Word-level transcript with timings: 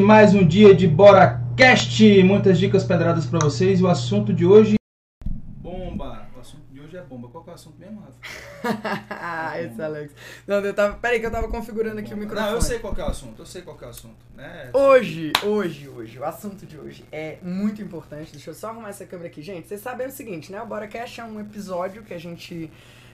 Mais 0.00 0.34
um 0.34 0.46
dia 0.46 0.74
de 0.74 0.88
BoraCast, 0.88 2.22
muitas 2.22 2.58
dicas 2.58 2.84
pedradas 2.84 3.26
para 3.26 3.38
vocês. 3.38 3.80
E 3.80 3.82
o 3.82 3.88
assunto 3.88 4.32
de 4.32 4.46
hoje. 4.46 4.76
Bomba! 5.56 6.26
O 6.34 6.40
assunto 6.40 6.64
de 6.72 6.80
hoje 6.80 6.96
é 6.96 7.02
bomba. 7.02 7.28
Qual 7.28 7.44
que 7.44 7.50
é 7.50 7.52
o 7.52 7.54
assunto 7.54 7.78
mesmo, 7.78 8.00
Rafa? 8.00 9.06
ah, 9.10 9.60
esse 9.60 9.80
Alex. 9.80 10.12
Não, 10.46 10.56
eu 10.56 10.72
tava. 10.72 10.94
Peraí, 10.94 11.20
que 11.20 11.26
eu 11.26 11.30
tava 11.30 11.48
configurando 11.48 11.98
aqui 11.98 12.10
bomba. 12.10 12.16
o 12.16 12.20
microfone. 12.20 12.48
Não, 12.48 12.56
eu 12.56 12.62
sei 12.62 12.78
qual 12.78 12.94
que 12.94 13.00
é 13.00 13.04
o 13.04 13.08
assunto, 13.08 13.42
eu 13.42 13.46
sei 13.46 13.62
qual 13.62 13.76
que 13.76 13.84
é 13.84 13.86
o 13.86 13.90
assunto. 13.90 14.24
Né? 14.34 14.70
Hoje, 14.72 15.32
hoje, 15.44 15.88
hoje, 15.88 16.18
o 16.18 16.24
assunto 16.24 16.64
de 16.64 16.78
hoje 16.78 17.04
é 17.12 17.36
muito 17.42 17.82
importante. 17.82 18.32
Deixa 18.32 18.50
eu 18.50 18.54
só 18.54 18.68
arrumar 18.68 18.88
essa 18.88 19.04
câmera 19.04 19.28
aqui. 19.28 19.42
Gente, 19.42 19.68
vocês 19.68 19.80
sabem 19.80 20.06
o 20.06 20.10
seguinte, 20.10 20.50
né? 20.50 20.62
O 20.62 20.66
BoraCast 20.66 21.20
é 21.20 21.24
um 21.24 21.38
episódio 21.40 22.02
que 22.02 22.14
a 22.14 22.18
gente 22.18 22.70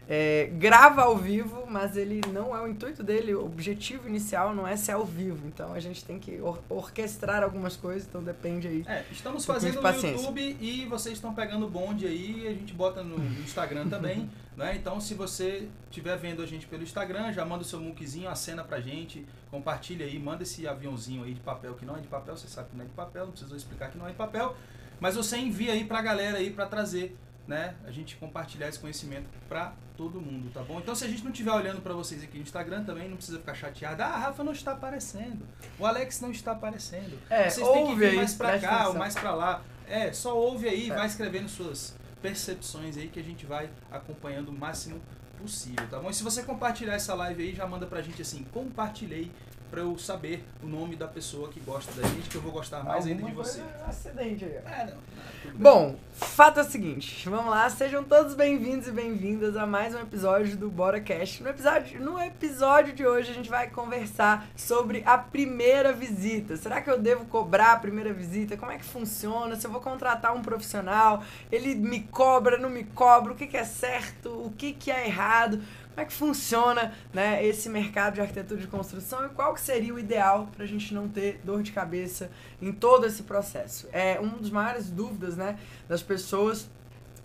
é, 0.08 0.50
grava 0.52 1.02
ao 1.02 1.16
vivo, 1.16 1.64
mas 1.68 1.96
ele 1.96 2.20
não 2.32 2.56
é 2.56 2.60
o 2.60 2.68
intuito 2.68 3.02
dele, 3.02 3.34
o 3.34 3.44
objetivo 3.44 4.08
inicial 4.08 4.54
não 4.54 4.66
é 4.66 4.76
ser 4.76 4.92
ao 4.92 5.04
vivo. 5.04 5.46
Então 5.48 5.74
a 5.74 5.80
gente 5.80 6.04
tem 6.04 6.18
que 6.18 6.40
or 6.40 6.60
orquestrar 6.68 7.42
algumas 7.42 7.76
coisas, 7.76 8.06
então 8.08 8.22
depende 8.22 8.68
aí. 8.68 8.84
É, 8.86 9.04
estamos 9.10 9.44
fazendo 9.44 9.82
no 9.82 9.88
YouTube 9.88 10.56
e 10.60 10.86
vocês 10.86 11.16
estão 11.16 11.34
pegando 11.34 11.66
o 11.66 11.70
bonde 11.70 12.06
aí, 12.06 12.46
a 12.46 12.52
gente 12.52 12.72
bota 12.72 13.02
no 13.02 13.16
Instagram 13.40 13.88
também. 13.88 14.30
né? 14.56 14.76
Então 14.76 15.00
se 15.00 15.12
você 15.14 15.68
estiver 15.90 16.16
vendo 16.16 16.40
a 16.40 16.46
gente 16.46 16.66
pelo 16.66 16.84
Instagram, 16.84 17.32
já 17.32 17.44
manda 17.44 17.62
o 17.62 17.66
seu 17.66 17.80
muquezinho, 17.80 18.28
acena 18.28 18.62
pra 18.62 18.80
gente, 18.80 19.26
compartilha 19.50 20.06
aí, 20.06 20.18
manda 20.18 20.44
esse 20.44 20.66
aviãozinho 20.68 21.24
aí 21.24 21.34
de 21.34 21.40
papel 21.40 21.74
que 21.74 21.84
não 21.84 21.96
é 21.96 22.00
de 22.00 22.08
papel, 22.08 22.36
você 22.36 22.46
sabe 22.46 22.70
que 22.70 22.76
não 22.76 22.84
é 22.84 22.86
de 22.86 22.94
papel, 22.94 23.24
não 23.24 23.32
precisa 23.32 23.56
explicar 23.56 23.90
que 23.90 23.98
não 23.98 24.06
é 24.06 24.10
de 24.10 24.16
papel. 24.16 24.56
Mas 24.98 25.14
você 25.14 25.36
envia 25.36 25.72
aí 25.72 25.84
pra 25.84 26.00
galera 26.00 26.38
aí 26.38 26.50
para 26.50 26.64
trazer 26.64 27.14
né, 27.46 27.74
a 27.84 27.90
gente 27.90 28.16
compartilhar 28.16 28.68
esse 28.68 28.78
conhecimento 28.78 29.28
para 29.48 29.72
todo 29.96 30.20
mundo, 30.20 30.50
tá 30.52 30.62
bom? 30.62 30.78
Então, 30.80 30.94
se 30.94 31.04
a 31.04 31.08
gente 31.08 31.22
não 31.22 31.30
estiver 31.30 31.52
olhando 31.52 31.80
para 31.80 31.94
vocês 31.94 32.22
aqui 32.22 32.36
no 32.36 32.42
Instagram, 32.42 32.84
também 32.84 33.08
não 33.08 33.16
precisa 33.16 33.38
ficar 33.38 33.54
chateado. 33.54 34.02
Ah, 34.02 34.06
a 34.06 34.18
Rafa 34.18 34.44
não 34.44 34.52
está 34.52 34.72
aparecendo. 34.72 35.46
O 35.78 35.86
Alex 35.86 36.20
não 36.20 36.30
está 36.30 36.52
aparecendo. 36.52 37.18
É, 37.30 37.48
vocês 37.48 37.66
têm 37.66 37.86
que 37.86 37.94
vir 37.94 38.16
mais 38.16 38.34
para 38.34 38.58
cá 38.58 38.88
ou 38.88 38.94
mais 38.94 39.14
para 39.14 39.34
lá. 39.34 39.62
É, 39.88 40.12
só 40.12 40.36
ouve 40.36 40.68
aí, 40.68 40.90
é. 40.90 40.94
vai 40.94 41.06
escrevendo 41.06 41.48
suas 41.48 41.96
percepções 42.20 42.96
aí 42.96 43.08
que 43.08 43.20
a 43.20 43.22
gente 43.22 43.46
vai 43.46 43.70
acompanhando 43.90 44.48
o 44.48 44.52
máximo 44.52 45.00
possível, 45.40 45.86
tá 45.88 45.98
bom? 45.98 46.10
E 46.10 46.14
se 46.14 46.24
você 46.24 46.42
compartilhar 46.42 46.94
essa 46.94 47.14
live 47.14 47.42
aí, 47.42 47.54
já 47.54 47.66
manda 47.66 47.86
pra 47.86 48.02
gente 48.02 48.20
assim, 48.20 48.42
compartilhei 48.52 49.30
para 49.70 49.80
eu 49.80 49.98
saber 49.98 50.44
o 50.62 50.66
nome 50.66 50.96
da 50.96 51.06
pessoa 51.06 51.48
que 51.48 51.60
gosta 51.60 51.92
da 52.00 52.06
gente, 52.08 52.28
que 52.28 52.36
eu 52.36 52.40
vou 52.40 52.52
gostar 52.52 52.84
mais 52.84 53.06
Alguma 53.06 53.28
ainda 53.28 53.30
de 53.30 53.34
você. 53.34 53.62
Acidente 53.86 54.44
aí. 54.44 54.52
É, 54.52 54.86
não, 54.86 54.94
não, 54.94 55.60
Bom, 55.60 55.96
fato 56.12 56.60
é 56.60 56.62
o 56.62 56.66
seguinte, 56.66 57.28
vamos 57.28 57.50
lá, 57.50 57.68
sejam 57.70 58.04
todos 58.04 58.34
bem-vindos 58.34 58.88
e 58.88 58.92
bem-vindas 58.92 59.56
a 59.56 59.66
mais 59.66 59.94
um 59.94 60.00
episódio 60.00 60.56
do 60.56 60.70
Bora 60.70 61.00
Cast. 61.00 61.42
No 61.42 61.48
episódio, 61.48 62.00
no 62.00 62.20
episódio 62.20 62.94
de 62.94 63.06
hoje 63.06 63.30
a 63.30 63.34
gente 63.34 63.50
vai 63.50 63.68
conversar 63.68 64.46
sobre 64.56 65.02
a 65.04 65.18
primeira 65.18 65.92
visita. 65.92 66.56
Será 66.56 66.80
que 66.80 66.90
eu 66.90 66.98
devo 66.98 67.24
cobrar 67.26 67.72
a 67.72 67.78
primeira 67.78 68.12
visita? 68.12 68.56
Como 68.56 68.72
é 68.72 68.78
que 68.78 68.84
funciona? 68.84 69.56
Se 69.56 69.66
eu 69.66 69.70
vou 69.70 69.80
contratar 69.80 70.34
um 70.34 70.42
profissional, 70.42 71.22
ele 71.50 71.74
me 71.74 72.00
cobra, 72.00 72.58
não 72.58 72.70
me 72.70 72.84
cobra? 72.84 73.32
O 73.32 73.36
que, 73.36 73.46
que 73.46 73.56
é 73.56 73.64
certo? 73.64 74.28
O 74.28 74.52
que, 74.56 74.72
que 74.72 74.90
é 74.90 75.06
errado? 75.06 75.60
Como 75.96 76.02
é 76.02 76.04
que 76.04 76.12
funciona 76.12 76.92
né, 77.10 77.42
esse 77.42 77.70
mercado 77.70 78.16
de 78.16 78.20
arquitetura 78.20 78.60
de 78.60 78.66
construção 78.66 79.24
e 79.24 79.30
qual 79.30 79.54
que 79.54 79.60
seria 79.62 79.94
o 79.94 79.98
ideal 79.98 80.46
para 80.54 80.62
a 80.62 80.68
gente 80.68 80.92
não 80.92 81.08
ter 81.08 81.40
dor 81.42 81.62
de 81.62 81.72
cabeça 81.72 82.30
em 82.60 82.70
todo 82.70 83.06
esse 83.06 83.22
processo. 83.22 83.88
É 83.90 84.20
uma 84.20 84.36
das 84.36 84.50
maiores 84.50 84.90
dúvidas 84.90 85.38
né, 85.38 85.58
das 85.88 86.02
pessoas. 86.02 86.68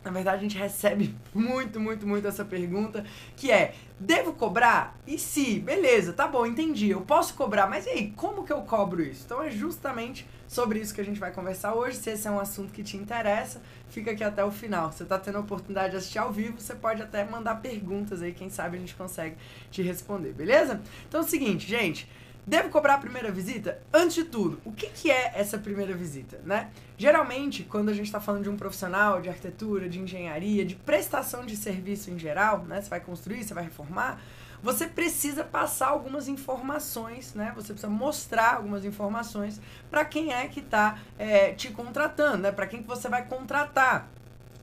Na 0.06 0.10
verdade, 0.10 0.38
a 0.38 0.42
gente 0.42 0.58
recebe 0.58 1.14
muito, 1.36 1.82
muito, 1.82 2.08
muito 2.08 2.26
essa 2.26 2.46
pergunta, 2.46 3.04
que 3.36 3.52
é, 3.52 3.76
devo 4.00 4.32
cobrar? 4.32 4.98
E 5.06 5.20
se? 5.20 5.60
Beleza, 5.60 6.14
tá 6.14 6.26
bom, 6.26 6.46
entendi, 6.46 6.92
eu 6.92 7.02
posso 7.02 7.34
cobrar, 7.34 7.68
mas 7.68 7.86
e 7.86 7.90
aí, 7.90 8.12
como 8.16 8.46
que 8.46 8.54
eu 8.54 8.62
cobro 8.62 9.02
isso? 9.04 9.24
Então 9.26 9.44
é 9.44 9.52
justamente 9.52 10.26
sobre 10.52 10.80
isso 10.80 10.94
que 10.94 11.00
a 11.00 11.06
gente 11.06 11.18
vai 11.18 11.32
conversar 11.32 11.74
hoje. 11.74 11.96
Se 11.96 12.10
esse 12.10 12.28
é 12.28 12.32
um 12.32 12.38
assunto 12.38 12.74
que 12.74 12.84
te 12.84 12.98
interessa, 12.98 13.62
fica 13.90 14.12
aqui 14.12 14.22
até 14.22 14.44
o 14.44 14.52
final. 14.52 14.92
Você 14.92 15.04
está 15.04 15.18
tendo 15.18 15.38
a 15.38 15.40
oportunidade 15.40 15.92
de 15.92 15.96
assistir 15.96 16.20
ao 16.20 16.30
vivo, 16.30 16.60
você 16.60 16.76
pode 16.76 17.02
até 17.02 17.24
mandar 17.24 17.56
perguntas 17.62 18.22
aí, 18.22 18.34
quem 18.34 18.50
sabe 18.50 18.76
a 18.76 18.80
gente 18.82 18.94
consegue 18.94 19.38
te 19.72 19.82
responder, 19.82 20.34
beleza? 20.34 20.82
Então 21.08 21.22
é 21.22 21.24
o 21.24 21.28
seguinte, 21.28 21.66
gente. 21.66 22.06
Devo 22.46 22.70
cobrar 22.70 22.96
a 22.96 22.98
primeira 22.98 23.32
visita? 23.32 23.80
Antes 23.94 24.16
de 24.16 24.24
tudo, 24.26 24.60
o 24.66 24.74
que, 24.74 24.88
que 24.88 25.10
é 25.10 25.32
essa 25.36 25.58
primeira 25.58 25.94
visita, 25.94 26.42
né? 26.44 26.70
Geralmente, 26.98 27.64
quando 27.64 27.90
a 27.90 27.94
gente 27.94 28.08
está 28.08 28.20
falando 28.20 28.44
de 28.44 28.50
um 28.50 28.58
profissional 28.58 29.22
de 29.22 29.30
arquitetura, 29.30 29.88
de 29.88 30.00
engenharia, 30.00 30.66
de 30.66 30.76
prestação 30.76 31.46
de 31.46 31.56
serviço 31.56 32.10
em 32.10 32.20
geral, 32.20 32.66
né? 32.66 32.82
Você 32.82 32.90
vai 32.90 33.00
construir, 33.00 33.44
você 33.44 33.54
vai 33.54 33.64
reformar, 33.64 34.20
você 34.62 34.88
precisa 34.88 35.44
passar 35.44 35.88
algumas 35.88 36.28
informações, 36.28 37.34
né? 37.34 37.52
Você 37.56 37.74
precisa 37.74 37.92
mostrar 37.92 38.56
algumas 38.56 38.86
informações 38.86 39.60
para 39.90 40.06
quem 40.06 40.34
é 40.34 40.48
que 40.48 40.60
está 40.60 41.00
é, 41.18 41.52
te 41.54 41.72
contratando, 41.72 42.38
né? 42.38 42.52
Para 42.52 42.68
quem 42.68 42.82
que 42.82 42.88
você 42.88 43.10
vai 43.10 43.26
contratar. 43.26 44.08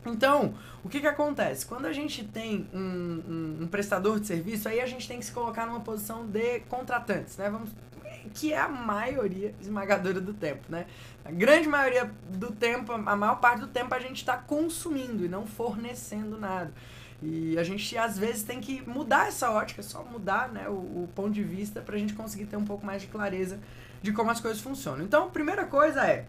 Então, 0.07 0.55
o 0.85 0.89
que, 0.89 1.01
que 1.01 1.07
acontece? 1.07 1.67
Quando 1.67 1.87
a 1.87 1.93
gente 1.93 2.25
tem 2.25 2.69
um, 2.73 2.79
um, 2.79 3.59
um, 3.63 3.67
prestador 3.67 4.21
de 4.21 4.27
serviço, 4.27 4.69
aí 4.69 4.81
a 4.81 4.87
gente 4.87 5.07
tem 5.09 5.19
que 5.19 5.25
se 5.25 5.33
colocar 5.33 5.67
numa 5.67 5.81
posição 5.81 6.27
de 6.27 6.61
contratantes, 6.61 7.37
né? 7.37 7.51
Vamos, 7.51 7.71
que 8.35 8.53
é 8.53 8.59
a 8.59 8.69
maioria 8.69 9.55
esmagadora 9.61 10.21
do 10.21 10.33
tempo, 10.33 10.63
né? 10.69 10.87
A 11.25 11.31
grande 11.31 11.69
maioria 11.69 12.11
do 12.31 12.53
tempo, 12.53 12.93
a 12.93 13.17
maior 13.17 13.41
parte 13.41 13.61
do 13.61 13.67
tempo, 13.67 13.95
a 13.95 14.01
gente 14.01 14.17
está 14.17 14.37
consumindo 14.37 15.25
e 15.25 15.29
não 15.29 15.47
fornecendo 15.47 16.39
nada. 16.39 16.73
E 17.23 17.59
a 17.59 17.65
gente 17.65 17.99
às 17.99 18.17
vezes 18.17 18.43
tem 18.43 18.61
que 18.61 18.81
mudar 18.89 19.29
essa 19.29 19.51
ótica, 19.51 19.83
só 19.83 20.05
mudar 20.05 20.51
né, 20.51 20.69
o, 20.69 20.73
o 20.73 21.09
ponto 21.15 21.33
de 21.33 21.43
vista 21.43 21.81
para 21.81 21.97
a 21.97 21.99
gente 21.99 22.15
conseguir 22.15 22.47
ter 22.47 22.57
um 22.57 22.65
pouco 22.65 22.87
mais 22.87 23.03
de 23.03 23.09
clareza 23.09 23.59
de 24.01 24.13
como 24.13 24.31
as 24.31 24.41
coisas 24.41 24.61
funcionam. 24.61 25.05
Então, 25.05 25.27
a 25.27 25.31
primeira 25.31 25.65
coisa 25.65 26.07
é, 26.07 26.25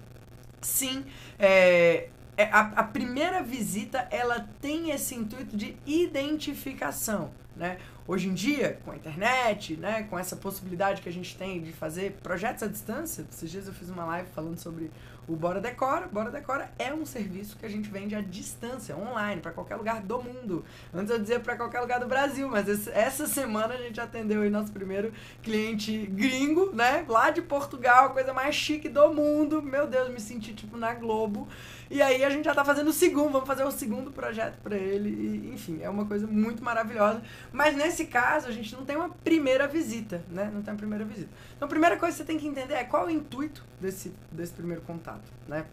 sim, 0.61 1.05
é, 1.37 2.09
é, 2.35 2.45
a, 2.45 2.61
a 2.61 2.83
primeira 2.83 3.43
visita 3.43 4.07
ela 4.09 4.47
tem 4.59 4.89
esse 4.89 5.13
intuito 5.13 5.55
de 5.55 5.77
identificação. 5.85 7.31
Né? 7.55 7.77
Hoje 8.07 8.29
em 8.29 8.33
dia, 8.33 8.79
com 8.83 8.91
a 8.91 8.95
internet, 8.95 9.75
né, 9.75 10.03
com 10.03 10.17
essa 10.17 10.35
possibilidade 10.35 11.01
que 11.01 11.09
a 11.09 11.11
gente 11.11 11.37
tem 11.37 11.61
de 11.61 11.71
fazer 11.71 12.13
projetos 12.23 12.63
à 12.63 12.67
distância, 12.67 13.25
esses 13.29 13.51
dias 13.51 13.67
eu 13.67 13.73
fiz 13.73 13.89
uma 13.89 14.05
live 14.05 14.29
falando 14.33 14.57
sobre 14.57 14.89
o 15.29 15.35
Bora 15.35 15.61
Decora, 15.61 16.07
Bora 16.07 16.31
Decora 16.31 16.71
é 16.79 16.91
um 16.91 17.05
serviço 17.05 17.55
que 17.55 17.63
a 17.63 17.69
gente 17.69 17.87
vende 17.87 18.15
à 18.15 18.21
distância, 18.21 18.97
online, 18.97 19.39
para 19.39 19.51
qualquer 19.51 19.75
lugar 19.75 20.01
do 20.01 20.19
mundo. 20.19 20.65
Antes 20.91 21.11
eu 21.11 21.19
dizia 21.19 21.39
para 21.39 21.55
qualquer 21.55 21.81
lugar 21.81 21.99
do 21.99 22.07
Brasil, 22.07 22.49
mas 22.49 22.67
esse, 22.67 22.89
essa 22.89 23.27
semana 23.27 23.75
a 23.75 23.77
gente 23.77 24.01
atendeu 24.01 24.41
aí 24.41 24.49
nosso 24.49 24.71
primeiro 24.71 25.13
cliente 25.43 26.07
gringo, 26.07 26.71
né? 26.73 27.05
Lá 27.07 27.29
de 27.29 27.43
Portugal, 27.43 28.07
a 28.07 28.09
coisa 28.09 28.33
mais 28.33 28.55
chique 28.55 28.89
do 28.89 29.13
mundo. 29.13 29.61
Meu 29.61 29.85
Deus, 29.85 30.09
me 30.09 30.19
senti 30.19 30.51
tipo 30.51 30.75
na 30.75 30.95
Globo. 30.95 31.47
E 31.89 32.03
aí 32.03 32.23
a 32.23 32.29
gente 32.29 32.45
já 32.45 32.53
tá 32.53 32.63
fazendo 32.63 32.89
o 32.89 32.93
segundo, 32.93 33.31
vamos 33.31 33.47
fazer 33.47 33.63
o 33.63 33.71
segundo 33.71 34.11
projeto 34.11 34.59
para 34.61 34.77
ele. 34.77 35.09
E, 35.09 35.53
enfim, 35.53 35.79
é 35.81 35.89
uma 35.89 36.05
coisa 36.05 36.27
muito 36.27 36.63
maravilhosa. 36.63 37.21
Mas 37.51 37.75
nesse 37.75 38.05
caso, 38.05 38.47
a 38.47 38.51
gente 38.51 38.75
não 38.75 38.85
tem 38.85 38.95
uma 38.95 39.09
primeira 39.09 39.67
visita, 39.67 40.23
né? 40.29 40.51
Não 40.53 40.61
tem 40.61 40.73
uma 40.73 40.77
primeira 40.77 41.03
visita. 41.03 41.29
Então 41.55 41.65
a 41.65 41.69
primeira 41.69 41.97
coisa 41.97 42.15
que 42.15 42.21
você 42.21 42.27
tem 42.27 42.37
que 42.37 42.47
entender 42.47 42.75
é 42.75 42.83
qual 42.83 43.03
é 43.03 43.07
o 43.07 43.09
intuito 43.09 43.65
desse, 43.81 44.13
desse 44.31 44.53
primeiro 44.53 44.83
contato, 44.83 45.31
né? 45.47 45.65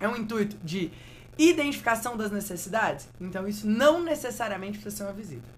É 0.00 0.08
um 0.08 0.16
intuito 0.16 0.56
de 0.64 0.90
identificação 1.38 2.16
das 2.16 2.32
necessidades? 2.32 3.08
Então 3.20 3.46
isso 3.46 3.66
não 3.66 4.02
necessariamente 4.02 4.78
precisa 4.78 4.96
ser 4.96 5.02
uma 5.04 5.12
visita. 5.12 5.48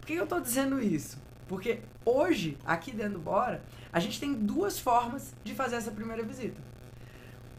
Por 0.00 0.06
que 0.06 0.14
eu 0.14 0.24
estou 0.24 0.40
dizendo 0.40 0.80
isso? 0.80 1.18
Porque 1.46 1.80
hoje, 2.04 2.56
aqui 2.64 2.90
dentro 2.90 3.14
do 3.14 3.18
Bora, 3.20 3.62
a 3.92 4.00
gente 4.00 4.18
tem 4.18 4.32
duas 4.32 4.78
formas 4.78 5.34
de 5.44 5.54
fazer 5.54 5.76
essa 5.76 5.90
primeira 5.90 6.22
visita. 6.22 6.60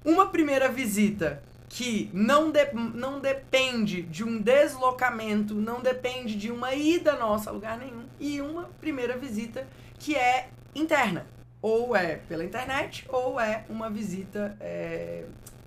Uma 0.03 0.27
primeira 0.29 0.69
visita 0.69 1.41
que 1.69 2.09
não, 2.13 2.51
de, 2.51 2.73
não 2.73 3.19
depende 3.19 4.01
de 4.01 4.23
um 4.23 4.41
deslocamento, 4.41 5.53
não 5.53 5.81
depende 5.81 6.35
de 6.35 6.51
uma 6.51 6.73
ida 6.73 7.15
nossa 7.15 7.49
a 7.49 7.53
lugar 7.53 7.77
nenhum, 7.77 8.05
e 8.19 8.41
uma 8.41 8.63
primeira 8.79 9.17
visita 9.17 9.67
que 9.99 10.15
é 10.15 10.49
interna. 10.73 11.25
Ou 11.61 11.95
é 11.95 12.15
pela 12.15 12.45
internet, 12.45 13.05
ou 13.09 13.39
é 13.39 13.65
uma 13.67 13.89
visita 13.89 14.55
é, 14.59 15.25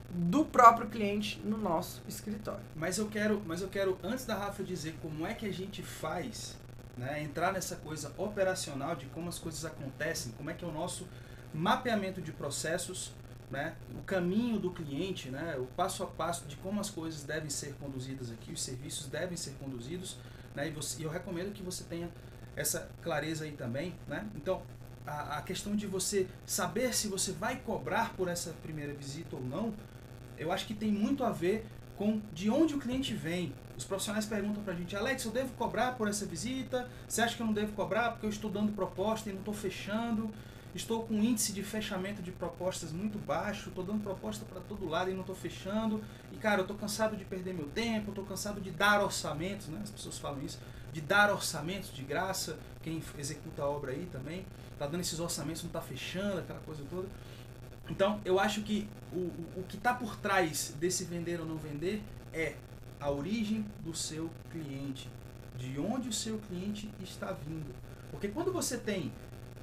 do 0.08 0.44
próprio 0.44 0.88
cliente 0.88 1.41
no 1.44 1.58
nosso 1.58 2.02
escritório. 2.08 2.62
Mas 2.75 2.99
eu 2.99 3.06
quero, 3.06 3.43
mas 3.47 3.61
eu 3.61 3.69
quero 3.69 3.99
antes 4.02 4.25
da 4.25 4.37
Rafa 4.37 4.62
dizer 4.62 4.97
como 5.02 5.26
é 5.26 5.35
que 5.35 5.47
a 5.47 5.52
gente 5.52 5.82
faz, 5.82 6.56
né, 6.97 7.23
entrar 7.23 7.52
nessa 7.52 7.76
coisa 7.76 8.12
operacional 8.17 8.97
de 8.97 9.06
como 9.06 9.29
as 9.29 9.38
coisas 9.38 9.64
acontecem, 9.64 10.32
como 10.32 10.49
é 10.49 10.55
que 10.55 10.64
é 10.64 10.69
o 10.69 10.73
nosso 10.73 11.06
mapeamento 11.52 12.20
de 12.23 12.32
processos 12.32 13.12
né, 13.50 13.75
o 13.99 14.02
caminho 14.02 14.58
do 14.58 14.70
cliente, 14.70 15.29
né, 15.29 15.56
o 15.58 15.67
passo 15.67 16.02
a 16.02 16.06
passo 16.06 16.47
de 16.47 16.56
como 16.56 16.81
as 16.81 16.88
coisas 16.88 17.25
devem 17.25 17.50
ser 17.50 17.75
conduzidas 17.75 18.31
aqui, 18.31 18.52
os 18.52 18.62
serviços 18.62 19.06
devem 19.06 19.37
ser 19.37 19.52
conduzidos, 19.58 20.17
né, 20.55 20.69
e 20.69 20.70
você, 20.70 21.05
eu 21.05 21.11
recomendo 21.11 21.52
que 21.52 21.62
você 21.62 21.85
tenha 21.85 22.08
essa 22.56 22.91
clareza 23.02 23.44
aí 23.44 23.52
também, 23.52 23.94
né? 24.06 24.26
Então, 24.35 24.62
a, 25.06 25.38
a 25.38 25.43
questão 25.43 25.75
de 25.75 25.87
você 25.87 26.26
saber 26.44 26.94
se 26.94 27.08
você 27.08 27.32
vai 27.32 27.56
cobrar 27.56 28.14
por 28.14 28.29
essa 28.29 28.50
primeira 28.62 28.93
visita 28.93 29.37
ou 29.37 29.43
não, 29.43 29.73
eu 30.38 30.52
acho 30.52 30.67
que 30.67 30.75
tem 30.75 30.91
muito 30.91 31.25
a 31.25 31.31
ver 31.31 31.67
com 31.97 32.20
de 32.32 32.50
onde 32.50 32.75
o 32.75 32.79
cliente 32.79 33.14
vem. 33.14 33.52
Os 33.76 33.85
profissionais 33.85 34.26
perguntam 34.26 34.62
pra 34.62 34.75
gente, 34.75 34.94
Alex, 34.97 35.25
eu 35.25 35.31
devo 35.31 35.52
cobrar 35.55 35.93
por 35.93 36.08
essa 36.08 36.26
visita? 36.26 36.88
Você 37.08 37.23
acha 37.23 37.37
que 37.37 37.43
eu 37.43 37.47
não 37.47 37.52
devo 37.52 37.73
cobrar 37.73 38.11
porque 38.12 38.26
eu 38.26 38.31
estou 38.31 38.50
dando 38.50 38.73
proposta 38.73 39.29
e 39.29 39.32
não 39.32 39.41
estou 39.41 39.55
fechando? 39.55 40.31
Estou 40.75 41.05
com 41.05 41.14
um 41.14 41.25
índice 41.25 41.52
de 41.52 41.62
fechamento 41.62 42.22
de 42.22 42.31
propostas 42.31 42.93
muito 42.93 43.19
baixo, 43.19 43.69
estou 43.69 43.84
dando 43.84 44.02
proposta 44.02 44.44
para 44.44 44.61
todo 44.61 44.88
lado 44.88 45.11
e 45.11 45.14
não 45.14 45.20
estou 45.20 45.34
fechando. 45.34 46.02
E 46.32 46.37
cara, 46.37 46.61
eu 46.61 46.62
estou 46.62 46.76
cansado 46.76 47.17
de 47.17 47.25
perder 47.25 47.55
meu 47.55 47.67
tempo, 47.69 48.11
estou 48.11 48.25
cansado 48.25 48.61
de 48.61 48.70
dar 48.70 49.02
orçamentos, 49.02 49.69
né? 49.69 49.81
As 49.82 49.90
pessoas 49.90 50.19
falam 50.19 50.43
isso, 50.43 50.58
de 50.93 51.00
dar 51.00 51.31
orçamentos 51.31 51.93
de 51.93 52.02
graça. 52.02 52.58
Quem 52.82 53.02
executa 53.19 53.62
a 53.62 53.67
obra 53.69 53.93
aí 53.93 54.08
também, 54.12 54.46
tá 54.78 54.87
dando 54.87 55.00
esses 55.00 55.19
orçamentos, 55.19 55.62
não 55.62 55.69
está 55.69 55.81
fechando, 55.81 56.38
aquela 56.38 56.61
coisa 56.61 56.82
toda. 56.88 57.08
Então, 57.88 58.20
eu 58.25 58.38
acho 58.38 58.62
que 58.62 58.88
o, 59.12 59.16
o, 59.16 59.52
o 59.56 59.64
que 59.69 59.76
está 59.76 59.93
por 59.93 60.16
trás 60.16 60.75
desse 60.78 61.05
vender 61.05 61.40
ou 61.40 61.46
não 61.46 61.56
vender 61.56 62.02
é 62.32 62.55
a 63.00 63.11
origem 63.11 63.64
do 63.81 63.94
seu 63.94 64.31
cliente, 64.50 65.11
de 65.58 65.81
onde 65.81 66.08
o 66.08 66.12
seu 66.12 66.38
cliente 66.38 66.88
está 67.02 67.32
vindo. 67.32 67.75
Porque 68.11 68.28
quando 68.28 68.52
você 68.52 68.76
tem 68.78 69.12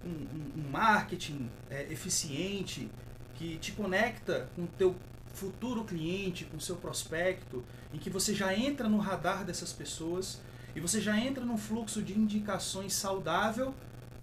um, 0.05 0.59
um, 0.59 0.69
marketing 0.69 1.49
é, 1.69 1.83
eficiente 1.91 2.89
que 3.35 3.57
te 3.57 3.71
conecta 3.71 4.49
com 4.55 4.63
o 4.63 4.67
teu 4.67 4.95
futuro 5.33 5.83
cliente, 5.83 6.45
com 6.45 6.57
o 6.57 6.61
seu 6.61 6.75
prospecto, 6.75 7.63
em 7.93 7.97
que 7.97 8.09
você 8.09 8.33
já 8.33 8.55
entra 8.55 8.89
no 8.89 8.97
radar 8.97 9.45
dessas 9.45 9.71
pessoas 9.71 10.41
e 10.75 10.79
você 10.79 10.99
já 10.99 11.17
entra 11.17 11.45
num 11.45 11.57
fluxo 11.57 12.01
de 12.01 12.17
indicações 12.17 12.93
saudável 12.93 13.73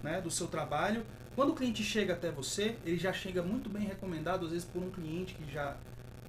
né, 0.03 0.21
do 0.21 0.31
seu 0.31 0.47
trabalho, 0.47 1.05
quando 1.35 1.51
o 1.51 1.55
cliente 1.55 1.83
chega 1.83 2.13
até 2.13 2.31
você, 2.31 2.77
ele 2.85 2.97
já 2.97 3.13
chega 3.13 3.43
muito 3.43 3.69
bem 3.69 3.85
recomendado, 3.85 4.45
às 4.45 4.53
vezes 4.53 4.65
por 4.65 4.83
um 4.83 4.91
cliente 4.91 5.35
que 5.35 5.51
já 5.51 5.77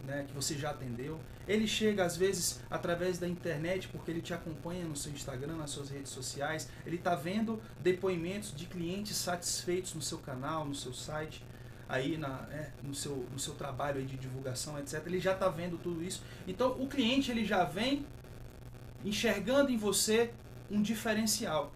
né, 0.04 0.26
que 0.28 0.34
você 0.34 0.56
já 0.56 0.72
atendeu. 0.72 1.20
Ele 1.48 1.68
chega 1.68 2.04
às 2.04 2.18
vezes 2.18 2.60
através 2.70 3.18
da 3.18 3.28
internet 3.28 3.88
porque 3.90 4.10
ele 4.12 4.22
te 4.22 4.34
acompanha 4.34 4.86
no 4.86 4.96
seu 4.96 5.12
Instagram, 5.12 5.56
nas 5.58 5.72
suas 5.72 5.90
redes 5.90 6.12
sociais. 6.12 6.70
Ele 6.86 6.96
está 6.96 7.16
vendo 7.16 7.62
depoimentos 7.80 8.54
de 8.56 8.66
clientes 8.66 9.16
satisfeitos 9.16 9.94
no 9.94 10.02
seu 10.02 10.18
canal, 10.18 10.66
no 10.66 10.76
seu 10.76 10.94
site, 10.94 11.44
aí 11.88 12.18
na, 12.18 12.48
é, 12.52 12.72
no, 12.84 12.94
seu, 12.94 13.28
no 13.32 13.40
seu 13.40 13.54
trabalho 13.54 14.04
de 14.06 14.18
divulgação, 14.18 14.78
etc. 14.80 15.02
Ele 15.06 15.20
já 15.20 15.34
está 15.34 15.50
vendo 15.50 15.78
tudo 15.78 16.04
isso. 16.04 16.24
Então 16.48 16.72
o 16.82 16.88
cliente 16.88 17.32
ele 17.32 17.46
já 17.46 17.64
vem 17.64 18.06
enxergando 19.04 19.72
em 19.72 19.78
você 19.78 20.32
um 20.70 20.82
diferencial. 20.82 21.72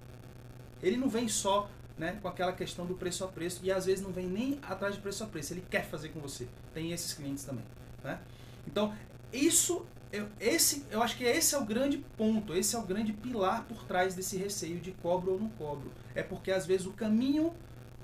Ele 0.81 0.97
não 0.97 1.09
vem 1.09 1.27
só 1.27 1.69
né, 1.99 2.17
com 2.21 2.27
aquela 2.27 2.53
questão 2.53 2.85
do 2.85 2.95
preço 2.95 3.23
a 3.25 3.27
preço 3.27 3.59
e 3.61 3.71
às 3.71 3.85
vezes 3.85 4.03
não 4.03 4.11
vem 4.11 4.25
nem 4.25 4.57
atrás 4.63 4.95
de 4.95 5.01
preço 5.01 5.23
a 5.23 5.27
preço, 5.27 5.53
ele 5.53 5.65
quer 5.69 5.85
fazer 5.85 6.09
com 6.09 6.19
você. 6.21 6.47
Tem 6.73 6.93
esses 6.93 7.13
clientes 7.13 7.43
também. 7.43 7.65
Né? 8.03 8.19
Então, 8.67 8.93
isso, 9.31 9.85
eu, 10.11 10.27
esse, 10.39 10.85
eu 10.89 11.01
acho 11.01 11.17
que 11.17 11.23
esse 11.23 11.55
é 11.55 11.57
o 11.57 11.65
grande 11.65 11.97
ponto, 12.17 12.53
esse 12.53 12.75
é 12.75 12.79
o 12.79 12.83
grande 12.83 13.13
pilar 13.13 13.63
por 13.65 13.83
trás 13.83 14.15
desse 14.15 14.37
receio 14.37 14.79
de 14.79 14.91
cobro 14.91 15.33
ou 15.33 15.39
não 15.39 15.49
cobro. 15.49 15.91
É 16.15 16.23
porque 16.23 16.51
às 16.51 16.65
vezes 16.65 16.85
o 16.85 16.91
caminho, 16.91 17.53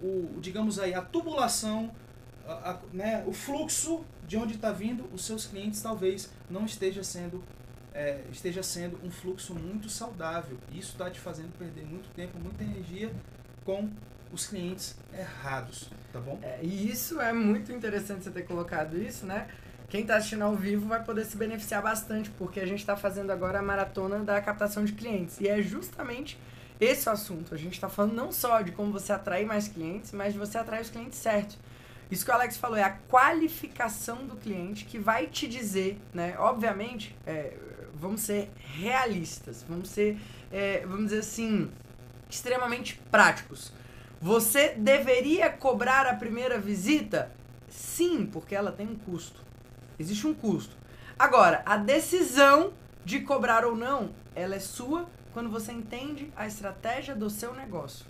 o, 0.02 0.40
digamos 0.40 0.80
aí, 0.80 0.94
a 0.94 1.02
tubulação, 1.02 1.92
a, 2.48 2.72
a, 2.72 2.80
né, 2.94 3.24
o 3.26 3.34
fluxo 3.34 4.06
de 4.28 4.38
onde 4.38 4.56
está 4.56 4.72
vindo 4.72 5.08
os 5.14 5.26
seus 5.26 5.46
clientes 5.46 5.82
talvez 5.82 6.32
não 6.50 6.66
esteja 6.66 7.04
sendo 7.04 7.44
é, 7.96 8.22
esteja 8.30 8.62
sendo 8.62 9.00
um 9.04 9.10
fluxo 9.10 9.56
muito 9.56 9.90
saudável. 9.90 10.58
Isso 10.72 10.92
está 10.92 11.10
te 11.10 11.20
fazendo 11.20 11.58
perder 11.58 11.86
muito 11.86 12.10
tempo, 12.14 12.38
muita 12.38 12.62
energia 12.62 13.12
com 13.64 13.90
os 14.34 14.46
clientes 14.46 14.98
errados, 15.18 15.90
tá 16.12 16.20
bom? 16.20 16.38
É, 16.44 16.60
e 16.62 16.92
isso 16.92 17.22
é 17.22 17.32
muito 17.32 17.72
interessante 17.72 18.26
você 18.26 18.32
ter 18.32 18.44
colocado 18.44 19.02
isso, 19.02 19.26
né? 19.26 19.48
Quem 19.88 20.02
está 20.02 20.18
assistindo 20.18 20.44
ao 20.44 20.56
vivo 20.56 20.88
vai 20.88 21.04
poder 21.04 21.26
se 21.26 21.38
beneficiar 21.38 21.82
bastante, 21.82 22.30
porque 22.32 22.60
a 22.60 22.66
gente 22.66 22.80
está 22.80 22.98
fazendo 22.98 23.32
agora 23.32 23.60
a 23.60 23.62
maratona 23.62 24.20
da 24.20 24.42
captação 24.42 24.84
de 24.84 24.94
clientes. 24.94 25.40
E 25.40 25.48
é 25.48 25.62
justamente 25.62 26.38
esse 26.80 27.08
o 27.08 27.12
assunto. 27.12 27.54
A 27.54 27.58
gente 27.58 27.74
está 27.74 27.88
falando 27.88 28.14
não 28.14 28.32
só 28.32 28.62
de 28.62 28.72
como 28.72 28.92
você 28.92 29.14
atrair 29.14 29.46
mais 29.46 29.68
clientes, 29.68 30.12
mas 30.12 30.34
de 30.34 30.40
você 30.40 30.58
atrair 30.58 30.82
os 30.82 30.90
clientes 30.90 31.20
certos. 31.20 31.58
Isso 32.10 32.24
que 32.24 32.32
o 32.32 32.34
Alex 32.34 32.58
falou 32.58 32.78
é 32.78 32.84
a 32.84 32.92
qualificação 33.10 34.26
do 34.26 34.36
cliente 34.36 34.86
que 34.86 35.00
vai 35.00 35.28
te 35.28 35.48
dizer, 35.48 36.00
né? 36.14 36.36
Obviamente, 36.38 37.16
é, 37.26 37.54
vamos 37.96 38.22
ser 38.22 38.52
realistas, 38.58 39.66
vamos 39.68 39.90
ser, 39.90 40.18
é, 40.52 40.86
vamos 40.86 41.06
dizer 41.06 41.20
assim, 41.20 41.72
extremamente 42.30 43.02
práticos. 43.10 43.72
Você 44.22 44.70
deveria 44.70 45.50
cobrar 45.50 46.06
a 46.06 46.16
primeira 46.16 46.60
visita? 46.60 47.32
Sim, 47.70 48.26
porque 48.26 48.56
ela 48.56 48.72
tem 48.72 48.88
um 48.88 48.96
custo. 48.96 49.45
Existe 50.00 50.28
um 50.28 50.34
custo. 50.34 50.76
Agora, 51.18 51.62
a 51.66 51.78
decisão 51.78 52.74
de 53.04 53.22
cobrar 53.22 53.66
ou 53.66 53.76
não, 53.76 54.12
ela 54.36 54.56
é 54.56 54.60
sua 54.60 55.08
quando 55.34 55.50
você 55.50 55.72
entende 55.72 56.32
a 56.36 56.48
estratégia 56.48 57.16
do 57.16 57.30
seu 57.30 57.54
negócio. 57.54 58.06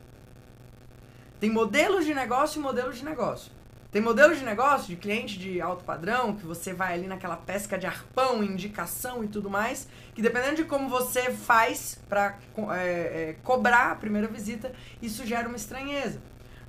Tem 1.39 1.49
modelos 1.49 2.05
de 2.05 2.13
negócio 2.13 2.59
e 2.59 2.61
modelos 2.61 2.97
de 2.97 3.05
negócio. 3.05 3.51
Tem 3.91 4.01
modelos 4.01 4.39
de 4.39 4.43
negócio 4.43 4.87
de 4.87 4.97
cliente 4.97 5.39
de 5.39 5.61
alto 5.61 5.83
padrão, 5.85 6.35
que 6.35 6.45
você 6.45 6.73
vai 6.73 6.93
ali 6.93 7.07
naquela 7.07 7.37
pesca 7.37 7.77
de 7.77 7.85
arpão, 7.85 8.43
indicação 8.43 9.23
e 9.23 9.27
tudo 9.27 9.49
mais, 9.49 9.87
que 10.13 10.21
dependendo 10.21 10.57
de 10.57 10.65
como 10.65 10.89
você 10.89 11.31
faz 11.31 11.97
para 12.09 12.37
é, 12.71 13.29
é, 13.29 13.35
cobrar 13.41 13.91
a 13.91 13.95
primeira 13.95 14.27
visita, 14.27 14.73
isso 15.01 15.25
gera 15.25 15.47
uma 15.47 15.55
estranheza. 15.55 16.19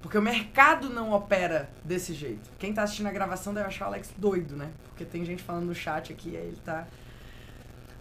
Porque 0.01 0.17
o 0.17 0.23
mercado 0.23 0.89
não 0.89 1.13
opera 1.13 1.69
desse 1.85 2.15
jeito. 2.15 2.51
Quem 2.59 2.73
tá 2.73 2.83
assistindo 2.83 3.07
a 3.07 3.13
gravação 3.13 3.53
deve 3.53 3.67
achar 3.67 3.87
o 3.87 3.89
Alex 3.89 4.13
doido, 4.17 4.57
né? 4.57 4.71
Porque 4.89 5.05
tem 5.05 5.25
gente 5.25 5.43
falando 5.43 5.67
no 5.67 5.75
chat 5.75 6.13
aqui 6.13 6.37
aí 6.37 6.47
ele 6.47 6.61
tá. 6.65 6.87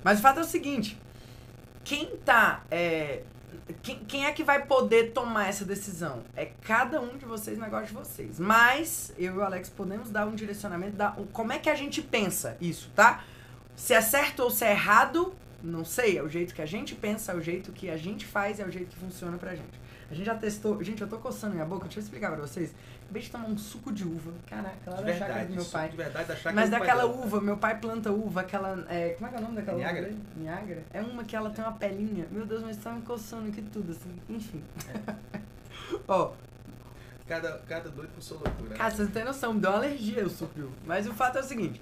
Mas 0.04 0.20
o 0.20 0.22
fato 0.22 0.40
é 0.40 0.42
o 0.42 0.46
seguinte: 0.46 0.98
quem 1.84 2.18
tá. 2.18 2.64
É, 2.70 3.24
quem, 3.82 4.00
quem 4.06 4.26
é 4.26 4.32
que 4.32 4.44
vai 4.44 4.66
poder 4.66 5.12
tomar 5.14 5.48
essa 5.48 5.66
decisão? 5.66 6.24
É 6.36 6.46
cada 6.62 7.02
um 7.02 7.18
de 7.18 7.26
vocês, 7.26 7.58
negócio 7.58 7.88
de 7.88 7.94
vocês. 7.94 8.40
Mas 8.40 9.14
eu 9.18 9.34
e 9.34 9.38
o 9.38 9.44
Alex 9.44 9.70
podemos 9.70 10.12
dar 10.12 10.28
um 10.28 10.36
direcionamento, 10.36 10.96
dar 10.96 11.16
como 11.32 11.54
é 11.54 11.60
que 11.60 11.70
a 11.70 11.76
gente 11.76 12.02
pensa 12.02 12.58
isso, 12.62 12.92
tá? 12.96 13.24
Se 13.76 13.94
é 13.94 14.02
certo 14.02 14.42
ou 14.42 14.52
se 14.52 14.64
é 14.64 14.72
errado, 14.72 15.34
não 15.64 15.84
sei. 15.84 16.18
É 16.18 16.24
o 16.24 16.30
jeito 16.30 16.54
que 16.54 16.62
a 16.62 16.66
gente 16.66 16.94
pensa, 16.96 17.32
é 17.32 17.36
o 17.36 17.42
jeito 17.42 17.72
que 17.72 17.90
a 17.90 17.98
gente 17.98 18.26
faz, 18.26 18.60
é 18.60 18.66
o 18.66 18.72
jeito 18.72 18.90
que 18.90 18.98
funciona 18.98 19.38
pra 19.38 19.56
gente. 19.56 19.85
A 20.10 20.14
gente 20.14 20.26
já 20.26 20.36
testou. 20.36 20.82
Gente, 20.84 21.02
eu 21.02 21.08
tô 21.08 21.18
coçando 21.18 21.54
minha 21.54 21.66
boca, 21.66 21.86
deixa 21.86 22.00
eu 22.00 22.04
explicar 22.04 22.32
pra 22.32 22.42
vocês. 22.42 22.74
Acabei 23.04 23.22
de 23.22 23.30
tomar 23.32 23.46
um 23.48 23.58
suco 23.58 23.92
de 23.92 24.04
uva. 24.04 24.32
Caraca, 24.48 24.92
lá 24.92 25.02
da 25.02 25.14
chácara 25.14 25.46
do 25.46 25.56
meu 25.56 25.66
pai. 25.66 25.90
De 25.90 25.98
verdade, 25.98 26.28
da 26.28 26.36
chácara 26.36 26.56
Mas 26.56 26.70
daquela 26.70 27.06
uva, 27.06 27.42
meu 27.42 27.58
pai 27.58 27.80
planta 27.80 28.12
uva, 28.12 28.42
aquela. 28.42 28.86
É, 28.90 29.10
como 29.10 29.28
é 29.28 29.30
que 29.30 29.36
é 29.36 29.40
o 29.40 29.42
nome 29.42 29.56
daquela 29.56 29.78
Niagara. 29.78 30.08
uva? 30.10 30.18
Niagara? 30.36 30.84
É 30.94 31.02
uma 31.02 31.24
que 31.24 31.36
ela 31.36 31.50
tem 31.50 31.64
uma 31.64 31.74
pelinha. 31.74 32.28
Meu 32.32 32.46
Deus, 32.46 32.62
mas 32.64 32.78
tá 32.78 32.92
me 32.92 33.02
coçando 33.02 33.50
aqui 33.50 33.62
tudo, 33.62 33.92
assim. 33.92 34.16
Enfim. 34.30 34.64
Ó, 36.08 36.32
Cada, 37.28 37.58
cada 37.68 37.90
doido 37.90 38.12
com 38.14 38.22
sua 38.22 38.38
loucura. 38.38 38.70
né? 38.70 38.76
Cara, 38.76 38.92
você 38.92 39.04
não 39.04 39.10
tem 39.12 39.24
noção, 39.26 39.54
me 39.54 39.60
deu 39.60 39.72
uma 39.72 39.78
alergia 39.78 40.24
o 40.24 40.30
suco 40.30 40.54
de 40.54 40.62
uva. 40.62 40.74
Mas 40.86 41.08
o 41.08 41.14
fato 41.14 41.40
é 41.40 41.42
o 41.42 41.44
seguinte. 41.44 41.82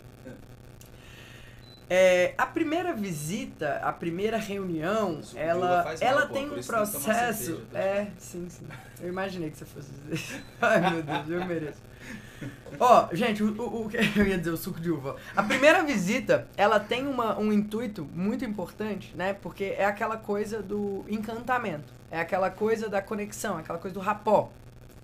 É, 1.96 2.34
a 2.40 2.48
primeira 2.48 2.92
visita, 2.92 3.80
a 3.84 3.94
primeira 3.94 4.36
reunião, 4.36 5.22
uva 5.22 5.40
ela, 5.40 5.84
mal, 5.84 5.94
ela 6.02 6.26
pô, 6.26 6.34
tem 6.34 6.50
um 6.50 6.58
isso 6.58 6.72
tem 6.72 6.80
processo. 6.80 7.44
cerveja, 7.44 7.66
tá? 7.72 7.80
É, 7.80 8.08
sim, 8.18 8.50
sim. 8.50 8.66
Eu 9.00 9.10
imaginei 9.10 9.52
que 9.52 9.58
você 9.60 9.66
fosse 9.66 9.92
dizer 9.92 10.16
isso. 10.16 10.42
Ai, 10.60 10.90
meu 10.90 11.04
Deus, 11.04 11.30
eu 11.30 11.46
mereço. 11.46 11.80
Ó, 12.80 13.10
gente, 13.14 13.44
o, 13.44 13.88
que 13.88 13.98
eu 14.20 14.26
ia 14.26 14.40
dizer, 14.40 14.50
o 14.50 14.58
suco 14.58 14.80
de 14.80 14.90
uva. 14.90 15.18
A 15.36 15.44
primeira 15.44 15.84
visita, 15.84 16.48
ela 16.58 16.80
tem 16.80 17.06
uma, 17.06 17.38
um 17.38 17.54
intuito 17.54 18.10
muito 18.12 18.44
importante, 18.44 19.14
né? 19.16 19.36
Porque 19.36 19.76
é 19.78 19.86
aquela 19.86 20.18
coisa 20.18 20.64
do 20.64 21.06
encantamento. 21.08 21.94
É 22.10 22.20
aquela 22.20 22.50
coisa 22.50 22.90
da 22.90 23.04
conexão, 23.04 23.60
aquela 23.60 23.78
coisa 23.78 23.94
do 23.94 24.00
rapó. 24.00 24.50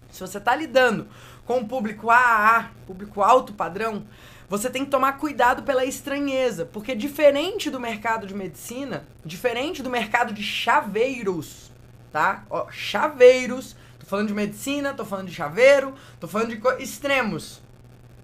Se 0.09 0.21
você 0.21 0.39
tá 0.39 0.55
lidando 0.55 1.07
com 1.45 1.59
o 1.59 1.67
público 1.67 2.09
AAA, 2.09 2.71
público 2.87 3.21
alto 3.21 3.53
padrão, 3.53 4.07
você 4.49 4.67
tem 4.67 4.83
que 4.83 4.89
tomar 4.89 5.13
cuidado 5.13 5.61
pela 5.61 5.85
estranheza, 5.85 6.65
porque 6.65 6.95
diferente 6.95 7.69
do 7.69 7.79
mercado 7.79 8.25
de 8.25 8.33
medicina, 8.33 9.05
diferente 9.23 9.83
do 9.83 9.91
mercado 9.91 10.33
de 10.33 10.41
chaveiros, 10.41 11.71
tá? 12.11 12.43
Ó, 12.49 12.67
chaveiros, 12.71 13.75
tô 13.99 14.07
falando 14.07 14.29
de 14.29 14.33
medicina, 14.33 14.93
tô 14.95 15.05
falando 15.05 15.27
de 15.27 15.35
chaveiro, 15.35 15.93
tô 16.19 16.27
falando 16.27 16.49
de 16.49 16.83
extremos. 16.83 17.61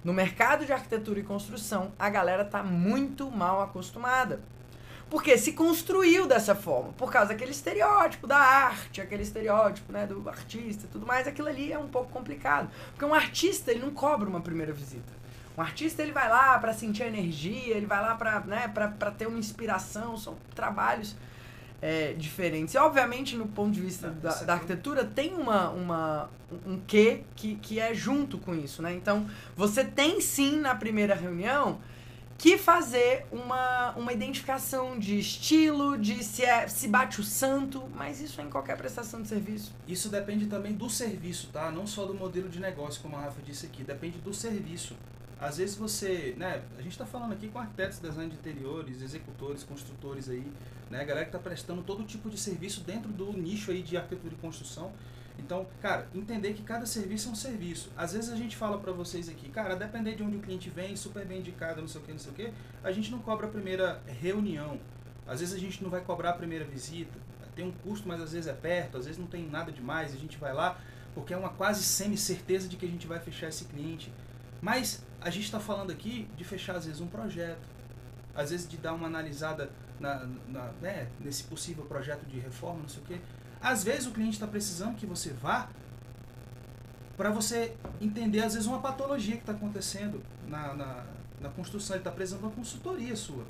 No 0.03 0.13
mercado 0.13 0.65
de 0.65 0.74
arquitetura 0.74 1.20
e 1.20 1.24
construção, 1.24 1.91
a 1.98 2.10
galera 2.10 2.44
tá 2.44 2.63
muito 2.63 3.29
mal 3.29 3.62
acostumada. 3.62 4.39
Porque 5.10 5.38
se 5.38 5.53
construiu 5.53 6.25
dessa 6.25 6.55
forma, 6.55 6.91
por 6.94 7.12
causa 7.12 7.29
daquele 7.29 7.51
estereótipo 7.51 8.25
da 8.25 8.38
arte, 8.38 9.00
aquele 9.00 9.22
estereótipo, 9.22 9.94
né, 9.94 10.08
do 10.08 10.27
artista 10.27 10.86
e 10.86 10.89
tudo 10.89 11.05
mais, 11.05 11.27
aquilo 11.27 11.48
ali 11.48 11.72
é 11.72 11.77
um 11.77 11.88
pouco 11.88 12.12
complicado. 12.12 12.70
Porque 12.91 13.05
um 13.05 13.13
artista, 13.13 13.70
ele 13.70 13.82
não 13.82 13.91
cobra 13.91 14.27
uma 14.27 14.41
primeira 14.41 14.74
visita. 14.74 15.25
Um 15.57 15.62
artista, 15.62 16.01
ele 16.01 16.12
vai 16.12 16.29
lá 16.29 16.57
para 16.59 16.74
sentir 16.74 17.03
a 17.03 17.07
energia, 17.07 17.75
ele 17.75 17.85
vai 17.85 18.01
lá 18.01 18.15
para 18.15 18.41
né, 18.41 18.67
pra, 18.67 18.89
pra 18.89 19.12
ter 19.12 19.27
uma 19.27 19.39
inspiração, 19.39 20.17
são 20.17 20.35
trabalhos 20.53 21.15
é, 21.81 22.13
diferentes. 22.13 22.74
E, 22.74 22.77
obviamente, 22.77 23.35
no 23.35 23.47
ponto 23.47 23.71
de 23.71 23.81
vista 23.81 24.07
Não, 24.07 24.19
da, 24.19 24.29
é 24.31 24.43
da 24.43 24.53
arquitetura, 24.53 25.05
tem 25.05 25.33
uma, 25.33 25.69
uma, 25.69 26.29
um 26.65 26.79
quê 26.79 27.24
que, 27.35 27.55
que 27.55 27.79
é 27.79 27.93
junto 27.93 28.38
com 28.38 28.53
isso, 28.53 28.81
né? 28.81 28.93
Então, 28.93 29.29
você 29.55 29.83
tem 29.83 30.19
sim, 30.19 30.59
na 30.59 30.75
primeira 30.75 31.15
reunião, 31.15 31.79
que 32.38 32.57
fazer 32.57 33.25
uma, 33.31 33.91
uma 33.91 34.12
identificação 34.12 35.00
de 35.00 35.17
estilo, 35.17 35.97
de 35.97 36.24
se, 36.24 36.43
é, 36.43 36.67
se 36.67 36.88
bate 36.88 37.21
o 37.21 37.24
santo, 37.24 37.83
mas 37.95 38.19
isso 38.19 38.41
é 38.41 38.43
em 38.43 38.50
qualquer 38.50 38.75
prestação 38.77 39.21
de 39.21 39.27
serviço. 39.27 39.74
Isso 39.88 40.09
depende 40.09 40.47
também 40.47 40.74
do 40.74 40.89
serviço, 40.89 41.47
tá? 41.53 41.71
Não 41.71 41.88
só 41.88 42.05
do 42.05 42.13
modelo 42.13 42.50
de 42.50 42.59
negócio, 42.59 43.01
como 43.01 43.15
a 43.15 43.21
Rafa 43.21 43.41
disse 43.41 43.65
aqui, 43.65 43.83
depende 43.83 44.19
do 44.19 44.33
serviço. 44.33 44.97
Às 45.39 45.58
vezes 45.58 45.75
você, 45.75 46.34
né, 46.38 46.62
a 46.77 46.82
gente 46.82 46.94
está 46.94 47.06
falando 47.06 47.34
aqui 47.34 47.50
com 47.50 47.60
arquitetos, 47.60 48.00
design 48.00 48.30
de 48.30 48.38
interiores, 48.38 49.01
executores, 49.01 49.63
construtores 49.63 50.30
aí, 50.30 50.50
né, 50.89 51.04
galera 51.04 51.25
que 51.25 51.36
está 51.36 51.39
prestando 51.39 51.82
todo 51.82 52.04
tipo 52.04 52.30
de 52.30 52.38
serviço 52.38 52.82
dentro 52.82 53.12
do 53.12 53.34
nicho 53.34 53.72
aí 53.72 53.82
de 53.82 53.98
arquitetura 53.98 54.34
e 54.34 54.38
construção. 54.38 54.92
Então, 55.38 55.68
cara, 55.82 56.08
entender 56.15 56.54
que 56.54 56.63
cada 56.63 56.86
serviço 56.86 57.27
é 57.27 57.32
um 57.32 57.36
serviço. 57.36 57.92
Às 57.98 58.13
vezes 58.13 58.32
a 58.32 58.38
gente 58.38 58.56
fala 58.56 58.77
para 58.77 58.94
vocês 58.94 59.27
aqui, 59.27 59.50
cara, 59.50 59.75
depender 59.75 60.15
de 60.15 60.24
onde 60.24 60.38
o 60.38 60.39
cliente 60.39 60.70
vem, 60.70 60.96
super 60.96 61.25
bem 61.25 61.39
indicado, 61.39 61.82
não 61.82 61.88
sei 61.88 62.00
o 62.00 62.04
que, 62.06 62.12
não 62.12 62.20
sei 62.20 62.32
o 62.32 62.36
que, 62.36 62.54
a 62.84 62.92
gente 62.92 63.12
não 63.12 63.20
cobra 63.20 63.48
a 63.48 63.50
primeira 63.50 64.01
reunião. 64.08 64.80
Às 65.27 65.42
vezes 65.42 65.54
a 65.54 65.60
gente 65.60 65.84
não 65.84 65.89
vai 65.89 66.01
cobrar 66.01 66.30
a 66.30 66.34
primeira 66.34 66.63
visita. 66.63 67.20
Tem 67.54 67.65
um 67.65 67.72
custo, 67.72 68.08
mas 68.08 68.22
às 68.22 68.32
vezes 68.32 68.48
é 68.48 68.54
perto, 68.54 68.98
às 68.98 69.06
vezes 69.06 69.20
não 69.20 69.27
tem 69.27 69.50
nada 69.50 69.72
demais, 69.72 70.13
a 70.13 70.18
gente 70.18 70.38
vai 70.38 70.54
lá 70.54 70.80
porque 71.15 71.34
é 71.34 71.38
uma 71.38 71.50
quase 71.50 71.82
semi-certeza 71.82 72.68
de 72.68 72.75
que 72.75 72.86
a 72.86 72.89
gente 72.89 73.08
vai 73.08 73.20
fechar 73.20 73.48
esse 73.48 73.63
cliente. 73.65 74.12
Mas 74.65 75.03
a 75.22 75.29
gente 75.29 75.43
está 75.43 75.60
falando 75.60 75.91
aqui 75.91 76.27
de 76.36 76.43
fechar 76.43 76.75
às 76.75 76.88
vezes 76.88 77.00
um 77.00 77.05
projeto, 77.05 77.67
às 78.34 78.50
vezes 78.50 78.67
de 78.67 78.77
dar 78.77 78.93
uma 78.95 79.05
analisada 79.05 79.69
na, 80.00 80.27
na 80.48 80.72
né, 80.81 81.07
nesse 81.19 81.43
possível 81.43 81.86
projeto 81.86 82.25
de 82.25 82.39
reforma, 82.39 82.79
não 82.81 82.89
sei 82.89 83.03
o 83.03 83.05
que. 83.05 83.22
Às 83.62 83.84
vezes 83.84 84.07
o 84.07 84.12
cliente 84.12 84.34
está 84.34 84.48
precisando 84.48 84.95
que 84.95 85.05
você 85.05 85.29
vá 85.34 85.69
para 87.15 87.29
você 87.29 87.77
entender, 88.01 88.39
às 88.39 88.55
vezes, 88.55 88.67
uma 88.67 88.79
patologia 88.81 89.36
que 89.36 89.43
está 89.43 89.51
acontecendo 89.51 90.24
na, 90.48 90.74
na, 90.74 91.05
na, 91.39 91.50
construção. 91.50 91.95
Ele 91.95 92.01
está 92.01 92.12
precisando 92.12 92.39
de 92.39 92.45
uma 92.48 92.51
consultoria 92.51 93.15
sua. 93.15 93.45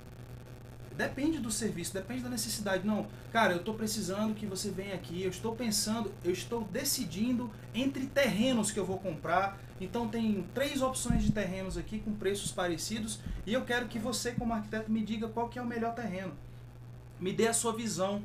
Depende 0.97 1.39
do 1.39 1.51
serviço, 1.51 1.93
depende 1.93 2.23
da 2.23 2.29
necessidade. 2.29 2.87
Não, 2.87 3.05
cara, 3.31 3.53
eu 3.53 3.57
estou 3.59 3.73
precisando 3.73 4.33
que 4.33 4.45
você 4.45 4.69
venha 4.69 4.95
aqui, 4.95 5.21
eu 5.21 5.29
estou 5.29 5.53
pensando, 5.53 6.11
eu 6.23 6.31
estou 6.31 6.63
decidindo 6.63 7.51
entre 7.73 8.05
terrenos 8.05 8.71
que 8.71 8.79
eu 8.79 8.85
vou 8.85 8.97
comprar. 8.97 9.59
Então 9.79 10.07
tem 10.07 10.45
três 10.53 10.81
opções 10.81 11.23
de 11.23 11.33
terrenos 11.33 11.77
aqui 11.77 11.99
com 11.99 12.13
preços 12.13 12.51
parecidos 12.51 13.19
e 13.45 13.51
eu 13.51 13.65
quero 13.65 13.87
que 13.87 13.99
você, 13.99 14.31
como 14.31 14.53
arquiteto, 14.53 14.89
me 14.89 15.03
diga 15.03 15.27
qual 15.27 15.49
que 15.49 15.59
é 15.59 15.61
o 15.61 15.65
melhor 15.65 15.93
terreno. 15.93 16.33
Me 17.19 17.33
dê 17.33 17.47
a 17.47 17.53
sua 17.53 17.73
visão. 17.73 18.23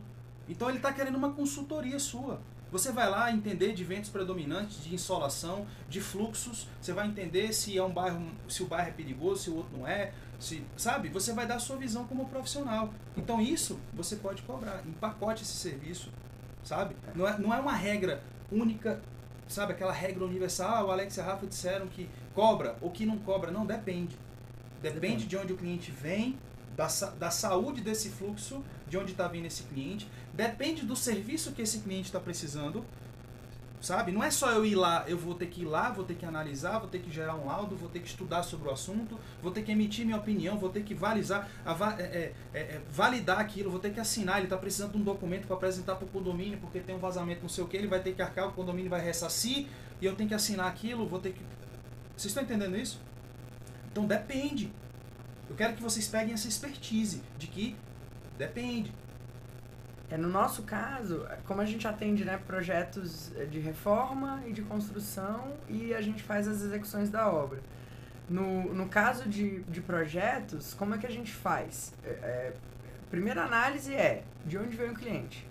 Então 0.49 0.69
ele 0.69 0.79
está 0.79 0.93
querendo 0.93 1.17
uma 1.17 1.33
consultoria 1.33 1.99
sua. 1.99 2.41
Você 2.71 2.93
vai 2.93 3.09
lá 3.11 3.33
entender 3.33 3.73
de 3.73 3.83
ventos 3.83 4.11
predominantes, 4.11 4.83
de 4.83 4.95
insolação, 4.95 5.67
de 5.89 6.01
fluxos. 6.01 6.69
Você 6.81 6.93
vai 6.93 7.07
entender 7.07 7.53
se 7.53 7.77
é 7.77 7.83
um 7.83 7.93
bairro, 7.93 8.31
se 8.49 8.63
o 8.63 8.67
bairro 8.67 8.89
é 8.89 8.93
perigoso, 8.93 9.43
se 9.43 9.51
o 9.51 9.57
outro 9.57 9.77
não 9.77 9.87
é, 9.87 10.13
se, 10.39 10.65
sabe? 10.77 11.09
Você 11.09 11.33
vai 11.33 11.47
dar 11.47 11.57
a 11.57 11.59
sua 11.59 11.77
visão 11.77 12.05
como 12.05 12.29
profissional. 12.29 12.93
Então 13.17 13.41
isso 13.41 13.79
você 13.93 14.17
pode 14.17 14.43
cobrar, 14.43 14.83
empacote 14.87 15.43
esse 15.43 15.55
serviço, 15.55 16.13
sabe? 16.63 16.97
Não 17.15 17.27
é, 17.27 17.39
não 17.39 17.53
é 17.53 17.59
uma 17.59 17.75
regra 17.75 18.23
única, 18.53 19.03
sabe? 19.49 19.73
Aquela 19.73 19.93
regra 19.93 20.25
universal. 20.25 20.71
Ah, 20.77 20.85
o 20.85 20.91
Alex 20.91 21.17
e 21.17 21.21
a 21.21 21.25
Rafa 21.25 21.47
disseram 21.47 21.89
que 21.89 22.09
cobra 22.35 22.77
ou 22.81 22.91
que 22.91 23.05
não 23.05 23.19
cobra. 23.19 23.51
Não, 23.51 23.67
depende. 23.67 24.17
Depende, 24.81 25.01
depende. 25.01 25.27
de 25.27 25.37
onde 25.37 25.53
o 25.53 25.57
cliente 25.57 25.91
vem, 25.91 26.39
da, 26.77 26.87
da 27.19 27.31
saúde 27.31 27.83
desse 27.83 28.09
fluxo, 28.09 28.65
de 28.91 28.99
onde 28.99 29.13
está 29.13 29.27
vindo 29.27 29.47
esse 29.47 29.63
cliente. 29.63 30.07
Depende 30.35 30.85
do 30.85 30.95
serviço 30.95 31.53
que 31.53 31.63
esse 31.63 31.79
cliente 31.79 32.09
está 32.09 32.21
precisando 32.21 32.85
Sabe? 33.81 34.13
Não 34.13 34.23
é 34.23 34.31
só 34.31 34.51
eu 34.51 34.67
ir 34.67 34.75
lá, 34.75 35.05
eu 35.09 35.17
vou 35.17 35.35
ter 35.35 35.47
que 35.47 35.63
ir 35.63 35.65
lá, 35.65 35.89
vou 35.89 36.05
ter 36.05 36.15
que 36.15 36.27
analisar, 36.27 36.79
vou 36.79 36.89
ter 36.89 36.99
que 36.99 37.11
gerar 37.11 37.35
um 37.35 37.47
laudo, 37.47 37.75
vou 37.75 37.89
ter 37.89 38.01
que 38.01 38.09
estudar 38.09 38.43
sobre 38.43 38.69
o 38.69 38.71
assunto, 38.71 39.19
vou 39.43 39.51
ter 39.51 39.63
que 39.63 39.73
emitir 39.73 40.05
minha 40.05 40.19
opinião, 40.19 40.59
vou 40.59 40.69
ter 40.69 40.83
que 40.83 40.93
valizar, 40.95 41.51
é, 41.99 42.03
é, 42.03 42.33
é, 42.53 42.61
é, 42.61 42.81
validar 42.91 43.39
aquilo, 43.39 43.71
vou 43.71 43.81
ter 43.81 43.91
que 43.91 43.99
assinar. 43.99 44.37
Ele 44.37 44.45
está 44.47 44.59
precisando 44.59 44.93
de 44.93 44.99
um 44.99 45.03
documento 45.03 45.47
para 45.47 45.57
apresentar 45.57 45.95
para 45.95 46.05
o 46.05 46.09
condomínio 46.09 46.59
porque 46.59 46.79
tem 46.79 46.95
um 46.95 46.99
vazamento, 46.99 47.41
não 47.41 47.49
sei 47.49 47.65
o 47.65 47.67
que, 47.67 47.75
ele 47.75 47.87
vai 47.87 48.01
ter 48.03 48.15
que 48.15 48.21
arcar, 48.21 48.49
o 48.49 48.53
condomínio 48.53 48.91
vai 48.91 49.01
ressarcir 49.01 49.67
e 49.99 50.05
eu 50.05 50.15
tenho 50.15 50.29
que 50.29 50.35
assinar 50.35 50.67
aquilo, 50.67 51.09
vou 51.09 51.19
ter 51.19 51.33
que. 51.33 51.41
Vocês 52.15 52.33
estão 52.33 52.43
entendendo 52.43 52.77
isso? 52.77 53.01
Então 53.91 54.05
depende. 54.05 54.71
Eu 55.49 55.57
quero 55.57 55.75
que 55.75 55.83
vocês 55.83 56.07
peguem 56.07 56.35
essa 56.35 56.49
expertise 56.49 57.23
de 57.39 57.47
que 57.47 57.75
depende. 58.41 58.93
É, 60.11 60.17
no 60.17 60.29
nosso 60.29 60.65
caso, 60.65 61.25
como 61.47 61.61
a 61.61 61.65
gente 61.65 61.87
atende 61.87 62.25
né, 62.25 62.37
projetos 62.45 63.31
de 63.51 63.61
reforma 63.61 64.43
e 64.47 64.53
de 64.53 64.63
construção 64.63 65.53
e 65.69 65.95
a 65.95 66.01
gente 66.01 66.23
faz 66.23 66.49
as 66.49 66.63
execuções 66.63 67.09
da 67.09 67.31
obra. 67.31 67.61
No, 68.29 68.75
no 68.75 68.89
caso 68.89 69.29
de, 69.29 69.61
de 69.63 69.81
projetos, 69.81 70.75
como 70.75 70.95
é 70.95 70.99
que 70.99 71.07
a 71.07 71.11
gente 71.11 71.33
faz? 71.33 71.93
É, 72.05 72.09
é, 72.09 72.53
primeira 73.09 73.43
análise 73.43 73.95
é 73.95 74.25
de 74.45 74.59
onde 74.59 74.77
vem 74.77 74.91
o 74.91 74.95
cliente. 74.95 75.47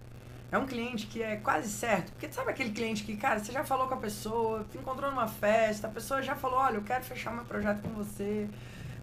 É 0.51 0.57
um 0.57 0.65
cliente 0.65 1.05
que 1.07 1.21
é 1.21 1.35
quase 1.35 1.69
certo, 1.69 2.11
porque 2.11 2.29
sabe 2.31 2.49
aquele 2.49 2.71
cliente 2.71 3.03
que, 3.03 3.15
cara, 3.15 3.39
você 3.39 3.51
já 3.51 3.63
falou 3.63 3.87
com 3.87 3.93
a 3.93 3.97
pessoa, 3.97 4.65
encontrou 4.73 5.11
numa 5.11 5.27
festa, 5.27 5.87
a 5.87 5.91
pessoa 5.91 6.23
já 6.23 6.35
falou, 6.35 6.57
olha, 6.57 6.77
eu 6.77 6.81
quero 6.81 7.03
fechar 7.03 7.31
meu 7.31 7.45
projeto 7.45 7.81
com 7.81 7.89
você, 7.89 8.49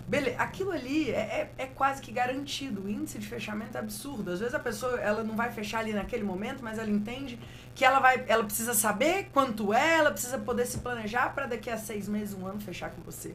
Beleza, 0.08 0.36
aquilo 0.38 0.70
ali 0.70 1.10
é, 1.10 1.50
é, 1.58 1.64
é, 1.64 1.66
quase 1.66 2.00
que 2.00 2.12
garantido. 2.12 2.82
O 2.82 2.88
índice 2.88 3.18
de 3.18 3.26
fechamento 3.26 3.76
é 3.76 3.80
absurdo. 3.80 4.30
Às 4.30 4.38
vezes 4.38 4.54
a 4.54 4.58
pessoa 4.60 5.00
ela 5.00 5.24
não 5.24 5.34
vai 5.34 5.50
fechar 5.50 5.80
ali 5.80 5.92
naquele 5.92 6.22
momento, 6.22 6.62
mas 6.62 6.78
ela 6.78 6.88
entende 6.88 7.38
que 7.74 7.84
ela 7.84 7.98
vai, 7.98 8.24
ela 8.28 8.44
precisa 8.44 8.72
saber 8.72 9.30
quanto 9.32 9.74
é, 9.74 9.98
ela 9.98 10.12
precisa 10.12 10.38
poder 10.38 10.64
se 10.64 10.78
planejar 10.78 11.34
para 11.34 11.46
daqui 11.46 11.68
a 11.68 11.76
seis 11.76 12.08
meses, 12.08 12.34
um 12.34 12.46
ano 12.46 12.60
fechar 12.60 12.90
com 12.90 13.02
você. 13.02 13.34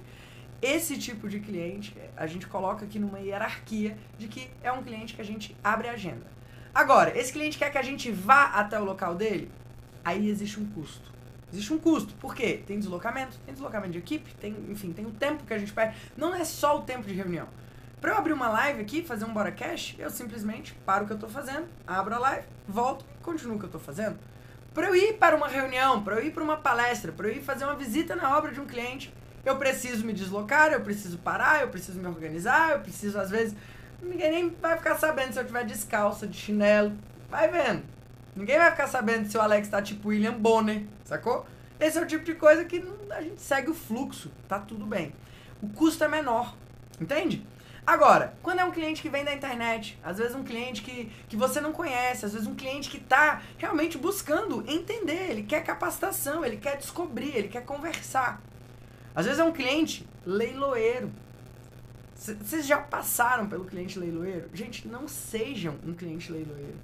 Esse 0.62 0.98
tipo 0.98 1.28
de 1.28 1.42
cliente 1.42 1.94
a 2.16 2.25
gente 2.25 2.48
coloca 2.48 2.86
aqui 2.86 3.00
numa 3.00 3.20
hierarquia 3.20 3.98
de 4.18 4.30
que 4.30 4.50
é 4.63 4.72
um 4.72 4.82
cliente 4.82 5.13
que 5.13 5.22
a 5.22 5.25
gente 5.25 5.58
abre 5.62 5.90
a 5.90 5.94
agenda. 5.94 6.25
Agora, 6.74 7.18
esse 7.20 7.34
cliente 7.34 7.58
quer 7.58 7.70
que 7.70 7.78
a 7.78 7.84
gente 7.84 8.10
vá 8.10 8.46
até 8.46 8.80
o 8.80 8.86
local 8.86 9.13
dele, 9.13 9.51
aí 10.06 10.30
existe 10.30 10.58
um 10.58 10.66
custo. 10.68 11.12
Existe 11.51 11.74
um 11.74 11.77
custo. 11.77 12.13
Por 12.15 12.34
quê? 12.34 12.63
Tem 12.65 12.79
deslocamento, 12.79 13.38
tem 13.46 13.53
deslocamento 13.53 13.93
de 13.93 14.00
equipe, 14.00 14.34
tem, 14.36 14.55
enfim, 14.70 14.93
tem 14.93 15.05
o 15.05 15.12
tempo 15.12 15.43
que 15.46 15.53
a 15.53 15.58
gente 15.58 15.74
perde. 15.74 15.98
Não 16.15 16.34
é 16.34 16.46
só 16.46 16.77
o 16.77 16.81
tempo 16.81 17.08
de 17.08 17.13
reunião. 17.13 17.48
Para 18.00 18.13
eu 18.13 18.17
abrir 18.17 18.34
uma 18.34 18.50
live 18.50 18.81
aqui, 18.81 19.03
fazer 19.03 19.25
um 19.25 19.34
Bora 19.34 19.51
Cash, 19.51 19.96
eu 20.00 20.10
simplesmente 20.10 20.74
paro 20.86 21.03
o 21.03 21.08
que 21.08 21.13
eu 21.13 21.17
estou 21.17 21.29
fazendo, 21.29 21.67
abro 21.86 22.15
a 22.15 22.17
live, 22.17 22.48
volto 22.67 23.05
e 23.20 23.24
continuo 23.24 23.58
o 23.58 23.60
que 23.60 23.65
eu 23.65 23.67
estou 23.67 23.81
fazendo. 23.81 24.17
Para 24.74 24.88
eu 24.88 24.96
ir 24.96 25.17
para 25.17 25.36
uma 25.36 25.48
reunião, 25.48 26.01
para 26.01 26.15
eu 26.15 26.25
ir 26.25 26.31
para 26.31 26.43
uma 26.43 26.58
palestra, 26.58 27.12
para 27.12 27.27
eu 27.27 27.36
ir 27.36 27.41
fazer 27.41 27.65
uma 27.65 27.75
visita 27.75 28.15
na 28.15 28.36
obra 28.36 28.51
de 28.51 28.60
um 28.60 28.65
cliente, 28.65 29.13
eu 29.46 29.55
preciso 29.58 30.05
me 30.05 30.13
deslocar, 30.13 30.72
eu 30.72 30.81
preciso 30.81 31.17
parar, 31.20 31.62
eu 31.62 31.67
preciso 31.67 32.00
me 32.00 32.08
organizar, 32.08 32.72
eu 32.72 32.79
preciso, 32.79 33.20
às 33.20 33.29
vezes, 33.29 33.55
ninguém 34.01 34.31
nem 34.31 34.50
vai 34.50 34.77
ficar 34.77 34.96
sabendo 34.96 35.34
se 35.34 35.39
eu 35.39 35.46
tiver 35.46 35.65
descalça, 35.65 36.25
de 36.25 36.38
chinelo. 36.38 36.93
Vai 37.29 37.50
vendo. 37.50 37.84
Ninguém 38.35 38.57
vai 38.57 38.71
ficar 38.71 38.88
sabendo 38.88 39.29
se 39.29 39.38
o 39.38 39.41
Alex 39.41 39.67
tá 39.67 39.81
tipo 39.81 40.09
William 40.09 40.33
Bonner, 40.33 40.83
sacou? 41.03 41.45
Esse 41.79 41.97
é 41.97 42.01
o 42.01 42.07
tipo 42.07 42.23
de 42.23 42.35
coisa 42.35 42.63
que 42.63 42.83
a 43.09 43.21
gente 43.21 43.41
segue 43.41 43.69
o 43.69 43.73
fluxo, 43.73 44.31
tá 44.47 44.59
tudo 44.59 44.85
bem. 44.85 45.13
O 45.61 45.67
custo 45.69 46.03
é 46.03 46.07
menor, 46.07 46.55
entende? 47.00 47.45
Agora, 47.85 48.35
quando 48.43 48.59
é 48.59 48.63
um 48.63 48.71
cliente 48.71 49.01
que 49.01 49.09
vem 49.09 49.25
da 49.25 49.33
internet, 49.33 50.00
às 50.03 50.19
vezes 50.19 50.35
um 50.35 50.43
cliente 50.43 50.83
que, 50.83 51.11
que 51.27 51.35
você 51.35 51.59
não 51.59 51.73
conhece, 51.73 52.25
às 52.25 52.33
vezes 52.33 52.47
um 52.47 52.55
cliente 52.55 52.89
que 52.89 52.97
está 52.97 53.41
realmente 53.57 53.97
buscando 53.97 54.63
entender, 54.69 55.31
ele 55.31 55.43
quer 55.43 55.63
capacitação, 55.63 56.45
ele 56.45 56.57
quer 56.57 56.77
descobrir, 56.77 57.35
ele 57.35 57.47
quer 57.47 57.65
conversar. 57.65 58.41
Às 59.15 59.25
vezes 59.25 59.39
é 59.39 59.43
um 59.43 59.51
cliente 59.51 60.07
leiloeiro. 60.25 61.11
Vocês 62.15 62.67
já 62.67 62.77
passaram 62.77 63.50
pelo 63.50 63.65
cliente 63.65 63.97
leiloeiro? 63.97 64.50
Gente, 64.53 64.88
não 64.88 65.07
sejam 65.07 65.75
um 65.83 65.93
cliente 65.93 66.31
leiloeiro. 66.31 66.77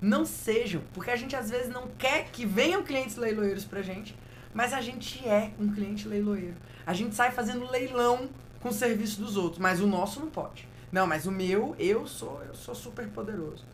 Não 0.00 0.24
sejam, 0.24 0.82
porque 0.94 1.10
a 1.10 1.16
gente 1.16 1.34
às 1.34 1.50
vezes 1.50 1.68
não 1.72 1.88
quer 1.98 2.30
que 2.30 2.46
venham 2.46 2.82
clientes 2.82 3.16
leiloeiros 3.16 3.64
pra 3.64 3.82
gente, 3.82 4.14
mas 4.54 4.72
a 4.72 4.80
gente 4.80 5.26
é 5.26 5.50
um 5.58 5.72
cliente 5.72 6.06
leiloeiro. 6.06 6.56
A 6.86 6.94
gente 6.94 7.14
sai 7.14 7.30
fazendo 7.30 7.70
leilão 7.70 8.28
com 8.60 8.68
o 8.68 8.72
serviço 8.72 9.20
dos 9.20 9.36
outros, 9.36 9.58
mas 9.58 9.80
o 9.80 9.86
nosso 9.86 10.20
não 10.20 10.28
pode. 10.28 10.68
Não, 10.90 11.06
mas 11.06 11.26
o 11.26 11.32
meu, 11.32 11.74
eu 11.78 12.06
sou, 12.06 12.42
eu 12.46 12.54
sou 12.54 12.74
super 12.74 13.08
poderoso. 13.08 13.64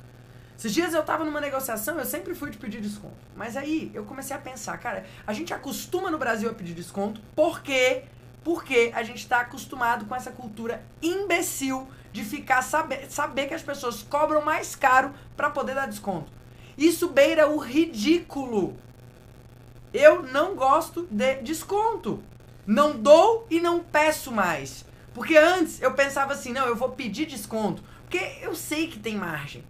Esses 0.59 0.73
dias 0.73 0.95
eu 0.95 1.03
tava 1.03 1.25
numa 1.25 1.41
negociação, 1.41 1.99
eu 1.99 2.05
sempre 2.05 2.35
fui 2.35 2.51
de 2.51 2.59
pedir 2.59 2.81
desconto. 2.81 3.17
Mas 3.37 3.57
aí 3.57 3.91
eu 3.93 4.05
comecei 4.05 4.35
a 4.35 4.39
pensar, 4.39 4.79
cara, 4.79 5.05
a 5.27 5.33
gente 5.33 5.53
acostuma 5.53 6.11
no 6.11 6.19
Brasil 6.19 6.51
a 6.51 6.55
pedir 6.55 6.75
desconto 6.75 7.21
porque 7.35 8.05
porque 8.43 8.93
a 8.95 9.03
gente 9.03 9.21
está 9.21 9.41
acostumado 9.41 10.05
com 10.05 10.15
essa 10.15 10.31
cultura 10.31 10.85
imbecil 11.01 11.89
de 12.15 12.23
ficar 12.23 12.63
saber, 12.63 13.11
saber 13.11 13.49
que 13.49 13.55
as 13.55 13.63
pessoas 13.63 14.01
cobram 14.01 14.41
mais 14.41 14.77
caro 14.77 15.13
para 15.37 15.51
poder 15.51 15.75
dar 15.75 15.89
desconto. 15.89 16.31
Isso 16.79 17.09
beira 17.09 17.49
o 17.49 17.59
ridículo. 17.59 18.79
Eu 19.93 20.23
não 20.23 20.55
gosto 20.55 21.09
de 21.11 21.43
desconto. 21.43 22.23
Não 22.65 22.97
dou 22.97 23.49
e 23.51 23.59
não 23.59 23.81
peço 23.81 24.31
mais. 24.31 24.85
Porque 25.13 25.37
antes 25.37 25.83
eu 25.83 25.93
pensava 25.93 26.35
assim, 26.35 26.53
não, 26.53 26.69
eu 26.69 26.77
vou 26.77 26.91
pedir 26.91 27.27
desconto. 27.27 27.83
Porque 28.03 28.39
eu 28.41 28.55
sei 28.55 28.87
que 28.87 29.01
tem 29.01 29.17
margem. 29.17 29.65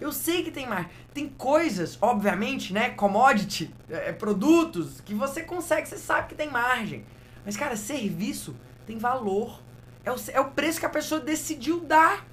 Eu 0.00 0.10
sei 0.10 0.42
que 0.42 0.50
tem 0.50 0.66
margem. 0.66 0.90
Tem 1.14 1.28
coisas, 1.28 1.96
obviamente, 2.02 2.72
né? 2.72 2.90
Commodity, 2.90 3.72
é, 3.88 4.12
produtos, 4.12 5.00
que 5.00 5.14
você 5.14 5.42
consegue, 5.44 5.88
você 5.88 5.98
sabe 5.98 6.30
que 6.30 6.34
tem 6.34 6.50
margem. 6.50 7.06
Mas, 7.46 7.56
cara, 7.56 7.76
serviço 7.76 8.56
tem 8.88 8.98
valor. 8.98 9.60
É 10.04 10.10
o, 10.10 10.16
é 10.32 10.40
o 10.40 10.50
preço 10.50 10.80
que 10.80 10.86
a 10.86 10.90
pessoa 10.90 11.20
decidiu 11.20 11.80
dar. 11.80 12.26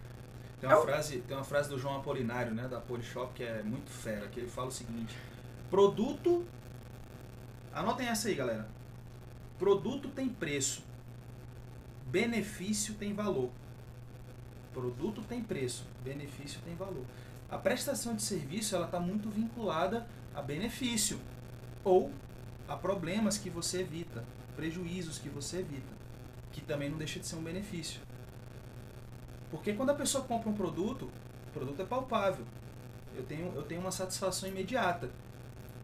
Tem 0.59 0.69
uma, 0.69 0.79
é 0.79 0.81
frase, 0.81 1.19
tem 1.19 1.37
uma 1.37 1.43
frase 1.43 1.69
do 1.69 1.77
João 1.77 1.97
Apolinário, 1.97 2.53
né, 2.53 2.67
da 2.67 2.79
Polishop, 2.79 3.33
que 3.33 3.43
é 3.43 3.61
muito 3.61 3.91
fera, 3.91 4.27
que 4.27 4.39
ele 4.39 4.49
fala 4.49 4.67
o 4.67 4.71
seguinte: 4.71 5.15
produto. 5.69 6.45
Anotem 7.73 8.07
essa 8.07 8.27
aí, 8.27 8.35
galera. 8.35 8.67
Produto 9.59 10.09
tem 10.09 10.27
preço. 10.29 10.83
Benefício 12.07 12.95
tem 12.95 13.13
valor. 13.13 13.51
Produto 14.73 15.21
tem 15.23 15.41
preço, 15.41 15.85
benefício 16.03 16.59
tem 16.63 16.75
valor. 16.75 17.03
A 17.49 17.57
prestação 17.57 18.15
de 18.15 18.21
serviço 18.21 18.75
ela 18.75 18.85
está 18.85 18.99
muito 18.99 19.29
vinculada 19.29 20.07
a 20.35 20.41
benefício 20.41 21.19
ou 21.83 22.11
a 22.67 22.75
problemas 22.75 23.37
que 23.37 23.49
você 23.49 23.81
evita, 23.81 24.23
prejuízos 24.55 25.17
que 25.17 25.29
você 25.29 25.59
evita, 25.59 25.96
que 26.59 26.65
também 26.65 26.89
não 26.89 26.97
deixa 26.97 27.19
de 27.19 27.27
ser 27.27 27.35
um 27.35 27.43
benefício. 27.43 28.01
Porque 29.51 29.73
quando 29.73 29.91
a 29.91 29.93
pessoa 29.93 30.23
compra 30.23 30.49
um 30.49 30.53
produto, 30.53 31.09
o 31.49 31.51
produto 31.53 31.81
é 31.81 31.85
palpável. 31.85 32.45
Eu 33.15 33.23
tenho, 33.23 33.53
eu 33.55 33.63
tenho 33.63 33.79
uma 33.79 33.91
satisfação 33.91 34.49
imediata. 34.49 35.09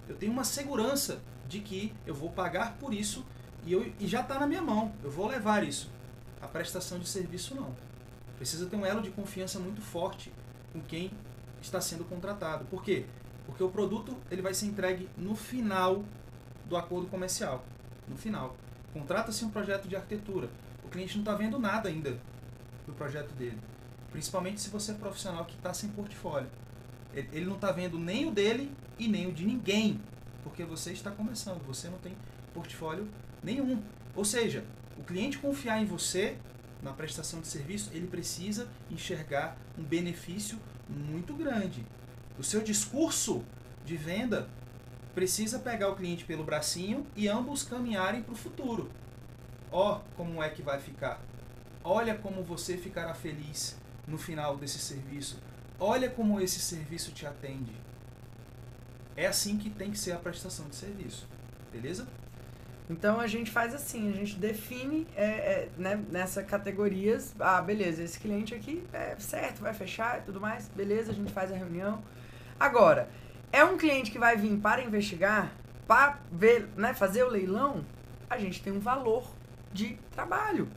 Eu 0.07 0.15
tenho 0.15 0.31
uma 0.31 0.43
segurança 0.43 1.21
de 1.47 1.59
que 1.59 1.93
eu 2.05 2.13
vou 2.13 2.31
pagar 2.31 2.77
por 2.77 2.93
isso 2.93 3.25
e, 3.65 3.71
eu, 3.71 3.93
e 3.99 4.07
já 4.07 4.21
está 4.21 4.39
na 4.39 4.47
minha 4.47 4.61
mão. 4.61 4.91
Eu 5.03 5.11
vou 5.11 5.27
levar 5.27 5.63
isso. 5.63 5.91
A 6.41 6.47
prestação 6.47 6.99
de 6.99 7.07
serviço 7.07 7.55
não. 7.55 7.73
Precisa 8.37 8.65
ter 8.65 8.75
um 8.75 8.85
elo 8.85 9.01
de 9.01 9.11
confiança 9.11 9.59
muito 9.59 9.81
forte 9.81 10.33
com 10.73 10.81
quem 10.81 11.11
está 11.61 11.79
sendo 11.79 12.03
contratado. 12.03 12.65
Por 12.65 12.83
quê? 12.83 13.05
Porque 13.45 13.63
o 13.63 13.69
produto 13.69 14.17
ele 14.29 14.41
vai 14.41 14.53
ser 14.53 14.65
entregue 14.65 15.07
no 15.15 15.35
final 15.35 16.03
do 16.65 16.75
acordo 16.75 17.07
comercial. 17.07 17.63
No 18.07 18.17
final. 18.17 18.57
Contrata-se 18.91 19.45
um 19.45 19.49
projeto 19.49 19.87
de 19.87 19.95
arquitetura. 19.95 20.49
Cliente 20.93 21.15
não 21.15 21.23
está 21.23 21.33
vendo 21.33 21.57
nada 21.57 21.89
ainda 21.89 22.19
do 22.85 22.93
projeto 22.93 23.33
dele. 23.33 23.57
Principalmente 24.11 24.61
se 24.61 24.69
você 24.69 24.91
é 24.91 24.93
profissional 24.93 25.43
que 25.43 25.55
está 25.55 25.73
sem 25.73 25.89
portfólio. 25.89 26.49
Ele 27.13 27.45
não 27.45 27.55
está 27.55 27.71
vendo 27.71 27.97
nem 27.97 28.27
o 28.27 28.31
dele 28.31 28.71
e 28.99 29.07
nem 29.07 29.27
o 29.27 29.33
de 29.33 29.43
ninguém. 29.43 29.99
Porque 30.43 30.63
você 30.63 30.93
está 30.93 31.09
começando. 31.09 31.65
Você 31.65 31.89
não 31.89 31.97
tem 31.97 32.15
portfólio 32.53 33.09
nenhum. 33.41 33.81
Ou 34.15 34.23
seja, 34.23 34.63
o 34.95 35.03
cliente 35.03 35.39
confiar 35.39 35.81
em 35.81 35.85
você 35.85 36.37
na 36.83 36.93
prestação 36.93 37.41
de 37.41 37.47
serviço, 37.47 37.89
ele 37.91 38.05
precisa 38.05 38.67
enxergar 38.91 39.57
um 39.75 39.83
benefício 39.83 40.59
muito 40.87 41.33
grande. 41.33 41.83
O 42.37 42.43
seu 42.43 42.61
discurso 42.61 43.43
de 43.83 43.97
venda 43.97 44.47
precisa 45.15 45.57
pegar 45.57 45.89
o 45.89 45.95
cliente 45.95 46.23
pelo 46.25 46.43
bracinho 46.43 47.07
e 47.15 47.27
ambos 47.27 47.63
caminharem 47.63 48.21
para 48.21 48.33
o 48.33 48.37
futuro. 48.37 48.91
Ó, 49.75 50.01
como 50.15 50.43
é 50.43 50.49
que 50.49 50.61
vai 50.61 50.79
ficar. 50.79 51.19
Olha 51.83 52.13
como 52.13 52.43
você 52.43 52.77
ficará 52.77 53.15
feliz 53.15 53.75
no 54.07 54.19
final 54.19 54.55
desse 54.55 54.77
serviço. 54.77 55.41
Olha 55.79 56.11
como 56.11 56.39
esse 56.39 56.59
serviço 56.59 57.11
te 57.11 57.25
atende. 57.25 57.75
É 59.17 59.25
assim 59.25 59.57
que 59.57 59.71
tem 59.71 59.89
que 59.89 59.97
ser 59.97 60.11
a 60.11 60.19
prestação 60.19 60.69
de 60.69 60.75
serviço. 60.75 61.27
Beleza? 61.71 62.07
Então 62.87 63.19
a 63.19 63.25
gente 63.25 63.49
faz 63.49 63.73
assim, 63.73 64.11
a 64.11 64.15
gente 64.15 64.35
define 64.35 65.07
é, 65.15 65.25
é, 65.25 65.69
né, 65.75 65.99
nessa 66.11 66.43
categorias, 66.43 67.33
ah, 67.39 67.59
beleza, 67.59 68.03
esse 68.03 68.19
cliente 68.19 68.53
aqui 68.53 68.83
é 68.93 69.15
certo, 69.17 69.61
vai 69.61 69.73
fechar 69.73 70.19
e 70.19 70.21
tudo 70.21 70.39
mais, 70.39 70.67
beleza, 70.67 71.11
a 71.11 71.15
gente 71.15 71.31
faz 71.31 71.51
a 71.51 71.55
reunião. 71.55 72.03
Agora, 72.59 73.09
é 73.51 73.63
um 73.63 73.77
cliente 73.77 74.11
que 74.11 74.19
vai 74.19 74.35
vir 74.35 74.55
para 74.59 74.83
investigar, 74.83 75.51
para 75.87 76.19
ver, 76.31 76.67
né, 76.75 76.93
fazer 76.93 77.23
o 77.23 77.29
leilão, 77.29 77.83
a 78.29 78.37
gente 78.37 78.61
tem 78.61 78.71
um 78.73 78.79
valor 78.79 79.25
de 79.73 79.97
trabalho. 80.11 80.69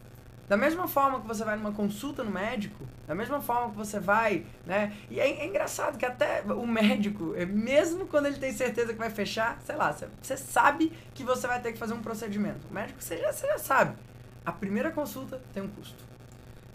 Da 0.49 0.57
mesma 0.57 0.87
forma 0.87 1.21
que 1.21 1.27
você 1.27 1.45
vai 1.45 1.57
numa 1.57 1.73
consulta 1.73 2.23
no 2.23 2.31
médico, 2.31 2.87
da 3.07 3.17
mesma 3.17 3.41
forma 3.41 3.71
que 3.71 3.77
você 3.77 3.99
vai, 3.99 4.47
né? 4.65 4.97
E 5.11 5.19
é, 5.19 5.29
é, 5.29 5.47
engraçado 5.47 5.99
que 5.99 6.07
até 6.07 6.43
o 6.43 6.65
médico, 6.65 7.35
é, 7.37 7.45
mesmo 7.45 8.07
quando 8.07 8.27
ele 8.27 8.39
tem 8.39 8.53
certeza 8.53 8.93
que 8.93 8.99
vai 8.99 9.11
fechar, 9.11 9.59
sei 9.65 9.75
lá, 9.75 9.93
você 10.23 10.37
sabe 10.37 10.93
que 11.13 11.25
você 11.25 11.49
vai 11.49 11.61
ter 11.61 11.73
que 11.73 11.79
fazer 11.79 11.95
um 11.95 12.01
procedimento. 12.01 12.61
O 12.71 12.75
médico 12.75 13.03
você 13.03 13.17
já, 13.17 13.33
você 13.33 13.47
já 13.47 13.59
sabe. 13.59 13.97
A 14.45 14.53
primeira 14.53 14.93
consulta 14.93 15.43
tem 15.53 15.65
um 15.65 15.69
custo. 15.69 16.05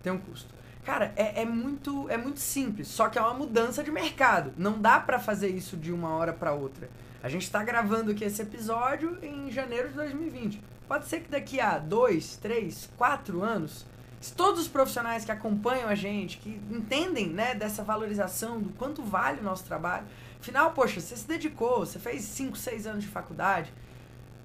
Tem 0.03 0.11
um 0.11 0.17
custo. 0.17 0.53
Cara, 0.83 1.13
é, 1.15 1.43
é, 1.43 1.45
muito, 1.45 2.09
é 2.09 2.17
muito 2.17 2.39
simples, 2.39 2.89
só 2.89 3.07
que 3.07 3.17
é 3.17 3.21
uma 3.21 3.33
mudança 3.33 3.81
de 3.81 3.91
mercado. 3.91 4.51
Não 4.57 4.81
dá 4.81 4.99
para 4.99 5.17
fazer 5.17 5.47
isso 5.47 5.77
de 5.77 5.93
uma 5.93 6.09
hora 6.09 6.33
para 6.33 6.51
outra. 6.53 6.89
A 7.23 7.29
gente 7.29 7.43
está 7.43 7.63
gravando 7.63 8.11
aqui 8.11 8.25
esse 8.25 8.41
episódio 8.41 9.17
em 9.21 9.49
janeiro 9.51 9.89
de 9.89 9.93
2020. 9.93 10.61
Pode 10.91 11.07
ser 11.07 11.21
que 11.21 11.29
daqui 11.29 11.57
a 11.61 11.79
dois, 11.79 12.35
três, 12.35 12.89
quatro 12.97 13.41
anos, 13.41 13.85
se 14.19 14.33
todos 14.33 14.59
os 14.59 14.67
profissionais 14.67 15.23
que 15.23 15.31
acompanham 15.31 15.87
a 15.87 15.95
gente, 15.95 16.37
que 16.37 16.49
entendem 16.69 17.29
né, 17.29 17.55
dessa 17.55 17.81
valorização, 17.81 18.59
do 18.59 18.71
quanto 18.71 19.01
vale 19.01 19.39
o 19.39 19.43
nosso 19.43 19.63
trabalho, 19.63 20.05
afinal, 20.37 20.71
poxa, 20.71 20.99
você 20.99 21.15
se 21.15 21.25
dedicou, 21.25 21.85
você 21.85 21.97
fez 21.97 22.23
cinco, 22.23 22.57
seis 22.57 22.85
anos 22.85 23.05
de 23.05 23.09
faculdade, 23.09 23.71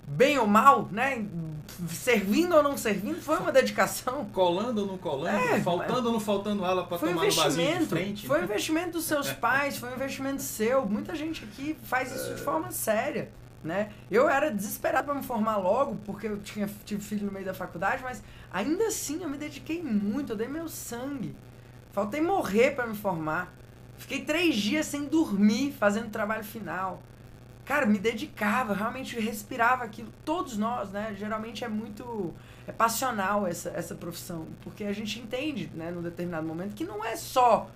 bem 0.06 0.38
ou 0.38 0.46
mal, 0.46 0.88
né? 0.92 1.26
Servindo 1.88 2.54
ou 2.54 2.62
não 2.62 2.78
servindo, 2.78 3.20
foi 3.20 3.38
uma 3.38 3.50
dedicação. 3.50 4.26
Colando 4.26 4.82
ou 4.82 4.86
não 4.86 4.98
colando, 4.98 5.36
é, 5.36 5.60
faltando 5.60 6.06
ou 6.06 6.12
não 6.12 6.20
faltando 6.20 6.64
aula 6.64 6.86
para 6.86 6.96
tomar 6.96 7.10
um 7.10 7.24
investimento, 7.24 7.80
de 7.80 7.86
frente. 7.86 8.24
Foi 8.28 8.40
um 8.40 8.44
investimento 8.44 8.92
dos 8.92 9.04
seus 9.04 9.32
pais, 9.32 9.78
foi 9.78 9.90
um 9.90 9.94
investimento 9.96 10.40
seu. 10.42 10.86
Muita 10.86 11.16
gente 11.16 11.42
aqui 11.42 11.76
faz 11.82 12.14
isso 12.14 12.36
de 12.36 12.40
forma 12.40 12.70
séria 12.70 13.32
né? 13.66 13.92
Eu 14.10 14.28
era 14.28 14.50
desesperado 14.50 15.06
para 15.06 15.14
me 15.14 15.22
formar 15.22 15.56
logo, 15.56 15.96
porque 16.04 16.26
eu 16.26 16.40
tinha 16.40 16.68
tive 16.84 17.02
filho 17.02 17.26
no 17.26 17.32
meio 17.32 17.44
da 17.44 17.52
faculdade, 17.52 18.02
mas 18.02 18.22
ainda 18.50 18.86
assim 18.86 19.22
eu 19.22 19.28
me 19.28 19.36
dediquei 19.36 19.82
muito, 19.82 20.32
eu 20.32 20.36
dei 20.36 20.48
meu 20.48 20.68
sangue. 20.68 21.36
Faltei 21.92 22.20
morrer 22.20 22.72
para 22.72 22.86
me 22.86 22.94
formar. 22.94 23.52
Fiquei 23.98 24.22
três 24.22 24.56
dias 24.56 24.86
sem 24.86 25.06
dormir, 25.06 25.72
fazendo 25.72 26.10
trabalho 26.10 26.44
final. 26.44 27.02
Cara, 27.64 27.84
me 27.84 27.98
dedicava, 27.98 28.74
realmente 28.74 29.18
respirava 29.18 29.82
aquilo. 29.82 30.12
Todos 30.24 30.56
nós, 30.56 30.90
né? 30.90 31.16
Geralmente 31.18 31.64
é 31.64 31.68
muito. 31.68 32.32
É 32.66 32.72
passional 32.72 33.46
essa, 33.46 33.70
essa 33.70 33.94
profissão. 33.94 34.46
Porque 34.62 34.84
a 34.84 34.92
gente 34.92 35.18
entende, 35.18 35.70
né, 35.74 35.90
num 35.90 36.02
determinado 36.02 36.46
momento, 36.46 36.74
que 36.74 36.84
não 36.84 37.04
é 37.04 37.16
só 37.16 37.68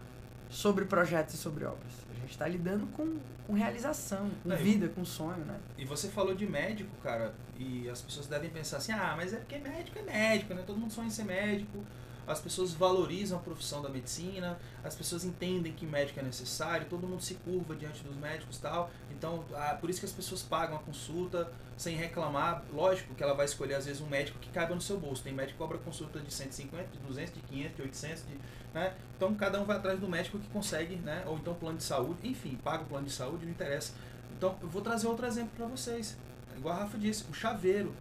sobre 0.51 0.85
projetos 0.85 1.35
e 1.35 1.39
sobre 1.39 1.65
obras 1.65 2.11
gente 2.31 2.33
está 2.33 2.47
lidando 2.47 2.87
com, 2.93 3.19
com 3.47 3.53
realização, 3.53 4.31
com 4.43 4.57
vida, 4.57 4.89
com 4.89 5.05
sonho, 5.05 5.45
né? 5.45 5.59
E 5.77 5.85
você 5.85 6.09
falou 6.09 6.35
de 6.35 6.47
médico, 6.47 6.91
cara, 7.03 7.35
e 7.59 7.89
as 7.89 8.01
pessoas 8.01 8.27
devem 8.27 8.49
pensar 8.49 8.77
assim, 8.77 8.93
ah, 8.93 9.15
mas 9.17 9.33
é 9.33 9.37
porque 9.37 9.59
médico 9.59 9.99
é 9.99 10.03
médico, 10.03 10.55
né? 10.55 10.63
Todo 10.65 10.79
mundo 10.79 10.93
sonha 10.93 11.09
em 11.09 11.11
ser 11.11 11.25
médico, 11.25 11.85
as 12.27 12.41
pessoas 12.41 12.73
valorizam 12.73 13.39
a 13.39 13.41
profissão 13.41 13.83
da 13.83 13.89
medicina, 13.89 14.59
as 14.85 14.95
pessoas 14.95 15.25
entendem 15.25 15.73
que 15.73 15.87
médico 15.87 16.21
é 16.21 16.23
necessário, 16.23 16.87
todo 16.89 17.07
mundo 17.07 17.23
se 17.23 17.35
curva 17.35 17.75
diante 17.75 18.03
dos 18.03 18.17
médicos 18.17 18.59
tal. 18.59 18.91
Então, 19.11 19.45
ah, 19.55 19.77
por 19.81 19.91
isso 19.91 20.01
que 20.01 20.07
as 20.07 20.13
pessoas 20.13 20.43
pagam 20.43 20.77
a 20.77 20.81
consulta 20.81 21.53
sem 21.77 21.97
reclamar. 21.97 22.63
Lógico 22.73 23.15
que 23.15 23.23
ela 23.23 23.35
vai 23.35 23.47
escolher, 23.47 23.75
às 23.75 23.87
vezes, 23.87 24.01
um 24.01 24.07
médico 24.07 24.39
que 24.39 24.51
caiba 24.51 24.75
no 24.75 24.81
seu 24.81 24.99
bolso. 24.99 25.23
Tem 25.23 25.33
médico 25.33 25.59
que 25.59 25.59
cobra 25.59 25.79
consulta 25.79 26.21
de 26.21 26.33
150, 26.33 26.89
de 26.89 26.99
200, 26.99 27.35
de 27.35 27.41
500, 27.41 27.77
de 27.77 27.83
800, 27.83 28.27
de 28.27 28.39
né? 28.73 28.95
Então 29.17 29.35
cada 29.35 29.61
um 29.61 29.65
vai 29.65 29.77
atrás 29.77 29.99
do 29.99 30.09
médico 30.09 30.39
que 30.39 30.49
consegue, 30.49 30.97
né? 30.97 31.25
ou 31.27 31.37
então 31.37 31.55
plano 31.55 31.77
de 31.77 31.83
saúde, 31.83 32.29
enfim, 32.29 32.59
paga 32.63 32.83
o 32.83 32.87
plano 32.87 33.07
de 33.07 33.13
saúde, 33.13 33.45
não 33.45 33.53
interessa. 33.53 33.93
Então 34.37 34.57
eu 34.63 34.69
vou 34.69 34.83
trazer 34.83 35.07
outro 35.07 35.27
exemplo 35.27 35.51
para 35.57 35.67
vocês. 35.67 36.17
Igual 36.57 36.75
a 36.75 36.79
Rafa 36.81 36.99
disse, 36.99 37.25
o 37.29 37.35
chaveiro. 37.35 37.93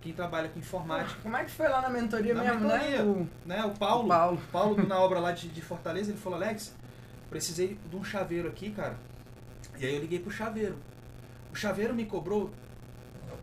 Quem 0.00 0.12
trabalha 0.12 0.48
com 0.48 0.58
informática. 0.58 1.20
Como 1.22 1.36
é 1.36 1.44
que 1.44 1.50
foi 1.50 1.68
lá 1.68 1.82
na 1.82 1.88
mentoria 1.88 2.34
na 2.34 2.42
mesmo, 2.42 2.60
né? 2.60 2.78
mentoria, 2.78 3.02
né? 3.02 3.10
O, 3.10 3.28
né? 3.48 3.64
O 3.64 3.70
Paulo, 3.70 4.04
o 4.04 4.08
Paulo. 4.08 4.42
Paulo 4.52 4.86
na 4.86 4.98
obra 4.98 5.18
lá 5.18 5.32
de, 5.32 5.48
de 5.48 5.60
Fortaleza, 5.60 6.10
ele 6.10 6.18
falou, 6.18 6.38
Alex, 6.38 6.74
precisei 7.28 7.78
de 7.90 7.96
um 7.96 8.04
chaveiro 8.04 8.48
aqui, 8.48 8.70
cara. 8.70 8.96
E 9.78 9.86
aí 9.86 9.94
eu 9.94 10.00
liguei 10.00 10.20
pro 10.20 10.30
chaveiro. 10.30 10.76
O 11.52 11.56
chaveiro 11.56 11.94
me 11.94 12.04
cobrou. 12.04 12.50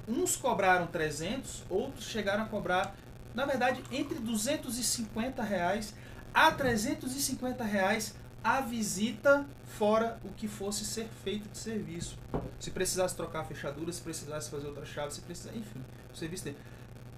Uns 0.08 0.36
cobraram 0.36 0.88
300, 0.88 1.64
outros 1.70 2.06
chegaram 2.06 2.44
a 2.44 2.46
cobrar, 2.46 2.96
na 3.34 3.46
verdade, 3.46 3.84
entre 3.92 4.20
250 4.20 5.42
reais 5.42 5.94
a 6.34 6.52
350 6.52 7.64
reais 7.64 8.16
a 8.46 8.62
visita 8.62 9.44
fora 9.66 10.20
o 10.24 10.30
que 10.30 10.48
fosse 10.48 10.86
ser 10.86 11.08
feito 11.24 11.50
de 11.50 11.58
serviço. 11.58 12.16
Se 12.60 12.70
precisasse 12.70 13.16
trocar 13.16 13.40
a 13.40 13.44
fechadura, 13.44 13.92
se 13.92 14.00
precisasse 14.00 14.52
fazer 14.52 14.68
outra 14.68 14.86
chave, 14.86 15.12
se 15.12 15.22
precisasse, 15.22 15.58
enfim, 15.58 15.82
o 16.14 16.16
serviço 16.16 16.44
dele. 16.44 16.58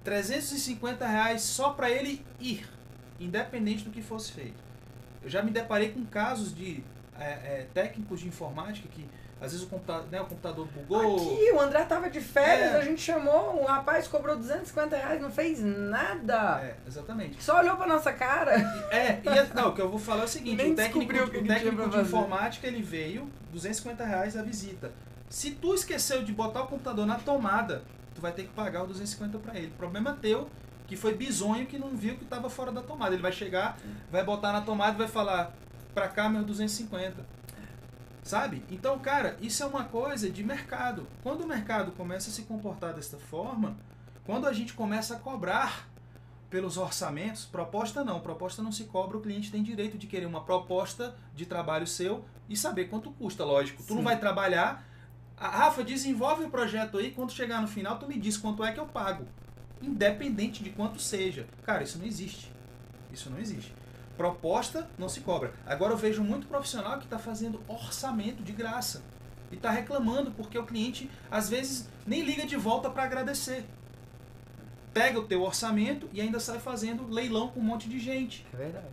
350 0.02 1.06
reais 1.06 1.42
só 1.42 1.74
para 1.74 1.90
ele 1.90 2.24
ir, 2.40 2.66
independente 3.20 3.84
do 3.84 3.90
que 3.90 4.00
fosse 4.00 4.32
feito. 4.32 4.56
Eu 5.22 5.28
já 5.28 5.42
me 5.42 5.50
deparei 5.50 5.90
com 5.90 6.02
casos 6.06 6.54
de 6.54 6.82
é, 7.18 7.24
é, 7.24 7.68
técnicos 7.74 8.20
de 8.20 8.28
informática 8.28 8.88
que 8.88 9.06
às 9.40 9.52
vezes 9.52 9.64
o 9.64 9.68
computador, 9.68 10.06
né, 10.10 10.20
o 10.20 10.26
computador 10.26 10.66
bugou. 10.66 11.16
Aqui, 11.16 11.52
o 11.52 11.60
André 11.60 11.84
tava 11.84 12.10
de 12.10 12.20
férias, 12.20 12.74
é. 12.74 12.78
a 12.78 12.80
gente 12.82 13.00
chamou, 13.00 13.60
um 13.60 13.64
rapaz 13.64 14.08
cobrou 14.08 14.36
250 14.36 14.96
reais, 14.96 15.20
não 15.20 15.30
fez 15.30 15.62
nada. 15.62 16.60
É, 16.62 16.76
exatamente. 16.86 17.42
Só 17.42 17.58
olhou 17.58 17.76
pra 17.76 17.86
nossa 17.86 18.12
cara. 18.12 18.56
É, 18.90 19.20
e, 19.22 19.54
não, 19.54 19.68
o 19.68 19.74
que 19.74 19.80
eu 19.80 19.88
vou 19.88 19.98
falar 19.98 20.22
é 20.22 20.24
o 20.24 20.28
seguinte, 20.28 20.56
Nem 20.56 20.72
o 20.72 20.76
técnico, 20.76 21.12
o, 21.12 21.46
técnico 21.46 21.88
de 21.88 21.98
informática, 21.98 22.66
ele 22.66 22.82
veio, 22.82 23.30
250 23.52 24.04
reais 24.04 24.36
a 24.36 24.42
visita. 24.42 24.90
Se 25.28 25.52
tu 25.52 25.74
esqueceu 25.74 26.24
de 26.24 26.32
botar 26.32 26.62
o 26.62 26.66
computador 26.66 27.06
na 27.06 27.16
tomada, 27.16 27.82
tu 28.14 28.20
vai 28.20 28.32
ter 28.32 28.44
que 28.44 28.48
pagar 28.48 28.82
os 28.82 28.88
250 28.88 29.38
para 29.38 29.58
ele. 29.58 29.72
Problema 29.76 30.16
teu 30.20 30.48
que 30.86 30.96
foi 30.96 31.14
bizonho 31.14 31.66
que 31.66 31.78
não 31.78 31.90
viu 31.90 32.16
que 32.16 32.24
estava 32.24 32.48
fora 32.48 32.72
da 32.72 32.80
tomada. 32.80 33.14
Ele 33.14 33.22
vai 33.22 33.30
chegar, 33.30 33.78
vai 34.10 34.24
botar 34.24 34.52
na 34.52 34.62
tomada 34.62 34.94
e 34.94 34.98
vai 34.98 35.08
falar, 35.08 35.52
pra 35.94 36.08
cá 36.08 36.28
meus 36.28 36.46
250. 36.46 37.37
Sabe? 38.28 38.62
Então, 38.70 38.98
cara, 38.98 39.38
isso 39.40 39.62
é 39.62 39.66
uma 39.66 39.84
coisa 39.84 40.28
de 40.28 40.44
mercado. 40.44 41.06
Quando 41.22 41.44
o 41.44 41.46
mercado 41.46 41.92
começa 41.92 42.28
a 42.28 42.32
se 42.32 42.42
comportar 42.42 42.92
desta 42.92 43.16
forma, 43.16 43.74
quando 44.22 44.46
a 44.46 44.52
gente 44.52 44.74
começa 44.74 45.16
a 45.16 45.18
cobrar 45.18 45.88
pelos 46.50 46.76
orçamentos, 46.76 47.46
proposta 47.46 48.04
não, 48.04 48.20
proposta 48.20 48.62
não 48.62 48.70
se 48.70 48.84
cobra, 48.84 49.16
o 49.16 49.22
cliente 49.22 49.50
tem 49.50 49.62
direito 49.62 49.96
de 49.96 50.06
querer 50.06 50.26
uma 50.26 50.42
proposta 50.42 51.16
de 51.34 51.46
trabalho 51.46 51.86
seu 51.86 52.22
e 52.50 52.54
saber 52.54 52.90
quanto 52.90 53.10
custa, 53.12 53.46
lógico. 53.46 53.80
Sim. 53.80 53.88
Tu 53.88 53.94
não 53.94 54.02
vai 54.02 54.20
trabalhar, 54.20 54.86
a 55.34 55.48
Rafa, 55.48 55.82
desenvolve 55.82 56.44
o 56.44 56.50
projeto 56.50 56.98
aí, 56.98 57.12
quando 57.12 57.32
chegar 57.32 57.62
no 57.62 57.66
final 57.66 57.98
tu 57.98 58.06
me 58.06 58.18
diz 58.18 58.36
quanto 58.36 58.62
é 58.62 58.70
que 58.72 58.78
eu 58.78 58.86
pago 58.86 59.24
independente 59.80 60.62
de 60.62 60.68
quanto 60.68 61.00
seja. 61.00 61.46
Cara, 61.62 61.82
isso 61.82 61.96
não 61.98 62.04
existe. 62.04 62.52
Isso 63.10 63.30
não 63.30 63.38
existe. 63.38 63.74
Proposta 64.18 64.90
não 64.98 65.08
se 65.08 65.20
cobra. 65.20 65.54
Agora 65.64 65.92
eu 65.92 65.96
vejo 65.96 66.24
muito 66.24 66.48
profissional 66.48 66.98
que 66.98 67.04
está 67.04 67.20
fazendo 67.20 67.60
orçamento 67.68 68.42
de 68.42 68.52
graça. 68.52 69.00
E 69.50 69.54
está 69.54 69.70
reclamando 69.70 70.32
porque 70.32 70.58
o 70.58 70.66
cliente, 70.66 71.08
às 71.30 71.48
vezes, 71.48 71.88
nem 72.04 72.22
liga 72.22 72.44
de 72.44 72.56
volta 72.56 72.90
para 72.90 73.04
agradecer. 73.04 73.64
Pega 74.92 75.20
o 75.20 75.24
teu 75.24 75.40
orçamento 75.42 76.10
e 76.12 76.20
ainda 76.20 76.40
sai 76.40 76.58
fazendo 76.58 77.06
leilão 77.08 77.46
com 77.48 77.60
um 77.60 77.62
monte 77.62 77.88
de 77.88 78.00
gente. 78.00 78.44
É 78.52 78.56
verdade. 78.56 78.86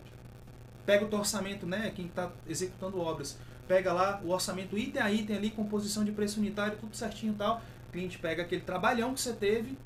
Pega 0.86 1.04
o 1.04 1.08
teu 1.08 1.18
orçamento, 1.18 1.66
né? 1.66 1.92
Quem 1.94 2.06
está 2.06 2.30
executando 2.46 3.00
obras. 3.00 3.36
Pega 3.66 3.92
lá 3.92 4.20
o 4.24 4.30
orçamento 4.30 4.78
item 4.78 5.02
a 5.02 5.10
item 5.10 5.36
ali, 5.36 5.50
composição 5.50 6.04
de 6.04 6.12
preço 6.12 6.38
unitário, 6.38 6.78
tudo 6.78 6.96
certinho 6.96 7.32
e 7.32 7.36
tal. 7.36 7.60
O 7.88 7.92
cliente 7.92 8.16
pega 8.16 8.44
aquele 8.44 8.62
trabalhão 8.62 9.12
que 9.12 9.20
você 9.20 9.32
teve, 9.32 9.76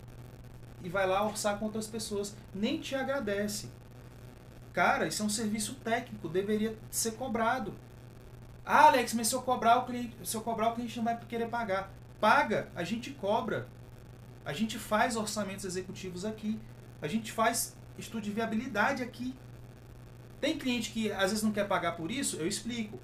e 0.83 0.88
vai 0.90 1.07
lá 1.07 1.24
orçar 1.24 1.59
com 1.59 1.64
outras 1.64 1.87
pessoas. 1.87 2.37
Nem 2.55 2.79
te 2.79 2.94
agradece. 2.94 3.70
Cara, 4.72 5.06
isso 5.06 5.22
é 5.22 5.26
um 5.26 5.30
serviço 5.30 5.74
técnico, 5.76 6.28
deveria 6.28 6.76
ser 6.90 7.12
cobrado. 7.12 7.74
Ah, 8.64 8.87
Alex, 8.87 9.14
mas 9.14 9.28
se 9.28 9.35
eu 9.35 9.42
cobrar 9.42 9.78
o 9.78 9.87
cliente, 9.87 10.14
se 10.22 10.37
eu 10.37 10.42
cobrar 10.42 10.70
o 10.70 10.74
cliente 10.74 10.96
não 10.96 11.04
vai 11.04 11.18
querer 11.18 11.48
pagar. 11.48 11.92
Paga, 12.20 12.68
a 12.74 12.85
gente 12.85 13.11
cobra. 13.11 13.68
A 14.44 14.52
gente 14.52 14.78
faz 14.78 15.16
orçamentos 15.16 15.64
executivos 15.64 16.24
aqui. 16.24 16.61
A 17.02 17.09
gente 17.09 17.33
faz 17.33 17.76
estudo 17.98 18.22
de 18.22 18.30
viabilidade 18.30 19.02
aqui. 19.02 19.35
Tem 20.40 20.59
cliente 20.59 20.90
que 20.90 21.11
às 21.12 21.30
vezes 21.30 21.42
não 21.42 21.52
quer 21.52 21.66
pagar 21.66 21.92
por 21.92 22.11
isso, 22.11 22.37
eu 22.37 22.46
explico. 22.46 22.98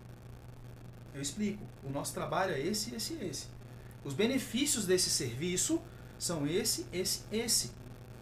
Eu 1.14 1.20
explico. 1.20 1.62
O 1.83 1.90
nosso 1.90 2.14
trabalho 2.14 2.55
é 2.55 2.61
esse, 2.61 2.94
esse, 2.94 3.14
esse. 3.14 3.48
Os 4.05 4.14
benefícios 4.14 4.87
desse 4.87 5.11
serviço 5.11 5.83
são 6.18 6.46
esse, 6.46 6.87
esse, 6.92 7.24
esse. 7.33 7.72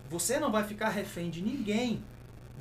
Você 0.09 0.39
não 0.39 0.51
vai 0.51 0.65
ficar 0.65 0.89
refém 0.89 1.31
de 1.31 1.43
ninguém. 1.43 2.03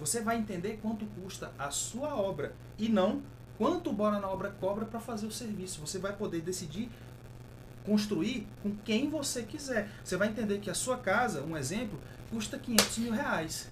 Você 0.06 0.20
vai 0.20 0.38
entender 0.38 0.80
quanto 0.82 1.06
custa 1.06 1.52
a 1.58 1.72
sua 1.72 2.16
obra 2.16 2.54
e 2.78 2.90
não 2.90 3.22
quanto 3.58 3.90
o 3.90 3.94
Bora 3.94 4.20
na 4.20 4.28
Obra 4.28 4.50
cobra 4.60 4.86
para 4.86 5.00
fazer 5.00 5.26
o 5.26 5.32
serviço. 5.32 5.80
Você 5.80 5.98
vai 5.98 6.14
poder 6.14 6.42
decidir 6.42 6.90
construir 7.86 8.46
com 8.62 8.76
quem 8.84 9.10
você 9.10 9.44
quiser. 9.44 9.90
Você 10.04 10.18
vai 10.18 10.28
entender 10.28 10.60
que 10.60 10.70
a 10.70 10.74
sua 10.74 10.98
casa, 10.98 11.42
um 11.44 11.56
exemplo, 11.56 11.98
custa 12.30 12.58
500 12.58 12.98
mil 12.98 13.14
reais. 13.14 13.70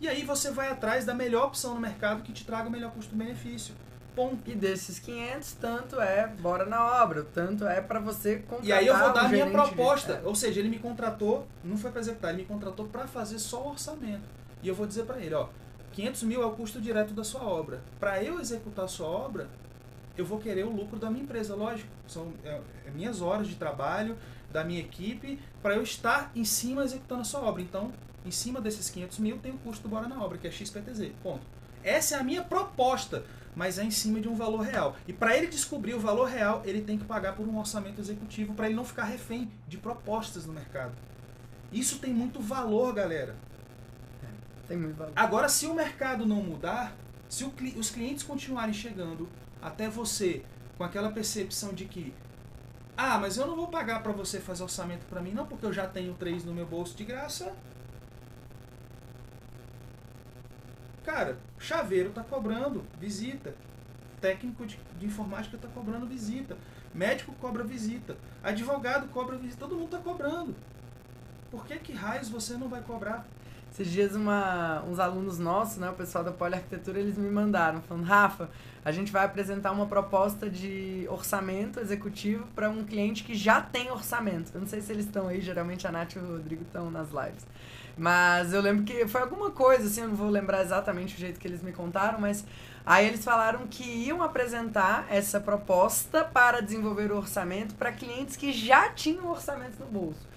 E 0.00 0.08
aí 0.08 0.24
você 0.24 0.50
vai 0.50 0.68
atrás 0.68 1.04
da 1.04 1.14
melhor 1.14 1.46
opção 1.46 1.74
no 1.74 1.80
mercado 1.80 2.22
que 2.22 2.32
te 2.32 2.44
traga 2.44 2.68
o 2.68 2.70
melhor 2.70 2.90
custo-benefício. 2.90 3.74
Ponto. 4.16 4.50
E 4.50 4.56
desses 4.56 4.98
500, 4.98 5.52
tanto 5.52 6.00
é 6.00 6.26
bora 6.26 6.64
na 6.64 7.02
obra, 7.02 7.22
tanto 7.22 7.64
é 7.64 7.80
para 7.80 8.00
você 8.00 8.38
contratar 8.38 8.66
E 8.66 8.72
aí 8.72 8.86
eu 8.88 8.98
vou 8.98 9.12
dar 9.12 9.26
a 9.26 9.28
minha 9.28 9.48
proposta. 9.48 10.14
De... 10.14 10.24
É. 10.24 10.26
Ou 10.26 10.34
seja, 10.34 10.58
ele 10.58 10.68
me 10.68 10.80
contratou, 10.80 11.46
não 11.62 11.76
foi 11.76 11.92
para 11.92 12.00
executar, 12.00 12.32
ele 12.32 12.42
me 12.42 12.48
contratou 12.48 12.88
para 12.88 13.06
fazer 13.06 13.38
só 13.38 13.62
o 13.62 13.70
orçamento. 13.70 14.39
E 14.62 14.68
eu 14.68 14.74
vou 14.74 14.86
dizer 14.86 15.04
para 15.04 15.18
ele, 15.18 15.34
ó, 15.34 15.48
500 15.92 16.22
mil 16.24 16.42
é 16.42 16.46
o 16.46 16.52
custo 16.52 16.80
direto 16.80 17.12
da 17.12 17.24
sua 17.24 17.42
obra. 17.42 17.82
Para 17.98 18.22
eu 18.22 18.40
executar 18.40 18.84
a 18.84 18.88
sua 18.88 19.08
obra, 19.08 19.48
eu 20.16 20.24
vou 20.24 20.38
querer 20.38 20.64
o 20.64 20.70
lucro 20.70 20.98
da 20.98 21.10
minha 21.10 21.24
empresa, 21.24 21.54
lógico. 21.54 21.88
São 22.06 22.32
é, 22.44 22.60
é 22.86 22.90
minhas 22.90 23.20
horas 23.20 23.48
de 23.48 23.56
trabalho, 23.56 24.16
da 24.52 24.62
minha 24.64 24.80
equipe, 24.80 25.38
para 25.62 25.74
eu 25.74 25.82
estar 25.82 26.30
em 26.34 26.44
cima 26.44 26.84
executando 26.84 27.22
a 27.22 27.24
sua 27.24 27.40
obra. 27.40 27.62
Então, 27.62 27.92
em 28.24 28.30
cima 28.30 28.60
desses 28.60 28.90
500 28.90 29.18
mil 29.18 29.38
tem 29.38 29.52
o 29.52 29.58
custo 29.58 29.82
do 29.82 29.88
Bora 29.88 30.08
na 30.08 30.22
Obra, 30.22 30.38
que 30.38 30.46
é 30.46 30.50
XPTZ. 30.50 31.12
Ponto. 31.22 31.42
Essa 31.82 32.16
é 32.16 32.20
a 32.20 32.22
minha 32.22 32.42
proposta 32.42 33.24
mas 33.54 33.78
é 33.78 33.84
em 33.84 33.90
cima 33.90 34.20
de 34.20 34.28
um 34.28 34.34
valor 34.34 34.60
real. 34.60 34.96
E 35.06 35.12
para 35.12 35.36
ele 35.36 35.46
descobrir 35.46 35.94
o 35.94 36.00
valor 36.00 36.28
real, 36.28 36.62
ele 36.64 36.82
tem 36.82 36.98
que 36.98 37.04
pagar 37.04 37.34
por 37.34 37.46
um 37.46 37.58
orçamento 37.58 38.00
executivo 38.00 38.54
para 38.54 38.66
ele 38.66 38.74
não 38.74 38.84
ficar 38.84 39.04
refém 39.04 39.50
de 39.66 39.76
propostas 39.76 40.46
no 40.46 40.52
mercado. 40.52 40.92
Isso 41.72 41.98
tem 41.98 42.12
muito 42.12 42.40
valor, 42.40 42.94
galera. 42.94 43.36
Tem 44.70 44.78
muito 44.78 44.96
valor. 44.96 45.12
Agora, 45.16 45.48
se 45.48 45.66
o 45.66 45.74
mercado 45.74 46.24
não 46.24 46.36
mudar, 46.36 46.94
se 47.28 47.42
o, 47.42 47.52
os 47.76 47.90
clientes 47.90 48.22
continuarem 48.22 48.72
chegando 48.72 49.28
até 49.60 49.88
você 49.88 50.44
com 50.78 50.84
aquela 50.84 51.10
percepção 51.10 51.74
de 51.74 51.86
que 51.86 52.14
ah, 52.96 53.18
mas 53.18 53.36
eu 53.36 53.48
não 53.48 53.56
vou 53.56 53.66
pagar 53.66 54.00
para 54.00 54.12
você 54.12 54.38
fazer 54.38 54.62
orçamento 54.62 55.04
para 55.06 55.20
mim, 55.20 55.32
não, 55.32 55.44
porque 55.44 55.66
eu 55.66 55.72
já 55.72 55.88
tenho 55.88 56.14
três 56.14 56.44
no 56.44 56.54
meu 56.54 56.66
bolso 56.66 56.96
de 56.96 57.04
graça. 57.04 57.52
Cara, 61.02 61.36
chaveiro 61.58 62.10
está 62.10 62.22
cobrando 62.22 62.84
visita. 63.00 63.56
Técnico 64.20 64.64
de, 64.66 64.78
de 65.00 65.06
informática 65.06 65.56
está 65.56 65.66
cobrando 65.66 66.06
visita. 66.06 66.56
Médico 66.94 67.32
cobra 67.40 67.64
visita. 67.64 68.16
Advogado 68.40 69.08
cobra 69.08 69.36
visita. 69.36 69.58
Todo 69.66 69.74
mundo 69.74 69.96
está 69.96 69.98
cobrando. 69.98 70.54
Por 71.50 71.66
que, 71.66 71.76
que 71.80 71.92
raios 71.92 72.28
você 72.28 72.54
não 72.54 72.68
vai 72.68 72.82
cobrar? 72.82 73.26
Esses 73.72 73.90
dias 73.90 74.16
uma, 74.16 74.82
uns 74.82 74.98
alunos 74.98 75.38
nossos, 75.38 75.78
né, 75.78 75.88
o 75.88 75.94
pessoal 75.94 76.24
da 76.24 76.32
Poliarquitetura, 76.32 76.98
eles 76.98 77.16
me 77.16 77.30
mandaram, 77.30 77.80
falando, 77.82 78.04
Rafa, 78.04 78.50
a 78.84 78.90
gente 78.90 79.12
vai 79.12 79.24
apresentar 79.24 79.70
uma 79.70 79.86
proposta 79.86 80.50
de 80.50 81.06
orçamento 81.08 81.78
executivo 81.78 82.46
para 82.54 82.68
um 82.68 82.84
cliente 82.84 83.22
que 83.22 83.34
já 83.34 83.60
tem 83.60 83.90
orçamento. 83.90 84.50
Eu 84.52 84.60
não 84.60 84.66
sei 84.66 84.80
se 84.80 84.92
eles 84.92 85.06
estão 85.06 85.28
aí, 85.28 85.40
geralmente 85.40 85.86
a 85.86 85.92
Nath 85.92 86.14
e 86.14 86.18
o 86.18 86.26
Rodrigo 86.26 86.62
estão 86.62 86.90
nas 86.90 87.08
lives. 87.10 87.46
Mas 87.96 88.52
eu 88.52 88.60
lembro 88.60 88.84
que 88.84 89.06
foi 89.06 89.20
alguma 89.20 89.50
coisa, 89.50 89.86
assim, 89.86 90.00
eu 90.00 90.08
não 90.08 90.16
vou 90.16 90.30
lembrar 90.30 90.62
exatamente 90.62 91.14
o 91.14 91.18
jeito 91.18 91.38
que 91.38 91.46
eles 91.46 91.62
me 91.62 91.72
contaram, 91.72 92.18
mas 92.18 92.44
aí 92.84 93.06
eles 93.06 93.22
falaram 93.22 93.66
que 93.66 93.84
iam 93.84 94.22
apresentar 94.22 95.06
essa 95.10 95.38
proposta 95.38 96.24
para 96.24 96.60
desenvolver 96.60 97.12
o 97.12 97.16
orçamento 97.16 97.74
para 97.74 97.92
clientes 97.92 98.36
que 98.36 98.52
já 98.52 98.88
tinham 98.90 99.28
orçamento 99.28 99.78
no 99.78 99.86
bolso. 99.86 100.29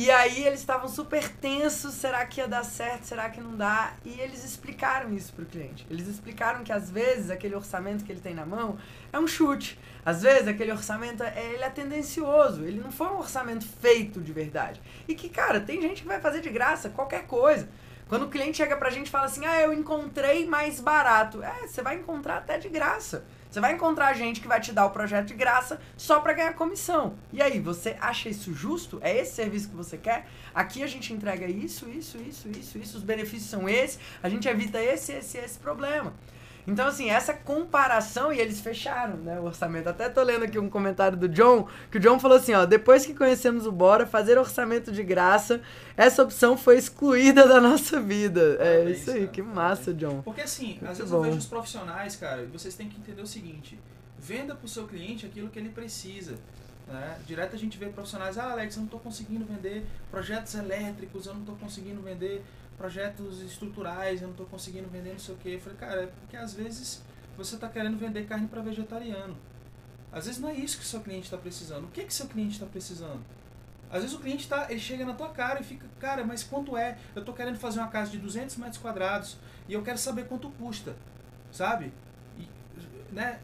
E 0.00 0.10
aí 0.10 0.46
eles 0.46 0.60
estavam 0.60 0.88
super 0.88 1.28
tensos, 1.28 1.92
será 1.92 2.24
que 2.24 2.40
ia 2.40 2.48
dar 2.48 2.64
certo, 2.64 3.04
será 3.04 3.28
que 3.28 3.38
não 3.38 3.54
dá? 3.54 3.92
E 4.02 4.18
eles 4.18 4.42
explicaram 4.42 5.12
isso 5.12 5.30
pro 5.30 5.44
cliente. 5.44 5.86
Eles 5.90 6.08
explicaram 6.08 6.64
que 6.64 6.72
às 6.72 6.88
vezes 6.90 7.28
aquele 7.28 7.54
orçamento 7.54 8.02
que 8.02 8.10
ele 8.10 8.22
tem 8.22 8.32
na 8.32 8.46
mão 8.46 8.78
é 9.12 9.18
um 9.18 9.26
chute. 9.26 9.78
Às 10.02 10.22
vezes 10.22 10.48
aquele 10.48 10.72
orçamento 10.72 11.22
é, 11.22 11.52
ele 11.52 11.62
é 11.62 11.68
tendencioso, 11.68 12.64
ele 12.64 12.80
não 12.80 12.90
foi 12.90 13.08
um 13.08 13.18
orçamento 13.18 13.66
feito 13.66 14.22
de 14.22 14.32
verdade. 14.32 14.80
E 15.06 15.14
que, 15.14 15.28
cara, 15.28 15.60
tem 15.60 15.82
gente 15.82 16.00
que 16.00 16.08
vai 16.08 16.18
fazer 16.18 16.40
de 16.40 16.48
graça 16.48 16.88
qualquer 16.88 17.26
coisa. 17.26 17.68
Quando 18.08 18.22
o 18.22 18.30
cliente 18.30 18.56
chega 18.56 18.78
pra 18.78 18.88
gente 18.88 19.08
e 19.08 19.10
fala 19.10 19.26
assim: 19.26 19.44
"Ah, 19.44 19.60
eu 19.60 19.70
encontrei 19.70 20.46
mais 20.46 20.80
barato". 20.80 21.42
É, 21.42 21.66
você 21.66 21.82
vai 21.82 21.96
encontrar 21.96 22.38
até 22.38 22.56
de 22.56 22.70
graça. 22.70 23.26
Você 23.50 23.58
vai 23.58 23.72
encontrar 23.72 24.14
gente 24.14 24.40
que 24.40 24.46
vai 24.46 24.60
te 24.60 24.72
dar 24.72 24.86
o 24.86 24.90
projeto 24.90 25.26
de 25.26 25.34
graça 25.34 25.80
só 25.96 26.20
para 26.20 26.32
ganhar 26.32 26.52
comissão. 26.54 27.14
E 27.32 27.42
aí, 27.42 27.58
você 27.58 27.96
acha 28.00 28.28
isso 28.28 28.54
justo? 28.54 28.98
É 29.02 29.16
esse 29.16 29.34
serviço 29.34 29.68
que 29.68 29.74
você 29.74 29.98
quer? 29.98 30.28
Aqui 30.54 30.84
a 30.84 30.86
gente 30.86 31.12
entrega 31.12 31.46
isso, 31.48 31.88
isso, 31.88 32.16
isso, 32.18 32.48
isso, 32.48 32.78
isso, 32.78 32.96
os 32.96 33.02
benefícios 33.02 33.50
são 33.50 33.68
esses, 33.68 33.98
a 34.22 34.28
gente 34.28 34.46
evita 34.46 34.80
esse, 34.80 35.12
esse, 35.12 35.38
esse 35.38 35.58
problema. 35.58 36.14
Então, 36.70 36.86
assim, 36.86 37.10
essa 37.10 37.34
comparação, 37.34 38.32
e 38.32 38.38
eles 38.38 38.60
fecharam 38.60 39.16
né, 39.16 39.40
o 39.40 39.44
orçamento. 39.44 39.88
Até 39.88 40.08
tô 40.08 40.22
lendo 40.22 40.44
aqui 40.44 40.56
um 40.56 40.70
comentário 40.70 41.18
do 41.18 41.28
John, 41.28 41.66
que 41.90 41.98
o 41.98 42.00
John 42.00 42.20
falou 42.20 42.36
assim, 42.36 42.54
ó, 42.54 42.64
depois 42.64 43.04
que 43.04 43.12
conhecemos 43.12 43.66
o 43.66 43.72
Bora, 43.72 44.06
fazer 44.06 44.38
orçamento 44.38 44.92
de 44.92 45.02
graça, 45.02 45.60
essa 45.96 46.22
opção 46.22 46.56
foi 46.56 46.78
excluída 46.78 47.48
da 47.48 47.60
nossa 47.60 48.00
vida. 48.00 48.56
É 48.60 48.88
isso 48.88 49.10
aí, 49.10 49.20
cara, 49.22 49.32
que 49.32 49.42
massa, 49.42 49.92
John. 49.92 50.22
Porque 50.22 50.42
assim, 50.42 50.78
Muito 50.80 50.86
às 50.86 50.98
vezes 50.98 51.10
bom. 51.10 51.18
eu 51.18 51.22
vejo 51.24 51.38
os 51.38 51.46
profissionais, 51.46 52.14
cara, 52.14 52.42
e 52.42 52.46
vocês 52.46 52.76
têm 52.76 52.88
que 52.88 52.98
entender 52.98 53.20
o 53.20 53.26
seguinte, 53.26 53.76
venda 54.16 54.54
pro 54.54 54.68
seu 54.68 54.86
cliente 54.86 55.26
aquilo 55.26 55.48
que 55.48 55.58
ele 55.58 55.70
precisa. 55.70 56.36
Né? 56.90 57.20
Direto 57.24 57.54
a 57.54 57.58
gente 57.58 57.78
vê 57.78 57.86
profissionais, 57.86 58.36
ah, 58.36 58.50
Alex, 58.50 58.74
eu 58.74 58.80
não 58.80 58.86
estou 58.86 59.00
conseguindo 59.00 59.44
vender 59.44 59.86
projetos 60.10 60.54
elétricos, 60.54 61.26
eu 61.26 61.34
não 61.34 61.40
estou 61.42 61.56
conseguindo 61.56 62.02
vender 62.02 62.44
projetos 62.76 63.40
estruturais, 63.42 64.20
eu 64.20 64.26
não 64.26 64.32
estou 64.32 64.46
conseguindo 64.46 64.88
vender 64.88 65.12
não 65.12 65.18
sei 65.18 65.34
o 65.34 65.38
que. 65.38 65.52
Eu 65.52 65.60
falei, 65.60 65.78
cara, 65.78 66.02
é 66.02 66.06
porque 66.06 66.36
às 66.36 66.52
vezes 66.52 67.02
você 67.36 67.54
está 67.54 67.68
querendo 67.68 67.96
vender 67.96 68.26
carne 68.26 68.48
para 68.48 68.60
vegetariano. 68.60 69.36
Às 70.12 70.26
vezes 70.26 70.40
não 70.40 70.48
é 70.48 70.54
isso 70.54 70.78
que 70.78 70.84
seu 70.84 71.00
cliente 71.00 71.26
está 71.26 71.36
precisando. 71.36 71.84
O 71.84 71.90
que 71.90 72.04
que 72.04 72.12
seu 72.12 72.26
cliente 72.26 72.54
está 72.54 72.66
precisando? 72.66 73.20
Às 73.88 74.02
vezes 74.02 74.16
o 74.16 74.20
cliente 74.20 74.48
tá, 74.48 74.66
ele 74.68 74.80
chega 74.80 75.04
na 75.04 75.14
tua 75.14 75.28
cara 75.28 75.60
e 75.60 75.64
fica, 75.64 75.86
cara, 76.00 76.24
mas 76.24 76.42
quanto 76.42 76.76
é? 76.76 76.98
Eu 77.14 77.20
estou 77.20 77.34
querendo 77.34 77.58
fazer 77.58 77.78
uma 77.78 77.88
casa 77.88 78.10
de 78.10 78.18
200 78.18 78.56
metros 78.56 78.78
quadrados 78.78 79.36
e 79.68 79.74
eu 79.74 79.82
quero 79.82 79.98
saber 79.98 80.26
quanto 80.26 80.50
custa, 80.50 80.96
sabe? 81.52 81.92
E, 82.38 82.48
né? 83.12 83.40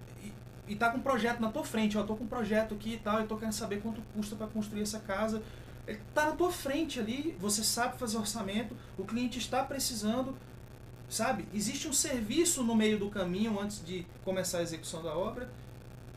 E, 0.69 0.75
tá 0.75 0.91
com 0.91 0.99
um 0.99 1.03
projeto 1.03 1.41
na 1.41 1.51
tua 1.51 1.65
frente, 1.65 1.97
ó, 1.97 2.03
tô 2.03 2.17
com 2.17 2.25
um 2.25 2.29
projeto 2.29 2.75
aqui 2.75 2.95
e 2.95 2.99
tal, 2.99 3.21
eu 3.21 3.27
tô 3.27 3.37
querendo 3.37 3.53
saber 3.53 3.81
quanto 3.81 4.03
custa 4.15 4.35
para 4.35 4.49
construir 4.49 4.83
essa 4.83 4.99
casa 4.99 5.43
Ele 5.87 6.01
está 6.09 6.27
na 6.27 6.33
tua 6.33 6.51
frente 6.51 6.99
ali, 6.99 7.37
você 7.39 7.63
sabe 7.63 7.97
fazer 7.99 8.17
orçamento, 8.17 8.77
o 8.99 9.05
cliente 9.05 9.39
está 9.39 9.63
precisando, 9.63 10.37
sabe? 11.09 11.47
Existe 11.55 11.87
um 11.87 11.93
serviço 11.93 12.65
no 12.65 12.75
meio 12.75 12.99
do 12.99 13.09
caminho 13.09 13.61
antes 13.61 13.85
de 13.85 14.05
começar 14.25 14.59
a 14.59 14.63
execução 14.63 15.03
da 15.03 15.17
obra 15.17 15.49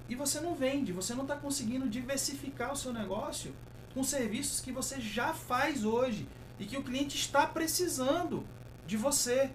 e 0.09 0.15
você 0.15 0.39
não 0.39 0.55
vende, 0.55 0.91
você 0.91 1.13
não 1.13 1.21
está 1.21 1.35
conseguindo 1.35 1.87
diversificar 1.87 2.73
o 2.73 2.75
seu 2.75 2.91
negócio 2.91 3.53
com 3.93 4.03
serviços 4.03 4.59
que 4.59 4.71
você 4.71 4.99
já 4.99 5.33
faz 5.33 5.85
hoje 5.85 6.27
e 6.59 6.65
que 6.65 6.77
o 6.77 6.83
cliente 6.83 7.15
está 7.15 7.45
precisando 7.45 8.43
de 8.87 8.97
você. 8.97 9.51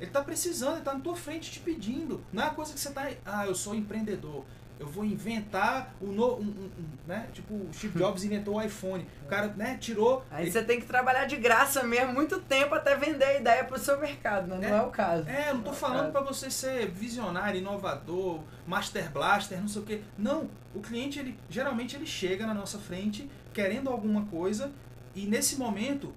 Ele 0.00 0.08
está 0.08 0.22
precisando, 0.22 0.72
ele 0.72 0.78
está 0.78 0.94
na 0.94 1.00
tua 1.00 1.14
frente 1.14 1.50
te 1.50 1.60
pedindo. 1.60 2.24
Não 2.32 2.42
é 2.42 2.46
uma 2.46 2.54
coisa 2.54 2.72
que 2.72 2.80
você 2.80 2.88
está. 2.88 3.08
Ah, 3.24 3.46
eu 3.46 3.54
sou 3.54 3.74
empreendedor. 3.74 4.44
Eu 4.78 4.86
vou 4.86 5.04
inventar 5.04 5.94
o 6.00 6.06
novo. 6.06 6.40
Um, 6.40 6.46
um, 6.46 6.64
um, 6.64 6.88
né? 7.06 7.28
Tipo, 7.34 7.52
o 7.52 7.68
Steve 7.70 7.98
Jobs 8.00 8.24
inventou 8.24 8.54
o 8.54 8.62
iPhone. 8.62 9.06
O 9.26 9.28
cara 9.28 9.48
né, 9.48 9.76
tirou. 9.78 10.24
Aí 10.30 10.44
ele... 10.44 10.50
você 10.50 10.62
tem 10.62 10.80
que 10.80 10.86
trabalhar 10.86 11.26
de 11.26 11.36
graça 11.36 11.82
mesmo, 11.82 12.14
muito 12.14 12.40
tempo 12.40 12.74
até 12.74 12.96
vender 12.96 13.24
a 13.24 13.36
ideia 13.36 13.62
para 13.62 13.76
o 13.76 13.78
seu 13.78 14.00
mercado, 14.00 14.46
né? 14.48 14.56
Não 14.56 14.76
é, 14.76 14.80
é, 14.80 14.82
o 14.82 14.90
caso. 14.90 15.28
É, 15.28 15.50
eu 15.50 15.52
não 15.52 15.60
estou 15.60 15.74
é 15.74 15.76
falando 15.76 16.10
para 16.10 16.22
você 16.22 16.50
ser 16.50 16.90
visionário, 16.90 17.60
inovador, 17.60 18.40
master 18.66 19.10
blaster, 19.12 19.60
não 19.60 19.68
sei 19.68 19.82
o 19.82 19.84
quê. 19.84 20.02
Não. 20.16 20.48
O 20.74 20.80
cliente, 20.80 21.18
ele 21.18 21.38
geralmente 21.50 21.94
ele 21.94 22.06
chega 22.06 22.46
na 22.46 22.54
nossa 22.54 22.78
frente 22.78 23.30
querendo 23.52 23.90
alguma 23.90 24.24
coisa 24.26 24.72
e 25.14 25.26
nesse 25.26 25.56
momento 25.56 26.14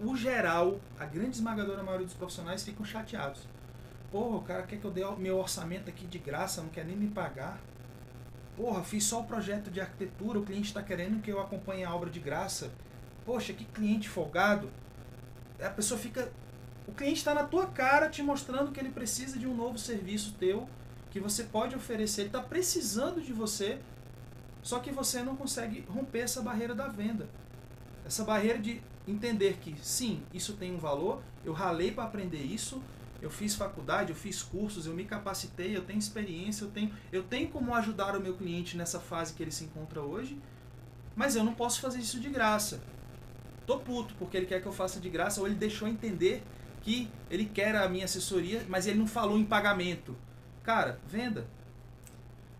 o 0.00 0.16
geral, 0.16 0.78
a 0.98 1.06
grande 1.06 1.36
esmagadora 1.36 1.82
maioria 1.82 2.06
dos 2.06 2.14
profissionais 2.14 2.62
ficam 2.62 2.84
chateados. 2.84 3.42
Porra, 4.10 4.36
o 4.36 4.42
cara 4.42 4.62
quer 4.62 4.78
que 4.78 4.84
eu 4.84 4.90
dê 4.90 5.02
meu 5.16 5.38
orçamento 5.38 5.88
aqui 5.88 6.06
de 6.06 6.18
graça, 6.18 6.62
não 6.62 6.68
quer 6.68 6.84
nem 6.84 6.96
me 6.96 7.08
pagar. 7.08 7.58
Porra, 8.56 8.84
fiz 8.84 9.04
só 9.04 9.20
o 9.20 9.24
projeto 9.24 9.70
de 9.70 9.80
arquitetura, 9.80 10.38
o 10.38 10.44
cliente 10.44 10.68
está 10.68 10.82
querendo 10.82 11.20
que 11.20 11.32
eu 11.32 11.40
acompanhe 11.40 11.82
a 11.82 11.92
obra 11.92 12.08
de 12.08 12.20
graça. 12.20 12.70
Poxa, 13.24 13.52
que 13.52 13.64
cliente 13.64 14.08
folgado. 14.08 14.70
A 15.60 15.70
pessoa 15.70 15.98
fica. 15.98 16.30
O 16.86 16.92
cliente 16.92 17.18
está 17.18 17.34
na 17.34 17.44
tua 17.44 17.66
cara 17.66 18.08
te 18.08 18.22
mostrando 18.22 18.70
que 18.70 18.78
ele 18.78 18.90
precisa 18.90 19.38
de 19.38 19.46
um 19.46 19.54
novo 19.54 19.78
serviço 19.78 20.34
teu 20.38 20.68
que 21.10 21.18
você 21.18 21.44
pode 21.44 21.74
oferecer. 21.74 22.22
Ele 22.22 22.28
está 22.28 22.42
precisando 22.42 23.20
de 23.20 23.32
você, 23.32 23.80
só 24.62 24.78
que 24.78 24.92
você 24.92 25.22
não 25.22 25.34
consegue 25.34 25.84
romper 25.88 26.20
essa 26.20 26.42
barreira 26.42 26.74
da 26.74 26.86
venda. 26.86 27.28
Essa 28.04 28.22
barreira 28.22 28.58
de 28.58 28.82
entender 29.06 29.58
que 29.60 29.74
sim, 29.82 30.22
isso 30.32 30.54
tem 30.54 30.74
um 30.74 30.78
valor, 30.78 31.22
eu 31.44 31.52
ralei 31.52 31.92
para 31.92 32.04
aprender 32.04 32.42
isso, 32.42 32.82
eu 33.20 33.30
fiz 33.30 33.54
faculdade, 33.54 34.10
eu 34.10 34.16
fiz 34.16 34.42
cursos, 34.42 34.86
eu 34.86 34.94
me 34.94 35.04
capacitei, 35.04 35.76
eu 35.76 35.82
tenho 35.82 35.98
experiência, 35.98 36.64
eu 36.64 36.70
tenho, 36.70 36.92
eu 37.12 37.22
tenho 37.22 37.48
como 37.48 37.74
ajudar 37.74 38.16
o 38.16 38.20
meu 38.20 38.34
cliente 38.34 38.76
nessa 38.76 39.00
fase 39.00 39.34
que 39.34 39.42
ele 39.42 39.50
se 39.50 39.64
encontra 39.64 40.00
hoje, 40.00 40.38
mas 41.16 41.36
eu 41.36 41.44
não 41.44 41.54
posso 41.54 41.80
fazer 41.80 42.00
isso 42.00 42.20
de 42.20 42.28
graça. 42.28 42.82
Tô 43.66 43.78
puto 43.78 44.14
porque 44.18 44.36
ele 44.36 44.46
quer 44.46 44.60
que 44.60 44.66
eu 44.66 44.72
faça 44.72 45.00
de 45.00 45.08
graça 45.08 45.40
ou 45.40 45.46
ele 45.46 45.56
deixou 45.56 45.88
entender 45.88 46.42
que 46.82 47.10
ele 47.30 47.46
quer 47.46 47.74
a 47.76 47.88
minha 47.88 48.04
assessoria, 48.04 48.64
mas 48.68 48.86
ele 48.86 48.98
não 48.98 49.06
falou 49.06 49.38
em 49.38 49.44
pagamento. 49.44 50.14
Cara, 50.62 51.00
venda. 51.06 51.46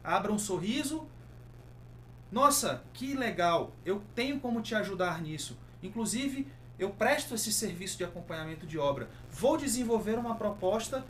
Abra 0.02 0.32
um 0.32 0.38
sorriso. 0.38 1.06
Nossa, 2.32 2.82
que 2.94 3.14
legal. 3.14 3.72
Eu 3.84 4.02
tenho 4.14 4.40
como 4.40 4.62
te 4.62 4.74
ajudar 4.74 5.20
nisso. 5.20 5.58
Inclusive, 5.84 6.48
eu 6.78 6.90
presto 6.90 7.34
esse 7.34 7.52
serviço 7.52 7.98
de 7.98 8.04
acompanhamento 8.04 8.66
de 8.66 8.78
obra. 8.78 9.08
Vou 9.30 9.56
desenvolver 9.56 10.18
uma 10.18 10.34
proposta 10.34 11.04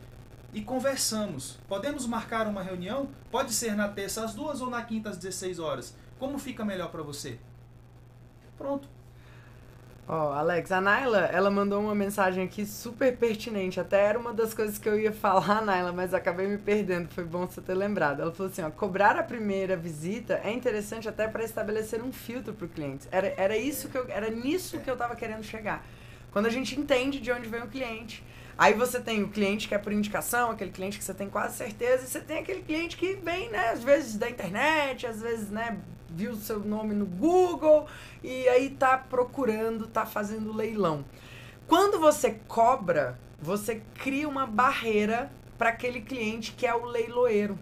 e 0.52 0.60
conversamos. 0.60 1.58
Podemos 1.68 2.06
marcar 2.06 2.46
uma 2.48 2.62
reunião? 2.62 3.08
Pode 3.30 3.54
ser 3.54 3.74
na 3.74 3.88
terça 3.88 4.24
às 4.24 4.34
duas 4.34 4.60
ou 4.60 4.68
na 4.68 4.82
quinta 4.82 5.10
às 5.10 5.16
16 5.16 5.60
horas. 5.60 5.94
Como 6.18 6.38
fica 6.38 6.64
melhor 6.64 6.90
para 6.90 7.02
você? 7.02 7.38
Pronto. 8.58 8.88
Ó, 10.06 10.28
oh, 10.28 10.32
Alex, 10.34 10.70
a 10.70 10.82
Naila, 10.82 11.30
ela 11.32 11.50
mandou 11.50 11.80
uma 11.80 11.94
mensagem 11.94 12.44
aqui 12.44 12.66
super 12.66 13.16
pertinente. 13.16 13.80
Até 13.80 14.04
era 14.04 14.18
uma 14.18 14.34
das 14.34 14.52
coisas 14.52 14.76
que 14.76 14.86
eu 14.86 14.98
ia 14.98 15.12
falar, 15.12 15.60
Naila, 15.64 15.92
mas 15.92 16.12
acabei 16.12 16.46
me 16.46 16.58
perdendo. 16.58 17.08
Foi 17.08 17.24
bom 17.24 17.46
você 17.46 17.62
ter 17.62 17.72
lembrado. 17.72 18.20
Ela 18.20 18.30
falou 18.30 18.52
assim: 18.52 18.62
ó, 18.62 18.70
cobrar 18.70 19.16
a 19.16 19.22
primeira 19.22 19.76
visita 19.78 20.42
é 20.44 20.52
interessante 20.52 21.08
até 21.08 21.26
para 21.26 21.42
estabelecer 21.42 22.02
um 22.02 22.12
filtro 22.12 22.52
para 22.52 22.66
o 22.66 22.68
cliente. 22.68 23.08
Era, 23.10 23.32
era 23.38 23.56
isso 23.56 23.88
que 23.88 23.96
eu, 23.96 24.06
era 24.10 24.28
nisso 24.28 24.78
que 24.78 24.90
eu 24.90 24.94
estava 24.94 25.16
querendo 25.16 25.42
chegar. 25.42 25.82
Quando 26.30 26.46
a 26.46 26.50
gente 26.50 26.78
entende 26.78 27.18
de 27.18 27.32
onde 27.32 27.48
vem 27.48 27.62
o 27.62 27.68
cliente. 27.68 28.22
Aí 28.58 28.74
você 28.74 29.00
tem 29.00 29.22
o 29.22 29.28
cliente 29.28 29.66
que 29.66 29.74
é 29.74 29.78
por 29.78 29.92
indicação, 29.92 30.50
aquele 30.50 30.70
cliente 30.70 30.98
que 30.98 31.04
você 31.04 31.14
tem 31.14 31.28
quase 31.28 31.56
certeza, 31.56 32.04
e 32.04 32.06
você 32.06 32.20
tem 32.20 32.38
aquele 32.38 32.62
cliente 32.62 32.96
que 32.96 33.14
vem, 33.14 33.50
né, 33.50 33.70
às 33.70 33.82
vezes 33.82 34.16
da 34.16 34.30
internet, 34.30 35.08
às 35.08 35.20
vezes, 35.20 35.50
né, 35.50 35.76
viu 36.14 36.34
seu 36.36 36.60
nome 36.60 36.94
no 36.94 37.06
Google 37.06 37.86
e 38.22 38.48
aí 38.48 38.70
tá 38.70 38.96
procurando, 38.96 39.86
tá 39.86 40.06
fazendo 40.06 40.54
leilão. 40.54 41.04
Quando 41.66 41.98
você 41.98 42.38
cobra, 42.46 43.18
você 43.40 43.82
cria 43.94 44.28
uma 44.28 44.46
barreira 44.46 45.30
para 45.58 45.70
aquele 45.70 46.00
cliente 46.00 46.52
que 46.52 46.66
é 46.66 46.74
o 46.74 46.84
leiloeiro. 46.84 47.58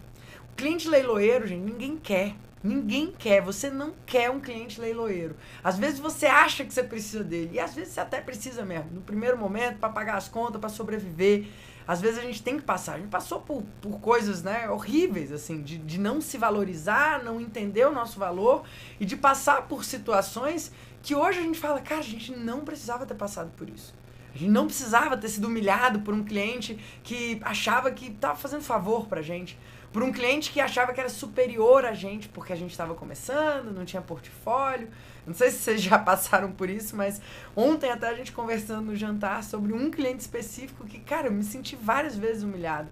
O 0.51 0.55
cliente 0.55 0.87
leiloeiro, 0.87 1.47
gente, 1.47 1.63
ninguém 1.63 1.97
quer. 1.97 2.35
Ninguém 2.63 3.11
quer, 3.11 3.41
você 3.41 3.69
não 3.69 3.93
quer 4.05 4.29
um 4.29 4.39
cliente 4.39 4.79
leiloeiro. 4.79 5.35
Às 5.61 5.77
vezes 5.77 5.99
você 5.99 6.25
acha 6.25 6.63
que 6.63 6.73
você 6.73 6.81
precisa 6.81 7.21
dele, 7.21 7.49
e 7.53 7.59
às 7.59 7.75
vezes 7.75 7.93
você 7.93 7.99
até 7.99 8.21
precisa 8.21 8.63
mesmo, 8.63 8.89
no 8.91 9.01
primeiro 9.01 9.37
momento, 9.37 9.79
para 9.79 9.89
pagar 9.89 10.15
as 10.15 10.29
contas, 10.29 10.61
para 10.61 10.69
sobreviver. 10.69 11.45
Às 11.87 12.01
vezes 12.01 12.19
a 12.19 12.21
gente 12.21 12.41
tem 12.41 12.57
que 12.57 12.63
passar. 12.63 12.95
A 12.95 12.97
gente 12.97 13.09
passou 13.09 13.41
por, 13.41 13.63
por 13.81 13.99
coisas 13.99 14.43
né, 14.43 14.69
horríveis, 14.69 15.31
assim, 15.31 15.61
de, 15.61 15.77
de 15.77 15.99
não 15.99 16.21
se 16.21 16.37
valorizar, 16.37 17.23
não 17.23 17.39
entender 17.39 17.85
o 17.85 17.91
nosso 17.91 18.19
valor 18.19 18.63
e 18.99 19.05
de 19.05 19.17
passar 19.17 19.63
por 19.63 19.83
situações 19.83 20.71
que 21.01 21.13
hoje 21.13 21.39
a 21.39 21.41
gente 21.41 21.59
fala, 21.59 21.81
cara, 21.81 21.99
a 21.99 22.03
gente 22.03 22.31
não 22.35 22.61
precisava 22.61 23.05
ter 23.05 23.15
passado 23.15 23.51
por 23.57 23.69
isso. 23.69 23.93
A 24.33 24.37
gente 24.37 24.49
não 24.49 24.65
precisava 24.65 25.15
ter 25.15 25.29
sido 25.29 25.47
humilhado 25.47 25.99
por 25.99 26.13
um 26.13 26.23
cliente 26.23 26.79
que 27.03 27.39
achava 27.43 27.91
que 27.91 28.07
estava 28.07 28.35
fazendo 28.35 28.63
favor 28.63 29.05
pra 29.05 29.21
gente. 29.21 29.57
Por 29.93 30.01
um 30.01 30.11
cliente 30.11 30.51
que 30.51 30.59
achava 30.59 30.91
que 30.91 30.99
era 30.99 31.07
superior 31.07 31.85
a 31.85 31.93
gente 31.93 32.27
porque 32.27 32.51
a 32.51 32.55
gente 32.55 32.71
estava 32.71 32.95
começando, 32.95 33.71
não 33.71 33.85
tinha 33.85 34.01
portfólio. 34.01 34.89
Não 35.25 35.35
sei 35.35 35.51
se 35.51 35.59
vocês 35.59 35.81
já 35.83 35.99
passaram 36.01 36.51
por 36.51 36.67
isso, 36.67 36.95
mas 36.95 37.21
ontem 37.55 37.91
até 37.91 38.09
a 38.09 38.13
gente 38.15 38.31
conversando 38.31 38.87
no 38.87 38.95
jantar 38.95 39.43
sobre 39.43 39.71
um 39.71 39.91
cliente 39.91 40.21
específico 40.21 40.83
que, 40.83 40.99
cara, 40.99 41.27
eu 41.27 41.31
me 41.31 41.43
senti 41.43 41.75
várias 41.75 42.17
vezes 42.17 42.41
humilhado. 42.41 42.89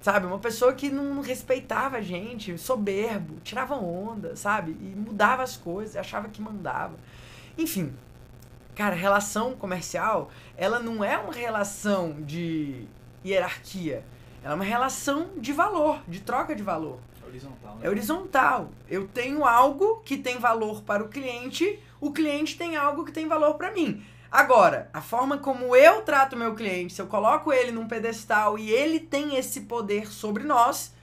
Sabe? 0.00 0.24
Uma 0.24 0.38
pessoa 0.38 0.72
que 0.72 0.88
não 0.88 1.20
respeitava 1.20 1.96
a 1.96 2.00
gente, 2.00 2.56
soberbo, 2.56 3.40
tirava 3.42 3.74
onda, 3.74 4.36
sabe? 4.36 4.76
E 4.80 4.94
mudava 4.96 5.42
as 5.42 5.56
coisas, 5.56 5.96
achava 5.96 6.28
que 6.28 6.40
mandava. 6.40 6.94
Enfim, 7.58 7.92
cara, 8.76 8.94
relação 8.94 9.56
comercial, 9.56 10.30
ela 10.56 10.78
não 10.78 11.02
é 11.02 11.18
uma 11.18 11.32
relação 11.32 12.22
de 12.22 12.86
hierarquia. 13.24 14.04
Ela 14.46 14.52
é 14.52 14.54
uma 14.54 14.64
relação 14.64 15.30
de 15.36 15.52
valor, 15.52 16.00
de 16.06 16.20
troca 16.20 16.54
de 16.54 16.62
valor. 16.62 17.00
Horizontal, 17.26 17.74
né? 17.74 17.80
É 17.82 17.88
horizontal. 17.90 18.70
Eu 18.88 19.08
tenho 19.08 19.44
algo 19.44 20.00
que 20.04 20.16
tem 20.16 20.38
valor 20.38 20.82
para 20.82 21.02
o 21.02 21.08
cliente, 21.08 21.80
o 22.00 22.12
cliente 22.12 22.56
tem 22.56 22.76
algo 22.76 23.04
que 23.04 23.10
tem 23.10 23.26
valor 23.26 23.54
para 23.54 23.72
mim. 23.72 24.06
Agora, 24.30 24.88
a 24.94 25.00
forma 25.00 25.36
como 25.36 25.74
eu 25.74 26.02
trato 26.02 26.36
o 26.36 26.38
meu 26.38 26.54
cliente, 26.54 26.92
se 26.92 27.02
eu 27.02 27.08
coloco 27.08 27.52
ele 27.52 27.72
num 27.72 27.88
pedestal 27.88 28.56
e 28.56 28.70
ele 28.70 29.00
tem 29.00 29.34
esse 29.34 29.62
poder 29.62 30.12
sobre 30.12 30.44
nós, 30.44 30.94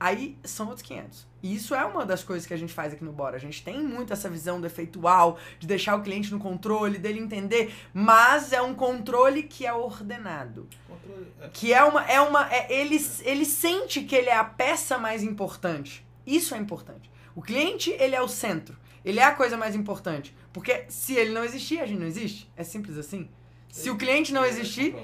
aí 0.00 0.38
são 0.42 0.66
outros 0.68 0.86
500. 0.86 1.28
E 1.42 1.54
isso 1.54 1.74
é 1.74 1.84
uma 1.84 2.06
das 2.06 2.24
coisas 2.24 2.46
que 2.46 2.54
a 2.54 2.56
gente 2.56 2.72
faz 2.72 2.94
aqui 2.94 3.04
no 3.04 3.12
Bora. 3.12 3.36
A 3.36 3.40
gente 3.40 3.62
tem 3.62 3.82
muito 3.82 4.12
essa 4.12 4.28
visão 4.28 4.58
do 4.58 4.66
efeitual, 4.66 5.38
de 5.58 5.66
deixar 5.66 5.96
o 5.96 6.02
cliente 6.02 6.32
no 6.32 6.38
controle, 6.38 6.98
dele 6.98 7.20
entender, 7.20 7.74
mas 7.92 8.52
é 8.52 8.62
um 8.62 8.74
controle 8.74 9.42
que 9.42 9.66
é 9.66 9.72
ordenado. 9.72 10.66
Controle, 10.88 11.26
é. 11.40 11.48
Que 11.52 11.74
é 11.74 11.84
uma. 11.84 12.04
É 12.04 12.20
uma 12.20 12.52
é, 12.52 12.72
ele, 12.72 12.96
ele 13.22 13.44
sente 13.44 14.02
que 14.02 14.16
ele 14.16 14.30
é 14.30 14.36
a 14.36 14.44
peça 14.44 14.96
mais 14.96 15.22
importante. 15.22 16.04
Isso 16.26 16.54
é 16.54 16.58
importante. 16.58 17.10
O 17.34 17.42
cliente, 17.42 17.90
ele 17.98 18.14
é 18.14 18.22
o 18.22 18.28
centro. 18.28 18.76
Ele 19.04 19.20
é 19.20 19.24
a 19.24 19.34
coisa 19.34 19.56
mais 19.56 19.74
importante. 19.74 20.34
Porque 20.52 20.84
se 20.88 21.14
ele 21.14 21.32
não 21.32 21.44
existir, 21.44 21.80
a 21.80 21.86
gente 21.86 21.98
não 21.98 22.06
existe. 22.06 22.50
É 22.56 22.64
simples 22.64 22.98
assim. 22.98 23.28
Se 23.70 23.88
o 23.88 23.96
cliente 23.96 24.32
não 24.32 24.44
existir. 24.44 24.94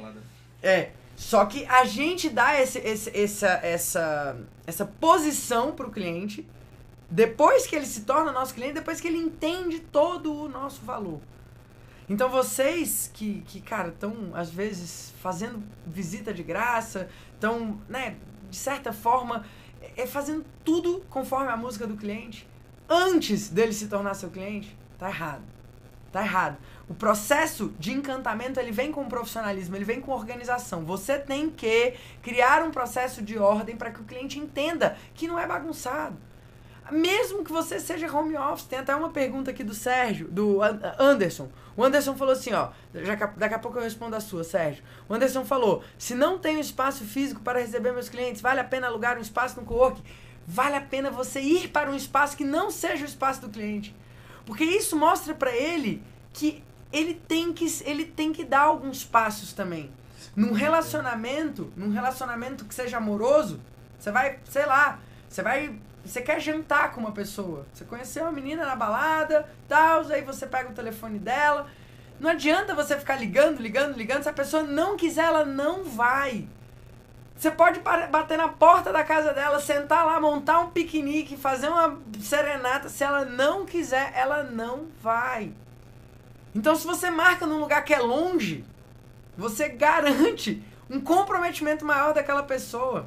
É. 0.62 0.90
Só 1.16 1.46
que 1.46 1.64
a 1.64 1.84
gente 1.86 2.28
dá 2.28 2.60
esse, 2.60 2.78
esse, 2.78 3.10
essa, 3.18 3.48
essa, 3.62 4.36
essa 4.66 4.84
posição 4.84 5.72
para 5.72 5.86
o 5.86 5.90
cliente 5.90 6.46
depois 7.08 7.66
que 7.66 7.74
ele 7.74 7.86
se 7.86 8.02
torna 8.02 8.32
nosso 8.32 8.52
cliente, 8.54 8.74
depois 8.74 9.00
que 9.00 9.08
ele 9.08 9.16
entende 9.16 9.80
todo 9.80 10.34
o 10.34 10.48
nosso 10.48 10.82
valor. 10.82 11.20
Então 12.08 12.28
vocês 12.28 13.10
que, 13.12 13.42
que 13.46 13.60
cara, 13.60 13.88
estão 13.88 14.30
às 14.34 14.50
vezes 14.50 15.12
fazendo 15.20 15.62
visita 15.86 16.34
de 16.34 16.42
graça, 16.42 17.08
estão, 17.34 17.80
né, 17.88 18.16
de 18.50 18.56
certa 18.56 18.92
forma, 18.92 19.44
é, 19.80 20.02
é 20.02 20.06
fazendo 20.06 20.44
tudo 20.64 21.02
conforme 21.08 21.50
a 21.50 21.56
música 21.56 21.86
do 21.86 21.96
cliente, 21.96 22.46
antes 22.88 23.48
dele 23.48 23.72
se 23.72 23.88
tornar 23.88 24.14
seu 24.14 24.30
cliente, 24.30 24.76
tá 24.98 25.08
errado. 25.08 25.42
Tá 26.16 26.22
errado. 26.22 26.56
O 26.88 26.94
processo 26.94 27.74
de 27.78 27.92
encantamento 27.92 28.58
ele 28.58 28.72
vem 28.72 28.90
com 28.90 29.06
profissionalismo, 29.06 29.76
ele 29.76 29.84
vem 29.84 30.00
com 30.00 30.12
organização. 30.12 30.82
Você 30.82 31.18
tem 31.18 31.50
que 31.50 31.92
criar 32.22 32.62
um 32.62 32.70
processo 32.70 33.20
de 33.20 33.36
ordem 33.36 33.76
para 33.76 33.90
que 33.90 34.00
o 34.00 34.04
cliente 34.04 34.38
entenda 34.38 34.96
que 35.14 35.28
não 35.28 35.38
é 35.38 35.46
bagunçado. 35.46 36.16
Mesmo 36.90 37.44
que 37.44 37.52
você 37.52 37.78
seja 37.78 38.10
home 38.10 38.34
office, 38.34 38.64
tem 38.64 38.78
até 38.78 38.96
uma 38.96 39.10
pergunta 39.10 39.50
aqui 39.50 39.62
do 39.62 39.74
Sérgio, 39.74 40.26
do 40.28 40.60
Anderson. 40.98 41.50
O 41.76 41.84
Anderson 41.84 42.16
falou 42.16 42.32
assim, 42.32 42.54
ó, 42.54 42.70
daqui 43.36 43.54
a 43.54 43.58
pouco 43.58 43.76
eu 43.76 43.82
respondo 43.82 44.16
a 44.16 44.20
sua, 44.20 44.42
Sérgio. 44.42 44.82
O 45.06 45.12
Anderson 45.12 45.44
falou: 45.44 45.84
se 45.98 46.14
não 46.14 46.38
tenho 46.38 46.60
espaço 46.60 47.04
físico 47.04 47.42
para 47.42 47.58
receber 47.58 47.92
meus 47.92 48.08
clientes, 48.08 48.40
vale 48.40 48.60
a 48.60 48.64
pena 48.64 48.86
alugar 48.86 49.18
um 49.18 49.20
espaço 49.20 49.60
no 49.60 49.66
co-work? 49.66 50.02
Vale 50.46 50.76
a 50.76 50.80
pena 50.80 51.10
você 51.10 51.40
ir 51.40 51.68
para 51.68 51.90
um 51.90 51.94
espaço 51.94 52.38
que 52.38 52.44
não 52.44 52.70
seja 52.70 53.04
o 53.04 53.06
espaço 53.06 53.42
do 53.42 53.50
cliente. 53.50 53.94
Porque 54.46 54.64
isso 54.64 54.96
mostra 54.96 55.34
para 55.34 55.54
ele 55.54 56.02
que 56.32 56.64
ele 56.92 57.14
tem 57.14 57.52
que 57.52 57.66
ele 57.84 58.06
tem 58.06 58.32
que 58.32 58.44
dar 58.44 58.62
alguns 58.62 59.04
passos 59.04 59.52
também. 59.52 59.90
Num 60.34 60.52
relacionamento, 60.52 61.72
num 61.76 61.90
relacionamento 61.90 62.64
que 62.64 62.74
seja 62.74 62.98
amoroso, 62.98 63.60
você 63.98 64.10
vai, 64.10 64.38
sei 64.48 64.64
lá, 64.64 65.00
você 65.28 65.42
vai 65.42 65.78
você 66.04 66.22
quer 66.22 66.40
jantar 66.40 66.92
com 66.92 67.00
uma 67.00 67.10
pessoa. 67.10 67.66
Você 67.74 67.84
conheceu 67.84 68.22
uma 68.22 68.32
menina 68.32 68.64
na 68.64 68.76
balada, 68.76 69.48
tal, 69.68 70.06
aí 70.06 70.22
você 70.22 70.46
pega 70.46 70.70
o 70.70 70.74
telefone 70.74 71.18
dela. 71.18 71.66
Não 72.20 72.30
adianta 72.30 72.74
você 72.74 72.96
ficar 72.96 73.16
ligando, 73.16 73.60
ligando, 73.60 73.96
ligando. 73.96 74.22
Se 74.22 74.28
a 74.28 74.32
pessoa 74.32 74.62
não 74.62 74.96
quiser, 74.96 75.24
ela 75.24 75.44
não 75.44 75.84
vai. 75.84 76.46
Você 77.36 77.50
pode 77.50 77.80
bater 77.80 78.38
na 78.38 78.48
porta 78.48 78.92
da 78.92 79.04
casa 79.04 79.34
dela, 79.34 79.60
sentar 79.60 80.06
lá, 80.06 80.18
montar 80.18 80.60
um 80.60 80.70
piquenique, 80.70 81.36
fazer 81.36 81.68
uma 81.68 81.98
serenata. 82.20 82.88
Se 82.88 83.04
ela 83.04 83.26
não 83.26 83.66
quiser, 83.66 84.12
ela 84.14 84.42
não 84.42 84.86
vai. 85.02 85.52
Então, 86.54 86.74
se 86.74 86.86
você 86.86 87.10
marca 87.10 87.46
num 87.46 87.60
lugar 87.60 87.84
que 87.84 87.92
é 87.92 88.00
longe, 88.00 88.64
você 89.36 89.68
garante 89.68 90.62
um 90.88 90.98
comprometimento 90.98 91.84
maior 91.84 92.14
daquela 92.14 92.42
pessoa. 92.42 93.06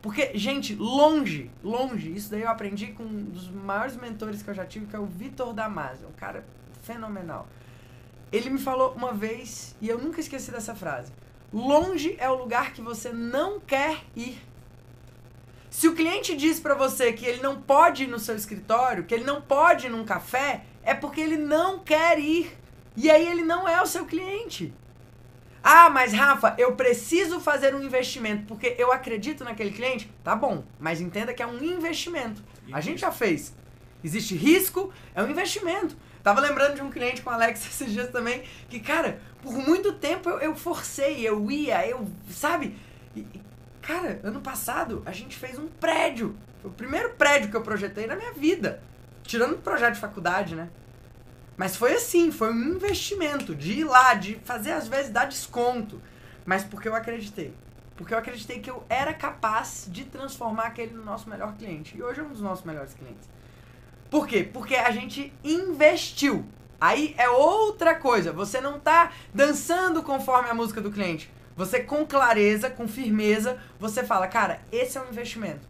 Porque, 0.00 0.36
gente, 0.36 0.74
longe, 0.74 1.48
longe, 1.62 2.12
isso 2.12 2.28
daí 2.28 2.42
eu 2.42 2.48
aprendi 2.48 2.88
com 2.88 3.04
um 3.04 3.22
dos 3.22 3.48
maiores 3.48 3.94
mentores 3.96 4.42
que 4.42 4.50
eu 4.50 4.54
já 4.54 4.66
tive, 4.66 4.86
que 4.86 4.96
é 4.96 4.98
o 4.98 5.06
Vitor 5.06 5.54
Damasio, 5.54 6.08
um 6.08 6.12
cara 6.12 6.44
fenomenal. 6.82 7.46
Ele 8.32 8.50
me 8.50 8.58
falou 8.58 8.94
uma 8.94 9.12
vez, 9.12 9.76
e 9.80 9.88
eu 9.88 9.98
nunca 9.98 10.18
esqueci 10.18 10.50
dessa 10.50 10.74
frase: 10.74 11.12
longe 11.52 12.16
é 12.18 12.28
o 12.28 12.34
lugar 12.34 12.72
que 12.72 12.80
você 12.80 13.12
não 13.12 13.60
quer 13.60 14.04
ir. 14.16 14.40
Se 15.70 15.88
o 15.88 15.94
cliente 15.94 16.36
diz 16.36 16.60
para 16.60 16.74
você 16.74 17.12
que 17.12 17.24
ele 17.24 17.42
não 17.42 17.60
pode 17.60 18.04
ir 18.04 18.06
no 18.06 18.18
seu 18.18 18.36
escritório, 18.36 19.04
que 19.04 19.14
ele 19.14 19.24
não 19.24 19.40
pode 19.40 19.86
ir 19.86 19.90
num 19.90 20.04
café, 20.04 20.64
é 20.82 20.94
porque 20.94 21.20
ele 21.20 21.36
não 21.36 21.78
quer 21.78 22.18
ir. 22.18 22.56
E 22.94 23.10
aí 23.10 23.26
ele 23.26 23.42
não 23.42 23.66
é 23.66 23.80
o 23.80 23.86
seu 23.86 24.04
cliente. 24.04 24.72
Ah, 25.64 25.88
mas 25.88 26.12
Rafa, 26.12 26.54
eu 26.58 26.74
preciso 26.74 27.40
fazer 27.40 27.74
um 27.74 27.82
investimento 27.82 28.44
porque 28.46 28.74
eu 28.76 28.92
acredito 28.92 29.44
naquele 29.44 29.70
cliente. 29.70 30.12
Tá 30.22 30.34
bom, 30.34 30.64
mas 30.78 31.00
entenda 31.00 31.32
que 31.32 31.42
é 31.42 31.46
um 31.46 31.62
investimento. 31.62 32.42
A 32.72 32.80
gente 32.80 33.00
já 33.00 33.12
fez. 33.12 33.54
Existe 34.04 34.34
risco, 34.34 34.92
é 35.14 35.22
um 35.22 35.30
investimento. 35.30 35.96
Tava 36.22 36.40
lembrando 36.40 36.76
de 36.76 36.82
um 36.82 36.90
cliente 36.90 37.22
com 37.22 37.30
o 37.30 37.32
Alex 37.32 37.66
esses 37.66 37.92
dias 37.92 38.10
também, 38.10 38.44
que, 38.68 38.80
cara, 38.80 39.20
por 39.42 39.52
muito 39.52 39.92
tempo 39.94 40.28
eu, 40.28 40.38
eu 40.38 40.54
forcei, 40.54 41.26
eu 41.26 41.50
ia, 41.50 41.86
eu, 41.86 42.08
sabe? 42.30 42.78
E, 43.16 43.26
cara, 43.80 44.20
ano 44.22 44.40
passado 44.40 45.02
a 45.04 45.12
gente 45.12 45.36
fez 45.36 45.58
um 45.58 45.66
prédio. 45.66 46.36
Foi 46.60 46.70
o 46.70 46.74
primeiro 46.74 47.10
prédio 47.10 47.50
que 47.50 47.56
eu 47.56 47.62
projetei 47.62 48.06
na 48.06 48.14
minha 48.14 48.32
vida. 48.32 48.82
Tirando 49.24 49.54
o 49.54 49.58
projeto 49.58 49.94
de 49.94 50.00
faculdade, 50.00 50.54
né? 50.54 50.68
Mas 51.56 51.76
foi 51.76 51.94
assim, 51.94 52.32
foi 52.32 52.52
um 52.52 52.74
investimento 52.74 53.54
de 53.54 53.72
ir 53.80 53.84
lá, 53.84 54.14
de 54.14 54.36
fazer 54.44 54.72
às 54.72 54.88
vezes 54.88 55.10
dar 55.10 55.26
desconto. 55.26 56.00
Mas 56.44 56.64
porque 56.64 56.88
eu 56.88 56.94
acreditei. 56.94 57.54
Porque 57.96 58.14
eu 58.14 58.18
acreditei 58.18 58.58
que 58.58 58.70
eu 58.70 58.84
era 58.88 59.12
capaz 59.12 59.86
de 59.88 60.04
transformar 60.04 60.64
aquele 60.64 60.92
no 60.92 61.04
nosso 61.04 61.28
melhor 61.28 61.54
cliente. 61.56 61.96
E 61.96 62.02
hoje 62.02 62.20
é 62.20 62.22
um 62.22 62.30
dos 62.30 62.40
nossos 62.40 62.64
melhores 62.64 62.94
clientes. 62.94 63.28
Por 64.12 64.26
quê? 64.28 64.44
Porque 64.44 64.76
a 64.76 64.90
gente 64.90 65.32
investiu. 65.42 66.44
Aí 66.78 67.14
é 67.16 67.30
outra 67.30 67.94
coisa. 67.94 68.30
Você 68.30 68.60
não 68.60 68.78
tá 68.78 69.10
dançando 69.32 70.02
conforme 70.02 70.50
a 70.50 70.54
música 70.54 70.82
do 70.82 70.92
cliente. 70.92 71.32
Você 71.56 71.80
com 71.80 72.04
clareza, 72.04 72.68
com 72.68 72.86
firmeza, 72.86 73.58
você 73.80 74.04
fala, 74.04 74.26
cara, 74.26 74.60
esse 74.70 74.98
é 74.98 75.00
um 75.00 75.08
investimento. 75.08 75.66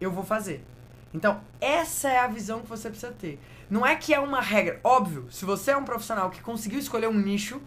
Eu 0.00 0.12
vou 0.12 0.22
fazer. 0.22 0.64
Então, 1.12 1.40
essa 1.60 2.08
é 2.08 2.20
a 2.20 2.28
visão 2.28 2.60
que 2.60 2.68
você 2.68 2.88
precisa 2.88 3.10
ter. 3.10 3.40
Não 3.68 3.84
é 3.84 3.96
que 3.96 4.14
é 4.14 4.20
uma 4.20 4.40
regra. 4.40 4.78
Óbvio, 4.84 5.26
se 5.28 5.44
você 5.44 5.72
é 5.72 5.76
um 5.76 5.84
profissional 5.84 6.30
que 6.30 6.40
conseguiu 6.40 6.78
escolher 6.78 7.08
um 7.08 7.18
nicho, 7.18 7.60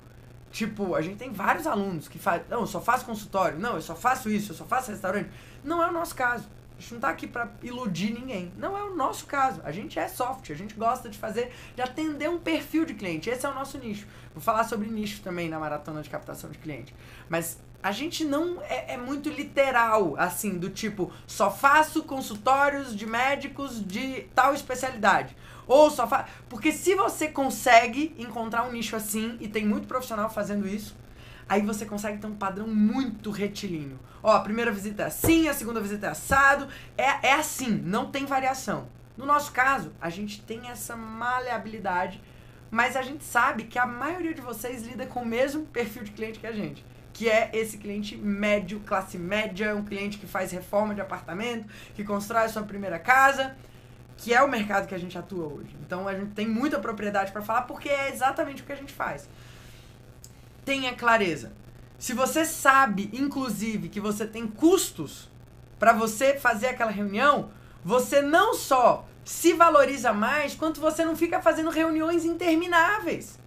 tipo, 0.50 0.96
a 0.96 1.02
gente 1.02 1.18
tem 1.18 1.34
vários 1.34 1.68
alunos 1.68 2.08
que 2.08 2.18
fazem, 2.18 2.46
não, 2.50 2.62
eu 2.62 2.68
só 2.68 2.80
faço 2.80 3.04
consultório, 3.04 3.60
não, 3.60 3.76
eu 3.76 3.82
só 3.82 3.96
faço 3.96 4.30
isso, 4.30 4.54
eu 4.54 4.56
só 4.56 4.64
faço 4.64 4.92
restaurante. 4.92 5.30
Não 5.62 5.84
é 5.84 5.90
o 5.90 5.92
nosso 5.92 6.16
caso. 6.16 6.48
A 6.82 6.84
gente 6.84 6.94
não 6.96 7.00
tá 7.00 7.10
aqui 7.10 7.28
para 7.28 7.48
iludir 7.62 8.12
ninguém. 8.12 8.52
Não 8.58 8.76
é 8.76 8.82
o 8.82 8.96
nosso 8.96 9.28
caso. 9.28 9.62
A 9.64 9.72
gente 9.72 10.00
é 10.00 10.08
software, 10.08 10.56
a 10.56 10.58
gente 10.58 10.74
gosta 10.74 11.10
de 11.10 11.16
fazer, 11.16 11.54
de 11.76 11.82
atender 11.84 12.28
um 12.28 12.40
perfil 12.40 12.86
de 12.86 12.96
cliente. 12.96 13.30
Esse 13.30 13.46
é 13.46 13.50
o 13.50 13.54
nosso 13.54 13.78
nicho. 13.78 14.08
Vou 14.34 14.42
falar 14.42 14.64
sobre 14.64 14.90
nicho 14.90 15.22
também 15.22 15.48
na 15.48 15.60
maratona 15.60 16.02
de 16.02 16.10
captação 16.10 16.50
de 16.50 16.58
cliente. 16.58 16.96
Mas 17.30 17.60
a 17.84 17.92
gente 17.92 18.26
não 18.26 18.60
é, 18.64 18.96
é, 18.96 18.98
muito 18.98 19.30
literal, 19.30 20.16
assim, 20.18 20.58
do 20.58 20.72
tipo, 20.72 21.12
só 21.28 21.52
faço 21.52 22.02
consultórios 22.02 22.96
de 22.96 23.06
médicos 23.06 23.86
de 23.86 24.24
tal 24.34 24.56
especialidade. 24.56 25.38
Ou 25.68 25.92
só 25.92 26.08
faz. 26.08 26.32
Porque 26.50 26.72
se 26.72 26.96
você 26.96 27.28
consegue 27.28 28.16
encontrar 28.18 28.64
um 28.64 28.72
nicho 28.72 28.96
assim, 28.96 29.38
e 29.40 29.48
tem 29.48 29.64
muito 29.64 29.88
profissional 29.88 30.32
fazendo 30.32 30.68
isso, 30.68 30.96
aí 31.52 31.62
você 31.62 31.86
consegue 31.86 32.18
ter 32.18 32.28
um 32.28 32.36
padrão 32.36 32.66
muito 32.66 33.30
retilíneo. 33.30 34.00
Ó, 34.24 34.32
a 34.32 34.40
primeira 34.40 34.72
visita 34.72 35.04
é 35.04 35.06
assim, 35.08 35.50
a 35.50 35.54
segunda 35.54 35.82
visita 35.82 36.08
é 36.08 36.10
assado. 36.12 36.66
É, 36.98 37.28
é 37.28 37.34
assim, 37.34 37.70
não 37.70 38.10
tem 38.10 38.26
variação. 38.26 38.88
No 39.18 39.26
nosso 39.26 39.52
caso, 39.52 39.92
a 40.00 40.10
gente 40.10 40.42
tem 40.44 40.70
essa 40.70 40.96
maleabilidade, 40.96 42.24
mas 42.72 42.96
a 42.96 43.02
gente 43.02 43.26
sabe 43.26 43.66
que 43.66 43.78
a 43.78 43.86
maioria 43.86 44.34
de 44.34 44.40
vocês 44.40 44.84
lida 44.84 45.06
com 45.06 45.24
o 45.24 45.26
mesmo 45.26 45.66
perfil 45.66 46.06
de 46.06 46.12
cliente 46.12 46.40
que 46.40 46.48
a 46.48 46.54
gente. 46.54 46.86
Que 47.12 47.28
é 47.30 47.50
esse 47.52 47.78
cliente 47.78 48.16
médio, 48.16 48.80
classe 48.86 49.18
média, 49.18 49.76
um 49.76 49.84
cliente 49.84 50.18
que 50.20 50.26
faz 50.26 50.54
reforma 50.54 50.96
de 50.96 51.02
apartamento, 51.02 51.68
que 51.94 52.06
constrói 52.06 52.48
sua 52.48 52.64
primeira 52.64 52.98
casa 52.98 53.58
que 54.18 54.36
é 54.36 54.42
o 54.44 54.48
mercado 54.48 54.88
que 54.88 54.94
a 54.94 55.00
gente 55.00 55.18
atua 55.18 55.48
hoje. 55.48 55.76
Então 55.84 56.08
a 56.08 56.14
gente 56.14 56.34
tem 56.34 56.48
muita 56.48 56.78
propriedade 56.78 57.32
para 57.32 57.42
falar 57.42 57.64
porque 57.64 57.90
é 57.90 58.10
exatamente 58.10 58.62
o 58.62 58.66
que 58.66 58.72
a 58.72 58.76
gente 58.76 58.94
faz. 58.94 59.28
Tenha 60.64 60.94
clareza. 60.94 61.54
Se 61.98 62.14
você 62.14 62.46
sabe, 62.46 63.10
inclusive, 63.14 63.90
que 63.90 64.00
você 64.00 64.26
tem 64.26 64.48
custos 64.48 65.30
para 65.78 65.94
você 65.94 66.36
fazer 66.40 66.68
aquela 66.68 66.92
reunião, 66.92 67.52
você 67.84 68.22
não 68.22 68.54
só 68.54 69.06
se 69.24 69.54
valoriza 69.54 70.12
mais, 70.14 70.56
quanto 70.56 70.82
você 70.82 71.06
não 71.06 71.16
fica 71.16 71.42
fazendo 71.42 71.70
reuniões 71.70 72.26
intermináveis. 72.26 73.40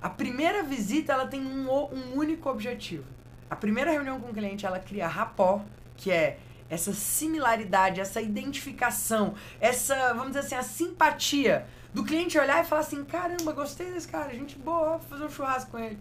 A 0.00 0.08
primeira 0.08 0.62
visita 0.62 1.12
ela 1.12 1.26
tem 1.26 1.44
um, 1.44 1.68
um 1.70 2.16
único 2.16 2.48
objetivo. 2.48 3.04
A 3.50 3.56
primeira 3.56 3.90
reunião 3.90 4.20
com 4.20 4.30
o 4.30 4.34
cliente 4.34 4.64
ela 4.64 4.78
cria 4.78 5.06
rapport, 5.06 5.62
que 5.96 6.10
é 6.10 6.38
essa 6.70 6.92
similaridade, 6.92 8.00
essa 8.00 8.20
identificação, 8.20 9.34
essa, 9.60 10.12
vamos 10.12 10.28
dizer 10.28 10.40
assim, 10.40 10.54
a 10.54 10.62
simpatia 10.62 11.66
do 11.92 12.04
cliente 12.04 12.38
olhar 12.38 12.62
e 12.62 12.66
falar 12.66 12.82
assim: 12.82 13.04
caramba, 13.04 13.52
gostei 13.52 13.90
desse 13.90 14.06
cara, 14.06 14.34
gente 14.34 14.56
boa, 14.58 14.98
vou 14.98 15.00
fazer 15.00 15.24
um 15.24 15.30
churrasco 15.30 15.70
com 15.70 15.78
ele. 15.78 15.98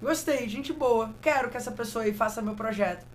Gostei, 0.00 0.46
gente 0.48 0.72
boa, 0.72 1.14
quero 1.22 1.48
que 1.50 1.56
essa 1.56 1.72
pessoa 1.72 2.04
aí 2.04 2.12
faça 2.12 2.42
meu 2.42 2.54
projeto. 2.54 3.06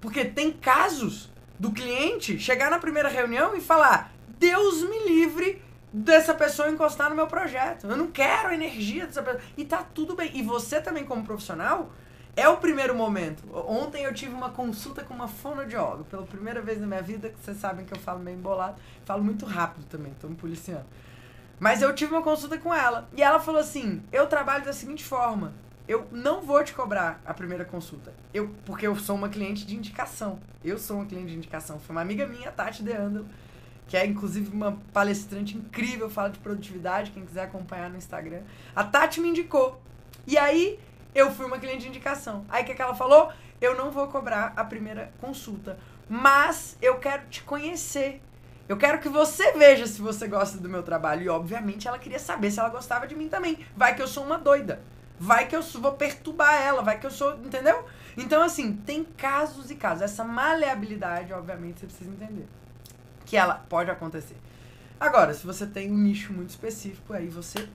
Porque 0.00 0.24
tem 0.24 0.52
casos 0.52 1.30
do 1.58 1.72
cliente 1.72 2.38
chegar 2.38 2.70
na 2.70 2.78
primeira 2.78 3.08
reunião 3.08 3.56
e 3.56 3.60
falar: 3.60 4.12
Deus 4.38 4.82
me 4.82 5.06
livre 5.06 5.62
dessa 5.92 6.34
pessoa 6.34 6.70
encostar 6.70 7.10
no 7.10 7.16
meu 7.16 7.26
projeto. 7.26 7.86
Eu 7.86 7.96
não 7.96 8.10
quero 8.10 8.48
a 8.48 8.54
energia 8.54 9.06
dessa 9.06 9.22
pessoa. 9.22 9.42
E 9.56 9.64
tá 9.64 9.82
tudo 9.82 10.14
bem. 10.14 10.30
E 10.34 10.42
você 10.42 10.80
também, 10.80 11.04
como 11.04 11.24
profissional, 11.24 11.90
é 12.36 12.48
o 12.48 12.56
primeiro 12.58 12.94
momento. 12.94 13.42
Ontem 13.66 14.04
eu 14.04 14.14
tive 14.14 14.34
uma 14.34 14.50
consulta 14.50 15.02
com 15.02 15.14
uma 15.14 15.28
fonoaudióloga. 15.28 16.04
Pela 16.04 16.22
primeira 16.24 16.62
vez 16.62 16.80
na 16.80 16.86
minha 16.86 17.02
vida, 17.02 17.28
que 17.28 17.40
vocês 17.40 17.58
sabem 17.58 17.84
que 17.84 17.92
eu 17.92 17.98
falo 17.98 18.20
meio 18.20 18.38
embolado. 18.38 18.76
Falo 19.04 19.22
muito 19.22 19.44
rápido 19.44 19.86
também, 19.86 20.14
tô 20.20 20.28
me 20.28 20.36
policiando. 20.36 20.86
Mas 21.58 21.82
eu 21.82 21.94
tive 21.94 22.12
uma 22.12 22.22
consulta 22.22 22.56
com 22.56 22.72
ela. 22.74 23.08
E 23.14 23.22
ela 23.22 23.40
falou 23.40 23.60
assim: 23.60 24.02
eu 24.12 24.26
trabalho 24.26 24.64
da 24.64 24.72
seguinte 24.72 25.04
forma. 25.04 25.52
Eu 25.90 26.06
não 26.12 26.40
vou 26.40 26.62
te 26.62 26.72
cobrar 26.72 27.20
a 27.26 27.34
primeira 27.34 27.64
consulta. 27.64 28.14
Eu, 28.32 28.54
porque 28.64 28.86
eu 28.86 28.94
sou 28.94 29.16
uma 29.16 29.28
cliente 29.28 29.66
de 29.66 29.74
indicação. 29.74 30.38
Eu 30.64 30.78
sou 30.78 30.98
uma 30.98 31.04
cliente 31.04 31.32
de 31.32 31.36
indicação. 31.36 31.80
Foi 31.80 31.92
uma 31.92 32.00
amiga 32.00 32.28
minha, 32.28 32.52
Tati 32.52 32.84
Deandalo, 32.84 33.26
que 33.88 33.96
é 33.96 34.06
inclusive 34.06 34.54
uma 34.54 34.78
palestrante 34.92 35.56
incrível, 35.56 36.08
fala 36.08 36.30
de 36.30 36.38
produtividade, 36.38 37.10
quem 37.10 37.26
quiser 37.26 37.42
acompanhar 37.42 37.90
no 37.90 37.96
Instagram. 37.96 38.42
A 38.72 38.84
Tati 38.84 39.20
me 39.20 39.30
indicou. 39.30 39.82
E 40.28 40.38
aí 40.38 40.78
eu 41.12 41.28
fui 41.32 41.44
uma 41.44 41.58
cliente 41.58 41.80
de 41.80 41.88
indicação. 41.88 42.44
Aí 42.48 42.62
o 42.62 42.66
que, 42.66 42.74
que 42.76 42.82
ela 42.82 42.94
falou? 42.94 43.32
Eu 43.60 43.76
não 43.76 43.90
vou 43.90 44.06
cobrar 44.06 44.52
a 44.54 44.62
primeira 44.62 45.12
consulta, 45.20 45.76
mas 46.08 46.78
eu 46.80 46.98
quero 46.98 47.26
te 47.28 47.42
conhecer. 47.42 48.22
Eu 48.68 48.76
quero 48.76 49.00
que 49.00 49.08
você 49.08 49.50
veja 49.54 49.88
se 49.88 50.00
você 50.00 50.28
gosta 50.28 50.56
do 50.56 50.68
meu 50.68 50.84
trabalho. 50.84 51.22
E, 51.22 51.28
obviamente, 51.28 51.88
ela 51.88 51.98
queria 51.98 52.20
saber 52.20 52.52
se 52.52 52.60
ela 52.60 52.68
gostava 52.68 53.08
de 53.08 53.16
mim 53.16 53.28
também. 53.28 53.66
Vai 53.76 53.96
que 53.96 54.00
eu 54.00 54.06
sou 54.06 54.22
uma 54.22 54.38
doida. 54.38 54.80
Vai 55.22 55.46
que 55.46 55.54
eu 55.54 55.62
vou 55.62 55.92
perturbar 55.92 56.54
ela. 56.54 56.82
Vai 56.82 56.98
que 56.98 57.06
eu 57.06 57.10
sou. 57.10 57.34
Entendeu? 57.34 57.84
Então, 58.16 58.42
assim, 58.42 58.72
tem 58.72 59.04
casos 59.04 59.70
e 59.70 59.74
casos. 59.74 60.02
Essa 60.02 60.24
maleabilidade, 60.24 61.30
obviamente, 61.34 61.80
você 61.80 61.86
precisa 61.86 62.10
entender. 62.10 62.48
que 63.26 63.36
ela 63.36 63.54
pode 63.54 63.90
acontecer. 63.90 64.36
Agora, 64.98 65.32
se 65.32 65.46
você 65.46 65.66
tem 65.66 65.90
um 65.92 65.96
nicho 65.96 66.32
muito 66.32 66.50
específico, 66.50 67.12
aí 67.12 67.28
você 67.28 67.68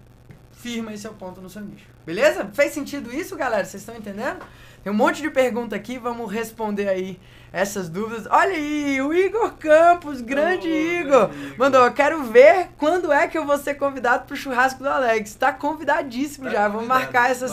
firma 0.52 0.92
esse 0.92 1.04
seu 1.04 1.14
ponto 1.14 1.40
no 1.40 1.50
seu 1.50 1.62
nicho. 1.62 1.86
Beleza? 2.06 2.46
Fez 2.54 2.74
sentido 2.74 3.14
isso, 3.14 3.36
galera? 3.38 3.64
Vocês 3.64 3.82
estão 3.82 3.96
entendendo? 3.96 4.44
Tem 4.86 4.94
um 4.94 4.96
monte 4.96 5.20
de 5.20 5.32
pergunta 5.32 5.76
aqui, 5.76 5.98
vamos 5.98 6.32
responder 6.32 6.88
aí 6.88 7.20
essas 7.52 7.90
dúvidas. 7.90 8.28
Olha 8.30 8.54
aí, 8.54 9.02
o 9.02 9.12
Igor 9.12 9.54
Campos, 9.54 10.22
grande 10.22 10.68
oh, 10.68 11.02
Igor, 11.02 11.32
mandou, 11.58 11.84
eu 11.84 11.92
quero 11.92 12.24
ver 12.26 12.68
quando 12.78 13.12
é 13.12 13.28
que 13.28 13.36
eu 13.36 13.48
vou 13.48 13.58
ser 13.58 13.74
convidado 13.74 14.28
pro 14.28 14.36
churrasco 14.36 14.84
do 14.84 14.88
Alex. 14.88 15.34
Tá 15.34 15.52
convidadíssimo 15.52 16.46
tá 16.46 16.52
já, 16.52 16.68
vamos 16.68 16.88
marcar 16.88 17.32
essa, 17.32 17.46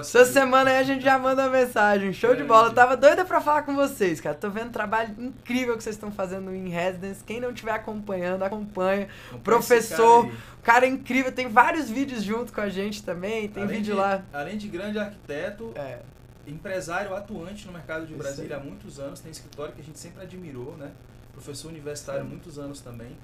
essa 0.00 0.24
semana 0.24 0.70
aí 0.70 0.78
a 0.78 0.82
gente 0.82 1.04
já 1.04 1.18
manda 1.18 1.42
uma 1.42 1.50
mensagem. 1.50 2.14
Show 2.14 2.32
é, 2.32 2.36
de 2.36 2.44
bola, 2.44 2.72
tava 2.72 2.96
doida 2.96 3.26
pra 3.26 3.42
falar 3.42 3.60
com 3.60 3.74
vocês, 3.74 4.18
cara. 4.18 4.34
Tô 4.34 4.48
vendo 4.48 4.68
o 4.68 4.72
trabalho 4.72 5.14
incrível 5.18 5.76
que 5.76 5.84
vocês 5.84 5.96
estão 5.96 6.10
fazendo 6.10 6.50
em 6.54 6.70
Residence. 6.70 7.22
Quem 7.22 7.40
não 7.40 7.50
estiver 7.50 7.72
acompanhando, 7.72 8.42
acompanha. 8.42 9.06
O 9.34 9.38
professor, 9.38 10.24
cara, 10.24 10.36
cara, 10.62 10.86
incrível, 10.86 11.30
tem 11.30 11.46
vários 11.46 11.90
vídeos 11.90 12.22
junto 12.22 12.54
com 12.54 12.62
a 12.62 12.70
gente 12.70 13.02
também, 13.02 13.48
tem 13.48 13.64
além 13.64 13.76
vídeo 13.76 13.92
de, 13.92 14.00
lá. 14.00 14.22
Além 14.32 14.56
de 14.56 14.66
grande 14.66 14.98
arquiteto, 14.98 15.74
é 15.74 15.98
empresário 16.46 17.14
atuante 17.14 17.66
no 17.66 17.72
mercado 17.72 18.06
de 18.06 18.14
Brasília 18.14 18.56
há 18.56 18.60
muitos 18.60 18.98
anos, 18.98 19.20
tem 19.20 19.30
escritório 19.30 19.74
que 19.74 19.80
a 19.80 19.84
gente 19.84 19.98
sempre 19.98 20.22
admirou, 20.22 20.76
né? 20.76 20.90
Professor 21.32 21.68
universitário 21.68 22.22
há 22.22 22.24
muitos 22.24 22.58
anos 22.58 22.80
também. 22.80 23.16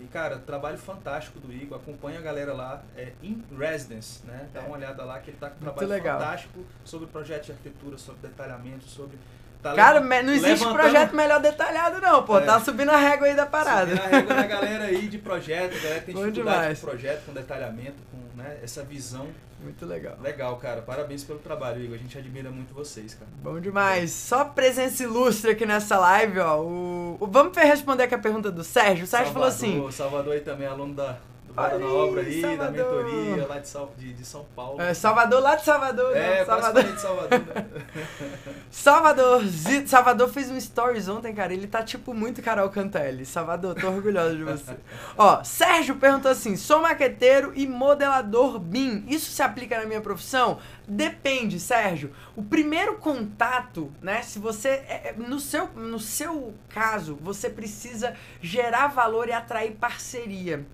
E, 0.00 0.04
cara, 0.06 0.38
trabalho 0.38 0.76
fantástico 0.76 1.38
do 1.38 1.52
Igor. 1.52 1.78
Acompanha 1.78 2.18
a 2.18 2.22
galera 2.22 2.52
lá, 2.52 2.82
é 2.96 3.12
In 3.22 3.44
Residence, 3.56 4.26
né? 4.26 4.48
Dá 4.52 4.60
é. 4.60 4.66
uma 4.66 4.76
olhada 4.76 5.04
lá 5.04 5.20
que 5.20 5.30
ele 5.30 5.38
tá 5.38 5.50
com 5.50 5.56
um 5.56 5.60
trabalho 5.60 5.88
legal. 5.88 6.18
fantástico 6.18 6.64
sobre 6.84 7.06
projeto 7.06 7.46
de 7.46 7.52
arquitetura, 7.52 7.96
sobre 7.96 8.28
detalhamento, 8.28 8.84
sobre 8.86 9.16
Tá 9.64 9.74
Cara, 9.74 9.98
não 9.98 10.34
existe 10.34 10.62
levantando... 10.62 10.74
projeto 10.74 11.16
melhor 11.16 11.40
detalhado, 11.40 11.98
não, 11.98 12.22
pô. 12.22 12.36
É. 12.36 12.42
Tá 12.42 12.60
subindo 12.60 12.90
a 12.90 12.98
régua 12.98 13.26
aí 13.26 13.34
da 13.34 13.46
parada. 13.46 13.86
Subindo 13.86 14.02
a 14.02 14.08
régua 14.08 14.34
da 14.34 14.46
galera 14.46 14.84
aí 14.84 15.08
de 15.08 15.16
projeto, 15.16 15.82
galera 15.82 16.00
que 16.00 16.06
tem 16.06 16.14
Bom 16.14 16.20
dificuldade 16.20 16.60
demais. 16.60 16.80
com 16.80 16.86
projeto, 16.86 17.24
com 17.24 17.32
detalhamento, 17.32 17.96
com 18.10 18.36
né, 18.36 18.58
essa 18.62 18.82
visão. 18.84 19.26
Muito 19.64 19.86
legal. 19.86 20.16
Legal, 20.20 20.56
cara. 20.56 20.82
Parabéns 20.82 21.24
pelo 21.24 21.38
trabalho, 21.38 21.82
Igor. 21.82 21.96
A 21.96 21.98
gente 21.98 22.16
admira 22.18 22.50
muito 22.50 22.74
vocês, 22.74 23.14
cara. 23.14 23.30
Bom 23.42 23.58
demais. 23.58 24.12
Só 24.12 24.44
presença 24.44 25.02
ilustre 25.02 25.50
aqui 25.50 25.64
nessa 25.64 25.98
live, 25.98 26.38
ó. 26.38 26.60
O, 26.60 27.16
o... 27.18 27.26
Vamos 27.26 27.56
responder 27.56 28.04
aqui 28.04 28.14
a 28.14 28.18
pergunta 28.18 28.50
do 28.52 28.62
Sérgio. 28.62 29.04
O 29.04 29.06
Sérgio 29.06 29.32
Salvador, 29.32 29.32
falou 29.32 29.48
assim... 29.48 29.80
O 29.80 29.90
Salvador 29.90 30.34
aí 30.34 30.40
também, 30.40 30.66
aluno 30.66 30.94
da, 30.94 31.18
Bora 31.54 31.78
na 31.78 31.86
obra 31.86 32.22
aí, 32.22 32.40
Salvador. 32.40 32.72
da 32.72 32.84
mentoria 32.84 33.46
lá 33.46 33.58
de, 33.60 33.68
Sal, 33.68 33.94
de, 33.96 34.12
de 34.12 34.24
São 34.24 34.44
Paulo. 34.56 34.80
É, 34.82 34.92
Salvador, 34.92 35.40
lá 35.40 35.54
de 35.54 35.64
Salvador. 35.64 36.16
É, 36.16 36.38
né? 36.38 36.44
Salvador. 36.44 36.82
de 36.82 37.00
Salvador. 37.00 37.40
Né? 37.40 37.66
Salvador, 38.70 39.42
Salvador 39.86 40.28
fez 40.30 40.50
um 40.50 40.60
stories 40.60 41.08
ontem, 41.08 41.32
cara. 41.32 41.54
Ele 41.54 41.68
tá 41.68 41.82
tipo 41.84 42.12
muito 42.12 42.42
Carol 42.42 42.68
Cantelli. 42.70 43.24
Salvador, 43.24 43.76
tô 43.76 43.86
orgulhoso 43.86 44.36
de 44.36 44.42
você. 44.42 44.76
Ó, 45.16 45.44
Sérgio 45.44 45.94
perguntou 45.94 46.30
assim: 46.30 46.56
sou 46.56 46.82
maqueteiro 46.82 47.52
e 47.54 47.68
modelador 47.68 48.58
BIM. 48.58 49.04
Isso 49.08 49.30
se 49.30 49.42
aplica 49.42 49.78
na 49.78 49.86
minha 49.86 50.00
profissão? 50.00 50.58
Depende, 50.88 51.60
Sérgio. 51.60 52.12
O 52.34 52.42
primeiro 52.42 52.96
contato, 52.96 53.92
né? 54.02 54.22
Se 54.22 54.40
você. 54.40 54.68
É, 54.68 55.02
é, 55.10 55.14
no, 55.16 55.38
seu, 55.38 55.68
no 55.68 56.00
seu 56.00 56.52
caso, 56.68 57.16
você 57.22 57.48
precisa 57.48 58.14
gerar 58.42 58.88
valor 58.88 59.28
e 59.28 59.32
atrair 59.32 59.72
parceria. 59.72 60.66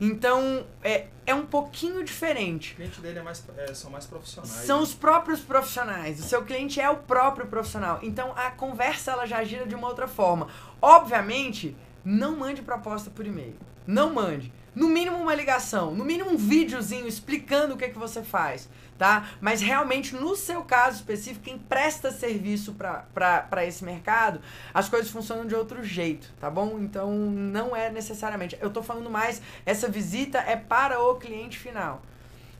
Então, 0.00 0.66
é, 0.82 1.06
é 1.26 1.34
um 1.34 1.46
pouquinho 1.46 2.04
diferente. 2.04 2.72
O 2.72 2.76
cliente 2.76 3.00
dele 3.00 3.18
é 3.18 3.22
mais, 3.22 3.44
é, 3.56 3.74
são 3.74 3.90
mais 3.90 4.06
profissionais. 4.06 4.50
São 4.50 4.78
né? 4.78 4.82
os 4.82 4.94
próprios 4.94 5.40
profissionais. 5.40 6.20
O 6.20 6.22
seu 6.22 6.44
cliente 6.44 6.80
é 6.80 6.88
o 6.88 6.96
próprio 6.96 7.46
profissional. 7.46 7.98
Então, 8.02 8.32
a 8.36 8.50
conversa 8.50 9.12
ela 9.12 9.26
já 9.26 9.42
gira 9.44 9.66
de 9.66 9.74
uma 9.74 9.88
outra 9.88 10.06
forma. 10.06 10.48
Obviamente, 10.80 11.76
não 12.04 12.36
mande 12.36 12.62
proposta 12.62 13.10
por 13.10 13.26
e-mail. 13.26 13.56
Não 13.86 14.12
mande. 14.12 14.52
No 14.76 14.88
mínimo 14.88 15.16
uma 15.16 15.34
ligação, 15.34 15.92
no 15.92 16.04
mínimo 16.04 16.30
um 16.30 16.36
videozinho 16.36 17.08
explicando 17.08 17.74
o 17.74 17.76
que, 17.76 17.86
é 17.86 17.88
que 17.88 17.98
você 17.98 18.22
faz 18.22 18.68
tá? 18.96 19.28
Mas 19.40 19.60
realmente, 19.60 20.14
no 20.14 20.34
seu 20.34 20.62
caso 20.62 20.96
específico, 20.96 21.44
quem 21.44 21.58
presta 21.58 22.10
serviço 22.10 22.74
para 22.74 23.64
esse 23.64 23.84
mercado, 23.84 24.40
as 24.72 24.88
coisas 24.88 25.10
funcionam 25.10 25.46
de 25.46 25.54
outro 25.54 25.84
jeito, 25.84 26.32
tá 26.40 26.50
bom? 26.50 26.78
Então, 26.80 27.10
não 27.12 27.74
é 27.76 27.90
necessariamente. 27.90 28.56
Eu 28.60 28.70
tô 28.70 28.82
falando 28.82 29.10
mais, 29.10 29.40
essa 29.64 29.88
visita 29.88 30.38
é 30.38 30.56
para 30.56 31.00
o 31.00 31.16
cliente 31.16 31.58
final. 31.58 32.02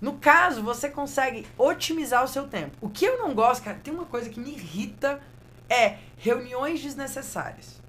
No 0.01 0.15
caso, 0.15 0.63
você 0.63 0.91
consegue 0.91 1.47
otimizar 1.57 2.23
o 2.23 2.29
seu 2.29 2.47
tempo. 2.47 2.77
O 2.81 2.89
que 2.89 3.05
eu 3.05 3.19
não 3.19 3.35
gosto, 3.35 3.65
cara, 3.65 3.81
tem 3.83 3.93
uma 3.93 4.05
coisa 4.05 4.29
que 4.29 4.39
me 4.39 4.51
irrita, 4.51 5.21
é 5.69 5.97
reuniões 6.19 6.83
desnecessárias. 6.83 7.81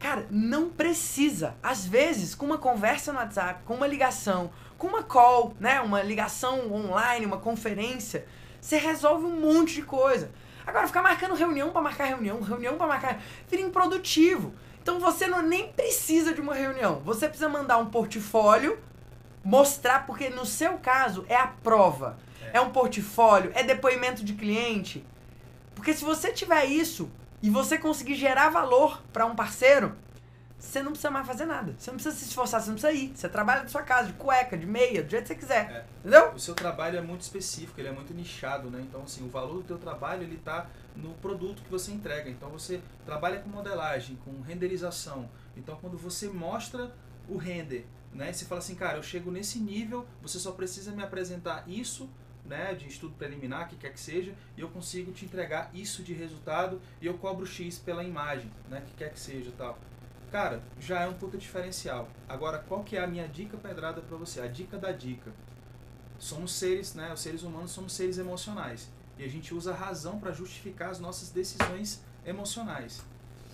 Cara, 0.00 0.26
não 0.30 0.70
precisa. 0.70 1.54
Às 1.62 1.86
vezes, 1.86 2.34
com 2.34 2.46
uma 2.46 2.56
conversa 2.56 3.12
no 3.12 3.18
WhatsApp, 3.18 3.62
com 3.64 3.74
uma 3.74 3.86
ligação, 3.86 4.50
com 4.78 4.86
uma 4.86 5.02
call, 5.02 5.54
né, 5.60 5.78
uma 5.82 6.02
ligação 6.02 6.72
online, 6.72 7.26
uma 7.26 7.36
conferência, 7.36 8.26
você 8.58 8.78
resolve 8.78 9.26
um 9.26 9.38
monte 9.38 9.74
de 9.74 9.82
coisa. 9.82 10.30
Agora, 10.66 10.86
ficar 10.86 11.02
marcando 11.02 11.34
reunião 11.34 11.70
para 11.70 11.82
marcar 11.82 12.04
reunião, 12.06 12.40
reunião 12.40 12.78
para 12.78 12.86
marcar, 12.86 13.22
vira 13.46 13.62
improdutivo. 13.62 14.54
Então 14.82 14.98
você 14.98 15.26
não 15.26 15.42
nem 15.42 15.70
precisa 15.70 16.32
de 16.32 16.40
uma 16.40 16.54
reunião. 16.54 17.02
Você 17.04 17.28
precisa 17.28 17.50
mandar 17.50 17.76
um 17.76 17.86
portfólio, 17.86 18.78
mostrar, 19.44 20.06
porque 20.06 20.30
no 20.30 20.46
seu 20.46 20.78
caso 20.78 21.26
é 21.28 21.36
a 21.36 21.46
prova. 21.46 22.18
É, 22.42 22.56
é 22.56 22.60
um 22.62 22.70
portfólio, 22.70 23.52
é 23.54 23.62
depoimento 23.62 24.24
de 24.24 24.32
cliente. 24.32 25.04
Porque 25.74 25.92
se 25.92 26.02
você 26.02 26.32
tiver 26.32 26.64
isso 26.64 27.10
e 27.42 27.50
você 27.50 27.78
conseguir 27.78 28.14
gerar 28.16 28.50
valor 28.50 29.02
para 29.12 29.26
um 29.26 29.34
parceiro, 29.34 29.94
você 30.58 30.82
não 30.82 30.90
precisa 30.92 31.10
mais 31.10 31.26
fazer 31.26 31.46
nada. 31.46 31.74
Você 31.78 31.90
não 31.90 31.96
precisa 31.96 32.14
se 32.14 32.26
esforçar, 32.26 32.60
você 32.60 32.68
não 32.68 32.76
precisa 32.76 32.92
ir. 32.92 33.12
Você 33.16 33.28
trabalha 33.30 33.62
da 33.62 33.68
sua 33.68 33.82
casa, 33.82 34.08
de 34.08 34.12
cueca, 34.12 34.58
de 34.58 34.66
meia, 34.66 35.02
do 35.02 35.10
jeito 35.10 35.22
que 35.22 35.28
você 35.28 35.34
quiser. 35.34 35.70
É. 35.70 35.84
Entendeu? 36.00 36.32
O 36.34 36.38
seu 36.38 36.54
trabalho 36.54 36.98
é 36.98 37.00
muito 37.00 37.22
específico, 37.22 37.80
ele 37.80 37.88
é 37.88 37.92
muito 37.92 38.12
nichado, 38.12 38.70
né? 38.70 38.84
Então, 38.86 39.02
assim, 39.02 39.24
o 39.24 39.30
valor 39.30 39.54
do 39.54 39.62
teu 39.62 39.78
trabalho, 39.78 40.22
ele 40.22 40.36
tá 40.36 40.68
no 40.94 41.14
produto 41.14 41.62
que 41.62 41.70
você 41.70 41.90
entrega. 41.92 42.28
Então, 42.28 42.50
você 42.50 42.82
trabalha 43.06 43.40
com 43.40 43.48
modelagem, 43.48 44.16
com 44.16 44.38
renderização. 44.42 45.30
Então, 45.56 45.78
quando 45.80 45.96
você 45.96 46.28
mostra 46.28 46.92
o 47.26 47.38
render, 47.38 47.86
né? 48.12 48.30
Você 48.30 48.44
fala 48.44 48.58
assim, 48.58 48.74
cara, 48.74 48.98
eu 48.98 49.02
chego 49.02 49.30
nesse 49.30 49.58
nível, 49.58 50.06
você 50.20 50.38
só 50.38 50.52
precisa 50.52 50.92
me 50.92 51.02
apresentar 51.02 51.64
isso 51.66 52.08
né, 52.50 52.74
de 52.74 52.88
estudo 52.88 53.14
preliminar, 53.14 53.68
que 53.68 53.76
quer 53.76 53.92
que 53.92 54.00
seja, 54.00 54.34
e 54.56 54.60
eu 54.60 54.68
consigo 54.68 55.12
te 55.12 55.24
entregar 55.24 55.70
isso 55.72 56.02
de 56.02 56.12
resultado 56.12 56.80
e 57.00 57.06
eu 57.06 57.16
cobro 57.16 57.46
X 57.46 57.78
pela 57.78 58.02
imagem, 58.02 58.50
né, 58.68 58.82
que 58.84 58.94
quer 58.94 59.12
que 59.12 59.20
seja 59.20 59.52
tal. 59.56 59.78
Cara, 60.32 60.60
já 60.78 61.00
é 61.02 61.08
um 61.08 61.14
puta 61.14 61.38
diferencial. 61.38 62.08
Agora, 62.28 62.58
qual 62.58 62.82
que 62.82 62.96
é 62.96 63.02
a 63.02 63.06
minha 63.06 63.26
dica 63.26 63.56
pedrada 63.56 64.00
para 64.00 64.16
você? 64.16 64.40
A 64.40 64.46
dica 64.46 64.76
da 64.78 64.92
dica. 64.92 65.32
Somos 66.18 66.52
seres, 66.52 66.94
né? 66.94 67.12
Os 67.12 67.20
seres 67.20 67.42
humanos 67.42 67.72
somos 67.72 67.92
seres 67.92 68.16
emocionais. 68.16 68.88
E 69.18 69.24
a 69.24 69.28
gente 69.28 69.52
usa 69.52 69.72
a 69.72 69.74
razão 69.74 70.20
para 70.20 70.30
justificar 70.30 70.90
as 70.90 71.00
nossas 71.00 71.30
decisões 71.30 72.00
emocionais. 72.24 73.02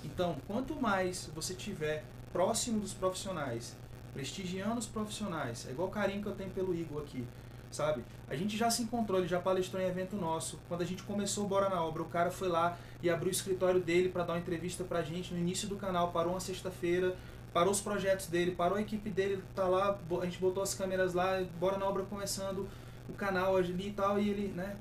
Então, 0.05 0.37
quanto 0.47 0.77
mais 0.77 1.31
você 1.35 1.55
tiver 1.55 2.05
próximo 2.31 2.79
dos 2.79 2.93
profissionais, 2.93 3.75
prestigiando 4.13 4.79
os 4.79 4.87
profissionais, 4.87 5.67
é 5.67 5.71
igual 5.71 5.89
o 5.89 5.91
carinho 5.91 6.21
que 6.21 6.29
eu 6.29 6.35
tenho 6.35 6.51
pelo 6.51 6.75
Igor 6.75 7.03
aqui 7.03 7.27
sabe? 7.71 8.05
A 8.29 8.35
gente 8.35 8.57
já 8.57 8.71
se 8.71 8.83
encontrou, 8.83 9.21
ele 9.21 9.29
já 9.29 9.41
palestrou 9.41 9.81
em 9.83 9.87
evento 9.87 10.17
nosso. 10.17 10.59
Quando 10.69 10.83
a 10.83 10.85
gente 10.85 11.03
começou 11.03 11.47
Bora 11.47 11.69
na 11.69 11.83
Obra, 11.83 12.03
o 12.03 12.07
cara 12.07 12.31
foi 12.31 12.49
lá 12.49 12.77
e 13.03 13.11
abriu 13.11 13.29
o 13.29 13.33
escritório 13.33 13.81
dele 13.81 14.09
para 14.09 14.25
dar 14.25 14.33
uma 14.35 14.39
entrevista 14.39 14.85
pra 14.85 15.03
gente 15.03 15.33
no 15.33 15.39
início 15.39 15.69
do 15.69 15.77
canal, 15.77 16.11
parou 16.11 16.33
uma 16.33 16.41
sexta-feira, 16.41 17.17
parou 17.53 17.73
os 17.73 17.81
projetos 17.81 18.27
dele, 18.27 18.51
parou 18.51 18.77
a 18.79 18.83
equipe 18.83 19.09
dele, 19.11 19.43
tá 19.55 19.67
lá, 19.67 19.99
a 20.21 20.25
gente 20.25 20.39
botou 20.39 20.63
as 20.63 20.75
câmeras 20.75 21.15
lá, 21.15 21.43
Bora 21.59 21.79
na 21.79 21.87
Obra 21.87 22.03
começando 22.05 22.69
o 23.09 23.13
canal 23.13 23.57
ali 23.57 23.89
e 23.89 23.93
tal, 23.93 24.19
e 24.19 24.29
ele, 24.29 24.49
né? 24.49 24.77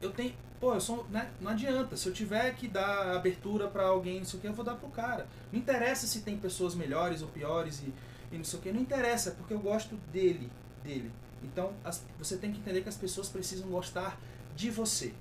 Eu 0.00 0.10
tenho, 0.10 0.34
pô, 0.60 0.74
eu 0.74 0.80
sou, 0.80 1.06
né? 1.10 1.30
Não 1.40 1.50
adianta, 1.50 1.96
se 1.96 2.08
eu 2.08 2.12
tiver 2.12 2.54
que 2.54 2.68
dar 2.68 3.16
abertura 3.16 3.68
para 3.68 3.84
alguém, 3.84 4.18
não 4.18 4.24
sei 4.24 4.38
o 4.38 4.42
que, 4.42 4.48
eu 4.48 4.52
vou 4.52 4.64
dar 4.64 4.76
pro 4.76 4.88
cara. 4.88 5.26
Não 5.52 5.58
interessa 5.58 6.06
se 6.06 6.20
tem 6.20 6.36
pessoas 6.36 6.74
melhores 6.74 7.22
ou 7.22 7.28
piores 7.28 7.80
e, 7.80 7.92
e 8.32 8.36
não 8.36 8.44
sei 8.44 8.58
o 8.58 8.62
que, 8.62 8.72
não 8.72 8.80
interessa, 8.80 9.32
porque 9.32 9.52
eu 9.52 9.60
gosto 9.60 9.96
dele, 10.12 10.50
dele. 10.82 11.10
Então, 11.44 11.72
as, 11.84 12.02
você 12.18 12.36
tem 12.36 12.52
que 12.52 12.58
entender 12.58 12.82
que 12.82 12.88
as 12.88 12.96
pessoas 12.96 13.28
precisam 13.28 13.68
gostar 13.68 14.18
de 14.56 14.70
você, 14.70 15.12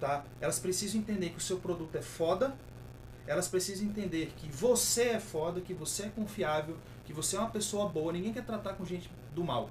tá? 0.00 0.24
Elas 0.40 0.58
precisam 0.58 1.00
entender 1.00 1.30
que 1.30 1.38
o 1.38 1.40
seu 1.40 1.58
produto 1.58 1.96
é 1.96 2.02
foda, 2.02 2.54
elas 3.26 3.48
precisam 3.48 3.86
entender 3.86 4.32
que 4.36 4.48
você 4.48 5.10
é 5.10 5.20
foda, 5.20 5.60
que 5.60 5.74
você 5.74 6.04
é 6.04 6.08
confiável, 6.08 6.76
que 7.04 7.12
você 7.12 7.36
é 7.36 7.40
uma 7.40 7.50
pessoa 7.50 7.88
boa. 7.88 8.12
Ninguém 8.12 8.32
quer 8.32 8.44
tratar 8.44 8.74
com 8.74 8.84
gente 8.84 9.10
do 9.34 9.42
mal. 9.42 9.68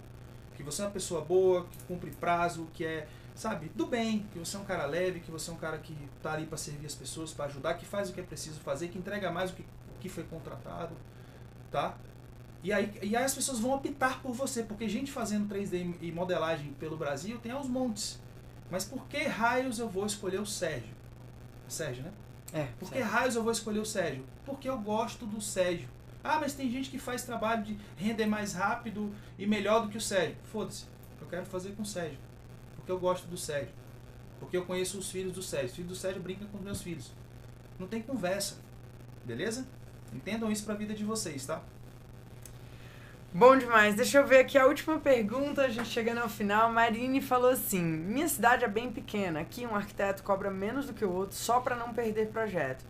Que 0.55 0.63
você 0.63 0.81
é 0.81 0.85
uma 0.85 0.91
pessoa 0.91 1.21
boa, 1.21 1.65
que 1.65 1.77
cumpre 1.83 2.11
prazo, 2.11 2.67
que 2.73 2.85
é, 2.85 3.07
sabe, 3.33 3.69
do 3.69 3.85
bem, 3.85 4.25
que 4.31 4.39
você 4.39 4.57
é 4.57 4.59
um 4.59 4.65
cara 4.65 4.85
leve, 4.85 5.19
que 5.21 5.31
você 5.31 5.49
é 5.49 5.53
um 5.53 5.57
cara 5.57 5.77
que 5.77 5.95
tá 6.21 6.33
ali 6.33 6.45
para 6.45 6.57
servir 6.57 6.85
as 6.85 6.95
pessoas, 6.95 7.33
para 7.33 7.45
ajudar, 7.45 7.75
que 7.75 7.85
faz 7.85 8.09
o 8.09 8.13
que 8.13 8.19
é 8.19 8.23
preciso 8.23 8.59
fazer, 8.59 8.89
que 8.89 8.97
entrega 8.97 9.31
mais 9.31 9.51
o 9.51 9.53
que, 9.53 9.65
que 10.01 10.09
foi 10.09 10.23
contratado, 10.23 10.95
tá? 11.71 11.97
E 12.65 12.73
aí, 12.73 12.91
e 13.03 13.15
aí 13.15 13.23
as 13.23 13.35
pessoas 13.35 13.59
vão 13.59 13.75
optar 13.75 14.23
por 14.23 14.33
você, 14.33 14.63
porque 14.63 14.89
gente 14.89 15.11
fazendo 15.11 15.47
3D 15.53 15.97
e 16.01 16.11
modelagem 16.11 16.73
pelo 16.73 16.97
Brasil 16.97 17.37
tem 17.37 17.51
aos 17.51 17.67
montes. 17.67 18.19
Mas 18.71 18.83
por 18.83 19.05
que 19.07 19.19
raios 19.19 19.77
eu 19.77 19.87
vou 19.87 20.03
escolher 20.03 20.41
o 20.41 20.47
Sérgio? 20.47 20.95
Sérgio, 21.67 22.03
né? 22.05 22.11
É. 22.51 22.63
Por 22.79 22.91
que 22.91 22.97
raios 22.97 23.35
eu 23.35 23.43
vou 23.43 23.51
escolher 23.51 23.77
o 23.77 23.85
Sérgio? 23.85 24.25
Porque 24.43 24.67
eu 24.67 24.79
gosto 24.79 25.27
do 25.27 25.39
Sérgio. 25.39 25.87
Ah, 26.23 26.39
mas 26.39 26.55
tem 26.55 26.71
gente 26.71 26.89
que 26.89 26.97
faz 26.97 27.21
trabalho 27.21 27.63
de 27.63 27.77
render 27.95 28.25
mais 28.25 28.53
rápido 28.53 29.13
e 29.37 29.45
melhor 29.45 29.83
do 29.83 29.89
que 29.89 29.97
o 29.99 30.01
Sérgio. 30.01 30.35
Foda-se. 30.45 30.85
Eu 31.21 31.27
quero 31.27 31.45
fazer 31.45 31.75
com 31.75 31.83
o 31.83 31.85
Sérgio. 31.85 32.17
Porque 32.77 32.91
eu 32.91 32.99
gosto 32.99 33.27
do 33.27 33.37
Sérgio. 33.37 33.75
Porque 34.39 34.57
eu 34.57 34.65
conheço 34.65 34.97
os 34.97 35.11
filhos 35.11 35.33
do 35.33 35.43
Sérgio. 35.43 35.69
Os 35.69 35.75
filhos 35.75 35.89
do 35.91 35.95
Sérgio 35.95 36.23
brincam 36.23 36.47
com 36.47 36.57
os 36.57 36.63
meus 36.63 36.81
filhos. 36.81 37.11
Não 37.77 37.85
tem 37.85 38.01
conversa. 38.01 38.57
Beleza? 39.23 39.67
Entendam 40.11 40.51
isso 40.51 40.65
pra 40.65 40.73
vida 40.73 40.95
de 40.95 41.03
vocês, 41.03 41.45
tá? 41.45 41.61
Bom 43.37 43.57
demais. 43.57 43.95
Deixa 43.95 44.19
eu 44.19 44.25
ver 44.25 44.37
aqui 44.37 44.57
a 44.57 44.65
última 44.65 44.97
pergunta, 44.97 45.63
a 45.63 45.67
gente 45.67 45.89
chegando 45.89 46.19
ao 46.19 46.29
final. 46.29 46.71
Marine 46.71 47.19
falou 47.19 47.49
assim: 47.49 47.83
Minha 47.83 48.29
cidade 48.29 48.63
é 48.63 48.67
bem 48.69 48.89
pequena. 48.89 49.41
Aqui 49.41 49.67
um 49.67 49.75
arquiteto 49.75 50.23
cobra 50.23 50.49
menos 50.49 50.85
do 50.85 50.93
que 50.93 51.03
o 51.03 51.11
outro 51.11 51.35
só 51.35 51.59
para 51.59 51.75
não 51.75 51.93
perder 51.93 52.29
projeto. 52.29 52.85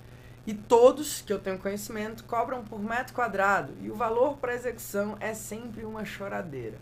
E 0.46 0.54
todos, 0.54 1.20
que 1.22 1.34
eu 1.34 1.39
tenho 1.39 1.58
conhecimento, 1.58 2.24
cobram 2.26 2.64
por 2.64 2.80
metro 2.80 3.12
quadrado. 3.16 3.74
E 3.82 3.89
o 3.89 3.96
valor 3.96 4.38
para 4.38 4.54
execução 4.54 5.18
é 5.20 5.34
sempre 5.34 5.84
uma 5.84 6.06
choradeira. 6.06 6.78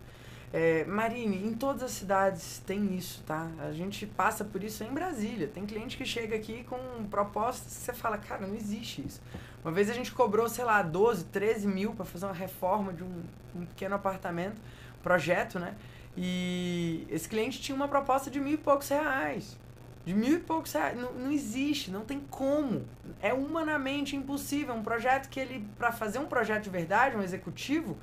É, 0.51 0.83
Marine, 0.83 1.47
em 1.47 1.53
todas 1.53 1.83
as 1.83 1.91
cidades 1.91 2.61
tem 2.67 2.97
isso, 2.97 3.23
tá? 3.25 3.49
A 3.59 3.71
gente 3.71 4.05
passa 4.05 4.43
por 4.43 4.61
isso 4.61 4.83
em 4.83 4.93
Brasília. 4.93 5.47
Tem 5.47 5.65
cliente 5.65 5.95
que 5.95 6.05
chega 6.05 6.35
aqui 6.35 6.65
com 6.65 7.05
propostas 7.09 7.73
que 7.73 7.79
você 7.79 7.93
fala, 7.93 8.17
cara, 8.17 8.45
não 8.45 8.55
existe 8.55 9.07
isso. 9.07 9.21
Uma 9.63 9.71
vez 9.71 9.89
a 9.89 9.93
gente 9.93 10.11
cobrou, 10.11 10.49
sei 10.49 10.65
lá, 10.65 10.81
12, 10.81 11.25
13 11.25 11.67
mil 11.67 11.93
para 11.93 12.03
fazer 12.03 12.25
uma 12.25 12.33
reforma 12.33 12.91
de 12.91 13.03
um, 13.03 13.23
um, 13.55 13.65
pequeno 13.65 13.95
apartamento, 13.95 14.61
projeto, 15.01 15.57
né? 15.57 15.75
E 16.17 17.07
esse 17.09 17.27
cliente 17.29 17.61
tinha 17.61 17.75
uma 17.75 17.87
proposta 17.87 18.29
de 18.29 18.39
mil 18.39 18.53
e 18.53 18.57
poucos 18.57 18.89
reais. 18.89 19.57
De 20.05 20.13
mil 20.13 20.33
e 20.33 20.39
poucos 20.39 20.73
reais. 20.73 20.99
Não, 20.99 21.13
não 21.13 21.31
existe, 21.31 21.89
não 21.89 22.01
tem 22.01 22.19
como. 22.29 22.85
É 23.21 23.33
humanamente 23.33 24.17
impossível. 24.17 24.75
Um 24.75 24.83
projeto 24.83 25.29
que 25.29 25.39
ele, 25.39 25.65
para 25.77 25.93
fazer 25.93 26.19
um 26.19 26.25
projeto 26.25 26.63
de 26.63 26.69
verdade, 26.69 27.15
um 27.15 27.21
executivo, 27.21 27.97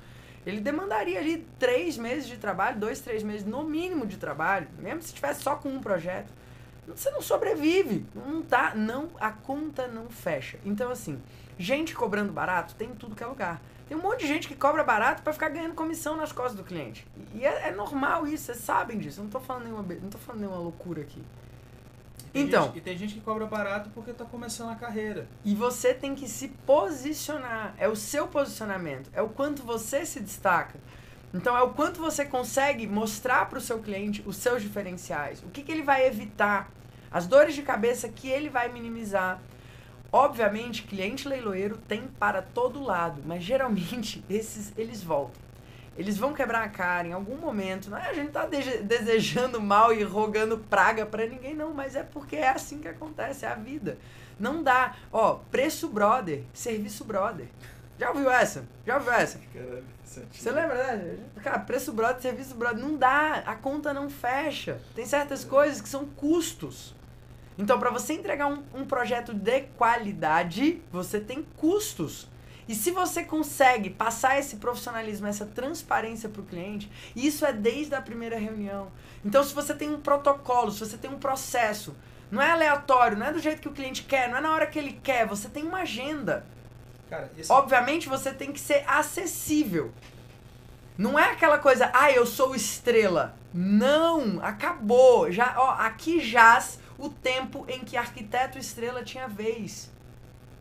ele 0.45 0.59
demandaria 0.59 1.19
ali 1.19 1.45
três 1.59 1.95
meses 1.95 2.27
de 2.27 2.37
trabalho, 2.37 2.79
dois, 2.79 2.99
três 2.99 3.21
meses 3.21 3.45
no 3.45 3.63
mínimo 3.63 4.07
de 4.07 4.17
trabalho, 4.17 4.67
mesmo 4.79 5.01
se 5.03 5.13
tivesse 5.13 5.43
só 5.43 5.55
com 5.55 5.69
um 5.69 5.79
projeto. 5.79 6.33
Você 6.87 7.11
não 7.11 7.21
sobrevive, 7.21 8.05
não 8.15 8.41
tá, 8.41 8.73
não, 8.75 9.09
a 9.19 9.31
conta 9.31 9.87
não 9.87 10.09
fecha. 10.09 10.57
Então 10.65 10.91
assim, 10.91 11.21
Gente 11.61 11.93
cobrando 11.93 12.33
barato 12.33 12.73
tem 12.73 12.89
em 12.89 12.95
tudo 12.95 13.15
que 13.15 13.23
é 13.23 13.27
lugar. 13.27 13.61
Tem 13.87 13.95
um 13.95 14.01
monte 14.01 14.21
de 14.21 14.27
gente 14.27 14.47
que 14.47 14.55
cobra 14.55 14.83
barato 14.83 15.21
para 15.21 15.31
ficar 15.31 15.49
ganhando 15.49 15.75
comissão 15.75 16.17
nas 16.17 16.31
costas 16.31 16.55
do 16.55 16.63
cliente. 16.63 17.05
E 17.35 17.45
é, 17.45 17.67
é 17.67 17.71
normal 17.71 18.25
isso, 18.25 18.45
vocês 18.45 18.57
sabem 18.57 18.97
disso. 18.97 19.19
Eu 19.19 19.25
não 19.25 19.29
tô 19.29 19.39
falando 19.39 19.65
nenhuma, 19.65 19.83
não 20.01 20.09
tô 20.09 20.17
falando 20.17 20.41
nenhuma 20.41 20.57
loucura 20.57 21.03
aqui. 21.03 21.21
E 22.33 22.41
então. 22.41 22.63
Gente, 22.65 22.77
e 22.79 22.81
tem 22.81 22.97
gente 22.97 23.13
que 23.13 23.21
cobra 23.21 23.45
barato 23.45 23.91
porque 23.93 24.11
tá 24.11 24.25
começando 24.25 24.71
a 24.71 24.75
carreira. 24.75 25.27
E 25.45 25.53
você 25.53 25.93
tem 25.93 26.15
que 26.15 26.27
se 26.27 26.47
posicionar. 26.47 27.75
É 27.77 27.87
o 27.87 27.95
seu 27.95 28.27
posicionamento. 28.27 29.11
É 29.13 29.21
o 29.21 29.29
quanto 29.29 29.61
você 29.61 30.03
se 30.03 30.19
destaca. 30.19 30.79
Então 31.31 31.55
é 31.55 31.61
o 31.61 31.69
quanto 31.69 32.01
você 32.01 32.25
consegue 32.25 32.87
mostrar 32.87 33.47
para 33.47 33.59
o 33.59 33.61
seu 33.61 33.77
cliente 33.77 34.23
os 34.25 34.37
seus 34.37 34.63
diferenciais. 34.63 35.43
O 35.43 35.49
que, 35.49 35.61
que 35.61 35.71
ele 35.71 35.83
vai 35.83 36.07
evitar. 36.07 36.71
As 37.11 37.27
dores 37.27 37.53
de 37.53 37.61
cabeça 37.61 38.09
que 38.09 38.29
ele 38.29 38.49
vai 38.49 38.71
minimizar 38.71 39.39
Obviamente, 40.11 40.83
cliente 40.83 41.27
leiloeiro 41.27 41.77
tem 41.87 42.07
para 42.19 42.41
todo 42.41 42.83
lado, 42.83 43.21
mas 43.25 43.43
geralmente 43.43 44.23
esses 44.29 44.73
eles 44.77 45.01
voltam. 45.01 45.41
Eles 45.97 46.17
vão 46.17 46.33
quebrar 46.33 46.63
a 46.63 46.69
cara 46.69 47.07
em 47.07 47.13
algum 47.13 47.35
momento. 47.37 47.89
Não 47.89 47.97
é 47.97 48.09
a 48.09 48.13
gente 48.13 48.31
tá 48.31 48.45
de 48.45 48.81
desejando 48.83 49.61
mal 49.61 49.93
e 49.93 50.03
rogando 50.03 50.57
praga 50.57 51.05
para 51.05 51.25
ninguém, 51.25 51.53
não, 51.53 51.73
mas 51.73 51.95
é 51.95 52.03
porque 52.03 52.37
é 52.37 52.49
assim 52.49 52.79
que 52.79 52.87
acontece, 52.87 53.45
é 53.45 53.49
a 53.49 53.55
vida. 53.55 53.97
Não 54.39 54.63
dá. 54.63 54.95
Ó, 55.11 55.39
preço 55.51 55.89
brother, 55.89 56.43
serviço 56.53 57.03
brother. 57.03 57.47
Já 57.99 58.09
ouviu 58.09 58.31
essa? 58.31 58.65
Já 58.85 58.95
ouviu 58.97 59.11
essa? 59.11 59.39
Caralho, 59.53 59.83
Você 60.03 60.49
lembra, 60.51 60.97
né? 60.97 61.17
Cara, 61.43 61.59
preço 61.59 61.93
brother, 61.93 62.21
serviço 62.21 62.55
brother. 62.55 62.83
Não 62.83 62.97
dá, 62.97 63.43
a 63.45 63.55
conta 63.55 63.93
não 63.93 64.09
fecha. 64.09 64.81
Tem 64.95 65.05
certas 65.05 65.45
coisas 65.45 65.79
que 65.79 65.87
são 65.87 66.05
custos. 66.05 66.95
Então, 67.61 67.77
para 67.77 67.91
você 67.91 68.13
entregar 68.13 68.47
um, 68.47 68.63
um 68.73 68.85
projeto 68.85 69.35
de 69.35 69.61
qualidade, 69.77 70.81
você 70.91 71.19
tem 71.19 71.45
custos. 71.57 72.27
E 72.67 72.73
se 72.73 72.89
você 72.89 73.23
consegue 73.23 73.91
passar 73.91 74.39
esse 74.39 74.55
profissionalismo, 74.55 75.27
essa 75.27 75.45
transparência 75.45 76.27
para 76.27 76.41
o 76.41 76.45
cliente, 76.45 76.91
isso 77.15 77.45
é 77.45 77.53
desde 77.53 77.93
a 77.93 78.01
primeira 78.01 78.39
reunião. 78.39 78.91
Então, 79.23 79.43
se 79.43 79.53
você 79.53 79.75
tem 79.75 79.91
um 79.93 80.01
protocolo, 80.01 80.71
se 80.71 80.79
você 80.79 80.97
tem 80.97 81.11
um 81.11 81.19
processo, 81.19 81.95
não 82.31 82.41
é 82.41 82.49
aleatório, 82.49 83.15
não 83.15 83.27
é 83.27 83.31
do 83.31 83.39
jeito 83.39 83.61
que 83.61 83.67
o 83.67 83.73
cliente 83.73 84.05
quer, 84.05 84.27
não 84.27 84.37
é 84.37 84.41
na 84.41 84.53
hora 84.53 84.65
que 84.65 84.79
ele 84.79 84.99
quer, 85.03 85.27
você 85.27 85.47
tem 85.47 85.61
uma 85.63 85.81
agenda. 85.81 86.43
Cara, 87.11 87.31
esse... 87.37 87.51
Obviamente, 87.51 88.09
você 88.09 88.33
tem 88.33 88.51
que 88.51 88.59
ser 88.59 88.83
acessível. 88.87 89.91
Não 90.97 91.17
é 91.19 91.29
aquela 91.29 91.59
coisa, 91.59 91.91
ah, 91.93 92.11
eu 92.11 92.25
sou 92.25 92.55
estrela. 92.55 93.35
Não, 93.53 94.39
acabou. 94.41 95.31
Já, 95.31 95.53
ó, 95.57 95.71
aqui 95.71 96.19
jaz 96.19 96.80
o 97.01 97.09
tempo 97.09 97.65
em 97.67 97.79
que 97.79 97.97
arquiteto 97.97 98.59
estrela 98.59 99.03
tinha 99.03 99.27
vez. 99.27 99.91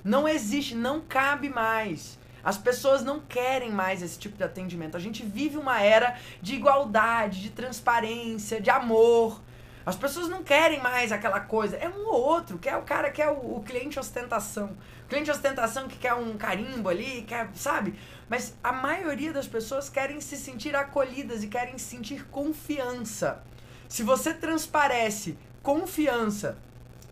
Não 0.03 0.27
existe, 0.27 0.75
não 0.75 1.03
cabe 1.03 1.51
mais. 1.51 2.19
As 2.43 2.57
pessoas 2.57 3.05
não 3.05 3.21
querem 3.21 3.71
mais 3.71 4.03
esse 4.03 4.19
tipo 4.19 4.39
de 4.39 4.43
atendimento. 4.43 4.97
A 4.97 5.01
gente 5.01 5.23
vive 5.23 5.59
uma 5.59 5.83
era 5.83 6.19
de 6.41 6.55
igualdade, 6.55 7.43
de 7.43 7.51
transparência, 7.51 8.59
de 8.59 8.71
amor. 8.71 9.43
As 9.85 9.97
pessoas 9.97 10.31
não 10.31 10.43
querem 10.43 10.81
mais 10.81 11.13
aquela 11.13 11.41
coisa. 11.41 11.77
É 11.77 11.91
um 11.91 12.07
ou 12.07 12.19
outro. 12.19 12.59
Quer 12.59 12.79
o 12.79 12.83
cara 12.83 13.11
quer 13.11 13.29
o, 13.29 13.57
o 13.57 13.63
cliente 13.63 14.01
ostentação. 14.01 14.75
O 15.05 15.09
cliente 15.11 15.31
ostentação 15.31 15.89
que 15.89 15.99
quer 15.99 16.15
um 16.15 16.39
carimbo 16.39 16.89
ali, 16.89 17.23
quer, 17.29 17.51
sabe? 17.55 17.99
Mas 18.31 18.57
a 18.65 18.73
maioria 18.73 19.35
das 19.35 19.47
pessoas 19.47 19.91
querem 19.91 20.23
se 20.23 20.39
sentir 20.39 20.75
acolhidas 20.75 21.45
e 21.45 21.49
querem 21.49 21.77
sentir 21.77 22.27
confiança. 22.29 23.43
Se 23.87 24.03
você 24.03 24.33
transparece 24.33 25.37
confiança. 25.63 26.59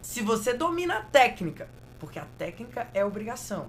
Se 0.01 0.23
você 0.23 0.55
domina 0.55 0.99
a 0.99 1.03
técnica, 1.03 1.69
porque 1.99 2.19
a 2.19 2.27
técnica 2.39 2.89
é 2.95 3.05
obrigação. 3.05 3.69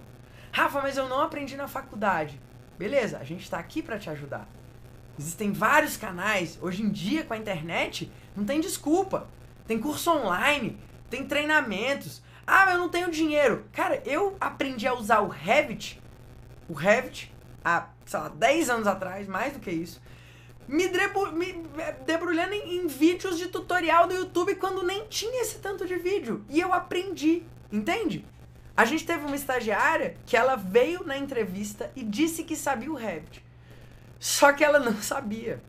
Rafa, 0.52 0.82
mas 0.82 0.98
eu 0.98 1.08
não 1.08 1.22
aprendi 1.22 1.56
na 1.56 1.68
faculdade. 1.68 2.40
Beleza, 2.78 3.18
a 3.18 3.24
gente 3.24 3.44
está 3.44 3.60
aqui 3.60 3.82
para 3.82 4.00
te 4.00 4.10
ajudar. 4.10 4.48
Existem 5.18 5.52
vários 5.52 5.98
canais. 5.98 6.58
Hoje 6.62 6.82
em 6.82 6.90
dia, 6.90 7.26
com 7.26 7.34
a 7.34 7.38
internet, 7.38 8.12
não 8.36 8.46
tem 8.46 8.62
desculpa. 8.62 9.28
Tem 9.68 9.80
curso 9.80 10.12
online, 10.12 10.80
tem 11.10 11.26
treinamentos. 11.26 12.22
Ah, 12.48 12.66
mas 12.66 12.76
eu 12.76 12.80
não 12.80 12.90
tenho 12.90 13.12
dinheiro. 13.12 13.66
Cara, 13.74 14.02
eu 14.06 14.38
aprendi 14.40 14.88
a 14.88 14.94
usar 14.94 15.20
o 15.20 15.28
Revit, 15.28 16.02
o 16.68 16.74
Revit, 16.74 17.32
há, 17.64 17.90
sei 18.06 18.20
lá, 18.20 18.30
10 18.30 18.70
anos 18.70 18.88
atrás, 18.88 19.28
mais 19.28 19.54
do 19.54 19.60
que 19.60 19.70
isso 19.70 20.02
me, 20.70 20.88
drebu, 20.88 21.32
me 21.32 21.64
debrulhando 22.06 22.54
em, 22.54 22.78
em, 22.78 22.88
vídeos 22.88 23.40
de 23.40 23.48
tutorial 23.48 24.08
do 24.08 24.14
YouTube 24.14 24.56
quando 24.56 24.84
nem 24.84 25.06
tinha 25.08 25.42
esse 25.42 25.58
tanto 25.58 25.86
de 25.88 25.96
vídeo. 25.96 26.46
E 26.48 26.60
eu 26.60 26.72
aprendi, 26.72 27.42
entende? 27.72 28.24
A 28.78 28.86
gente 28.86 29.04
teve 29.04 29.26
uma 29.26 29.36
estagiária 29.36 30.16
que 30.28 30.38
ela 30.38 30.56
veio 30.56 31.04
na 31.04 31.18
entrevista 31.18 31.92
e 31.96 32.04
disse 32.04 32.44
que 32.44 32.56
sabia 32.56 32.92
o 32.92 32.96
Revit. 32.96 33.44
Só 34.20 34.54
que 34.54 34.64
ela 34.64 34.80
não 34.80 34.96
sabia. 35.02 35.60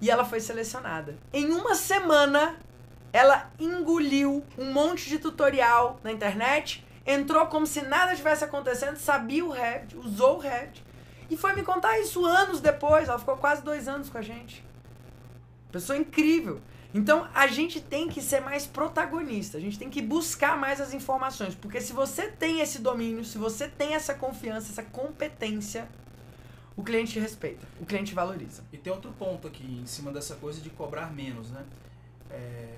E 0.00 0.10
ela 0.10 0.24
foi 0.24 0.38
selecionada. 0.38 1.16
Em 1.32 1.50
uma 1.50 1.74
semana, 1.74 2.56
ela 3.10 3.50
engoliu 3.58 4.44
um 4.58 4.70
monte 4.70 5.08
de 5.08 5.18
tutorial 5.18 5.98
na 6.04 6.12
internet, 6.12 6.84
entrou 7.06 7.46
como 7.46 7.66
se 7.66 7.80
nada 7.80 8.14
tivesse 8.14 8.44
acontecendo, 8.44 8.96
sabia 8.96 9.44
o 9.44 9.50
Revit, 9.50 9.96
usou 9.96 10.36
o 10.36 10.40
Revit 10.40 10.84
e 11.32 11.36
foi 11.36 11.54
me 11.54 11.62
contar 11.62 11.98
isso 11.98 12.24
anos 12.24 12.60
depois. 12.60 13.08
Ela 13.08 13.18
ficou 13.18 13.36
quase 13.36 13.62
dois 13.62 13.88
anos 13.88 14.10
com 14.10 14.18
a 14.18 14.22
gente. 14.22 14.64
Pessoa 15.70 15.96
incrível. 15.96 16.60
Então 16.94 17.26
a 17.34 17.46
gente 17.46 17.80
tem 17.80 18.08
que 18.08 18.20
ser 18.20 18.40
mais 18.40 18.66
protagonista, 18.66 19.56
a 19.56 19.60
gente 19.60 19.78
tem 19.78 19.88
que 19.88 20.02
buscar 20.02 20.58
mais 20.58 20.78
as 20.78 20.92
informações, 20.92 21.54
porque 21.54 21.80
se 21.80 21.94
você 21.94 22.28
tem 22.28 22.60
esse 22.60 22.80
domínio, 22.80 23.24
se 23.24 23.38
você 23.38 23.66
tem 23.66 23.94
essa 23.94 24.12
confiança, 24.12 24.70
essa 24.70 24.82
competência, 24.82 25.88
o 26.76 26.82
cliente 26.82 27.18
respeita, 27.18 27.66
o 27.80 27.86
cliente 27.86 28.12
valoriza. 28.12 28.62
E 28.70 28.76
tem 28.76 28.92
outro 28.92 29.10
ponto 29.12 29.48
aqui 29.48 29.64
em 29.64 29.86
cima 29.86 30.12
dessa 30.12 30.34
coisa 30.34 30.60
de 30.60 30.68
cobrar 30.68 31.10
menos, 31.10 31.50
né? 31.50 31.64
É, 32.30 32.74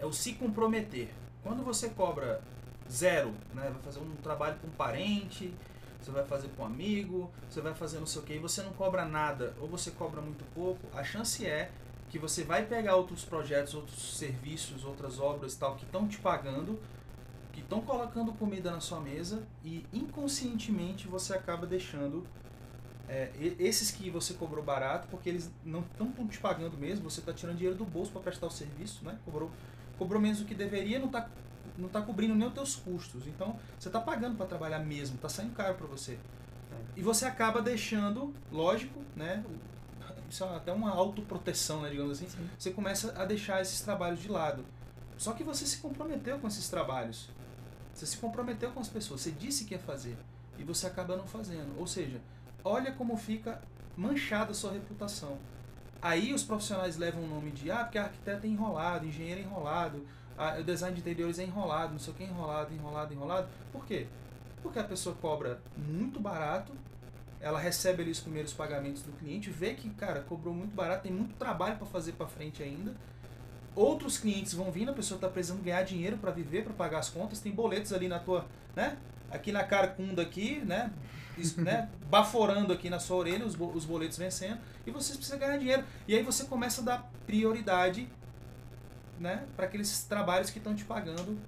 é 0.00 0.04
o 0.04 0.12
se 0.12 0.34
comprometer. 0.34 1.08
Quando 1.42 1.62
você 1.62 1.88
cobra 1.88 2.42
zero, 2.90 3.30
né? 3.54 3.70
Vai 3.70 3.82
fazer 3.82 4.00
um 4.00 4.16
trabalho 4.16 4.58
com 4.60 4.66
um 4.66 4.72
parente, 4.72 5.54
você 6.00 6.10
vai 6.10 6.24
fazer 6.24 6.48
com 6.56 6.62
um 6.62 6.66
amigo, 6.66 7.30
você 7.48 7.60
vai 7.60 7.74
fazer 7.74 7.98
não 7.98 8.06
sei 8.06 8.22
o 8.22 8.24
que, 8.24 8.34
e 8.34 8.38
você 8.38 8.62
não 8.62 8.72
cobra 8.72 9.04
nada, 9.04 9.54
ou 9.60 9.68
você 9.68 9.90
cobra 9.90 10.20
muito 10.20 10.44
pouco, 10.54 10.80
a 10.96 11.04
chance 11.04 11.46
é 11.46 11.70
que 12.08 12.18
você 12.18 12.42
vai 12.42 12.64
pegar 12.66 12.96
outros 12.96 13.24
projetos, 13.24 13.74
outros 13.74 14.16
serviços, 14.16 14.84
outras 14.84 15.20
obras 15.20 15.54
tal 15.54 15.76
que 15.76 15.84
estão 15.84 16.08
te 16.08 16.18
pagando, 16.18 16.80
que 17.52 17.60
estão 17.60 17.80
colocando 17.80 18.32
comida 18.32 18.70
na 18.70 18.80
sua 18.80 19.00
mesa 19.00 19.42
e 19.64 19.86
inconscientemente 19.92 21.06
você 21.06 21.34
acaba 21.34 21.66
deixando 21.66 22.26
é, 23.08 23.30
esses 23.58 23.90
que 23.90 24.08
você 24.08 24.34
cobrou 24.34 24.62
barato, 24.62 25.08
porque 25.08 25.28
eles 25.28 25.50
não 25.64 25.80
estão 25.80 26.12
te 26.28 26.38
pagando 26.38 26.76
mesmo, 26.76 27.10
você 27.10 27.20
está 27.20 27.32
tirando 27.32 27.56
dinheiro 27.56 27.76
do 27.76 27.84
bolso 27.84 28.12
para 28.12 28.20
prestar 28.20 28.46
o 28.46 28.50
serviço, 28.50 29.04
né? 29.04 29.18
Cobrou, 29.24 29.50
cobrou 29.98 30.20
menos 30.20 30.38
do 30.38 30.44
que 30.44 30.54
deveria, 30.54 30.98
não 30.98 31.06
está 31.06 31.28
não 31.80 31.88
está 31.88 32.02
cobrindo 32.02 32.34
nem 32.34 32.46
os 32.46 32.54
teus 32.54 32.76
custos. 32.76 33.26
Então, 33.26 33.58
você 33.78 33.88
está 33.88 34.00
pagando 34.00 34.36
para 34.36 34.46
trabalhar 34.46 34.78
mesmo, 34.80 35.16
está 35.16 35.28
saindo 35.28 35.54
caro 35.54 35.74
para 35.74 35.86
você. 35.86 36.18
E 36.96 37.02
você 37.02 37.24
acaba 37.24 37.60
deixando, 37.62 38.34
lógico, 38.50 39.00
né? 39.16 39.44
Isso 40.28 40.44
é 40.44 40.56
até 40.56 40.72
uma 40.72 40.90
autoproteção, 40.90 41.82
né, 41.82 41.90
digamos 41.90 42.12
assim. 42.12 42.28
Sim. 42.28 42.48
Você 42.56 42.70
começa 42.70 43.12
a 43.20 43.24
deixar 43.24 43.60
esses 43.60 43.80
trabalhos 43.80 44.20
de 44.20 44.28
lado. 44.28 44.64
Só 45.18 45.32
que 45.32 45.42
você 45.42 45.66
se 45.66 45.78
comprometeu 45.78 46.38
com 46.38 46.46
esses 46.46 46.68
trabalhos. 46.68 47.28
Você 47.92 48.06
se 48.06 48.16
comprometeu 48.16 48.70
com 48.70 48.80
as 48.80 48.88
pessoas. 48.88 49.22
Você 49.22 49.32
disse 49.32 49.64
que 49.64 49.74
ia 49.74 49.80
fazer. 49.80 50.16
E 50.58 50.62
você 50.62 50.86
acaba 50.86 51.16
não 51.16 51.26
fazendo. 51.26 51.76
Ou 51.78 51.86
seja, 51.86 52.20
olha 52.62 52.92
como 52.92 53.16
fica 53.16 53.60
manchada 53.96 54.52
a 54.52 54.54
sua 54.54 54.72
reputação. 54.72 55.36
Aí 56.00 56.32
os 56.32 56.42
profissionais 56.42 56.96
levam 56.96 57.24
o 57.24 57.26
nome 57.26 57.50
de, 57.50 57.70
ah, 57.70 57.84
porque 57.84 57.98
arquiteto 57.98 58.46
é 58.46 58.48
enrolado, 58.48 59.06
engenheiro 59.06 59.40
é 59.40 59.44
enrolado, 59.44 60.06
o 60.58 60.64
design 60.64 60.94
de 60.94 61.00
interiores 61.02 61.38
é 61.38 61.44
enrolado, 61.44 61.92
não 61.92 61.98
sei 61.98 62.12
o 62.12 62.16
que, 62.16 62.24
enrolado, 62.24 62.72
enrolado, 62.72 63.12
enrolado. 63.12 63.48
Por 63.70 63.84
quê? 63.84 64.06
Porque 64.62 64.78
a 64.78 64.84
pessoa 64.84 65.14
cobra 65.20 65.60
muito 65.76 66.18
barato, 66.18 66.72
ela 67.40 67.58
recebe 67.58 68.02
ali 68.02 68.10
os 68.10 68.20
primeiros 68.20 68.52
pagamentos 68.52 69.02
do 69.02 69.12
cliente, 69.12 69.50
vê 69.50 69.74
que, 69.74 69.88
cara, 69.90 70.20
cobrou 70.20 70.54
muito 70.54 70.74
barato, 70.74 71.02
tem 71.02 71.12
muito 71.12 71.34
trabalho 71.36 71.76
para 71.76 71.86
fazer 71.86 72.12
para 72.12 72.26
frente 72.26 72.62
ainda. 72.62 72.94
Outros 73.74 74.18
clientes 74.18 74.52
vão 74.52 74.70
vindo, 74.70 74.90
a 74.90 74.94
pessoa 74.94 75.16
está 75.16 75.28
precisando 75.28 75.62
ganhar 75.62 75.82
dinheiro 75.82 76.18
para 76.18 76.30
viver, 76.30 76.64
para 76.64 76.72
pagar 76.72 76.98
as 76.98 77.08
contas, 77.08 77.40
tem 77.40 77.52
boletos 77.52 77.92
ali 77.92 78.08
na 78.08 78.18
tua, 78.18 78.46
né? 78.74 78.96
Aqui 79.30 79.52
na 79.52 79.62
carcunda 79.62 80.22
aqui, 80.22 80.60
né? 80.60 80.92
Isso, 81.38 81.60
né? 81.60 81.88
Baforando 82.10 82.72
aqui 82.72 82.90
na 82.90 82.98
sua 82.98 83.16
orelha, 83.16 83.46
os 83.46 83.84
boletos 83.84 84.18
vencendo, 84.18 84.58
e 84.86 84.90
você 84.90 85.14
precisa 85.14 85.36
ganhar 85.36 85.56
dinheiro. 85.56 85.84
E 86.08 86.16
aí 86.16 86.22
você 86.22 86.44
começa 86.44 86.82
a 86.82 86.84
dar 86.84 87.10
prioridade 87.26 88.08
né, 89.20 89.46
para 89.54 89.66
aqueles 89.66 90.02
trabalhos 90.04 90.48
que 90.48 90.58
estão 90.58 90.74
te 90.74 90.84
pagando 90.84 91.38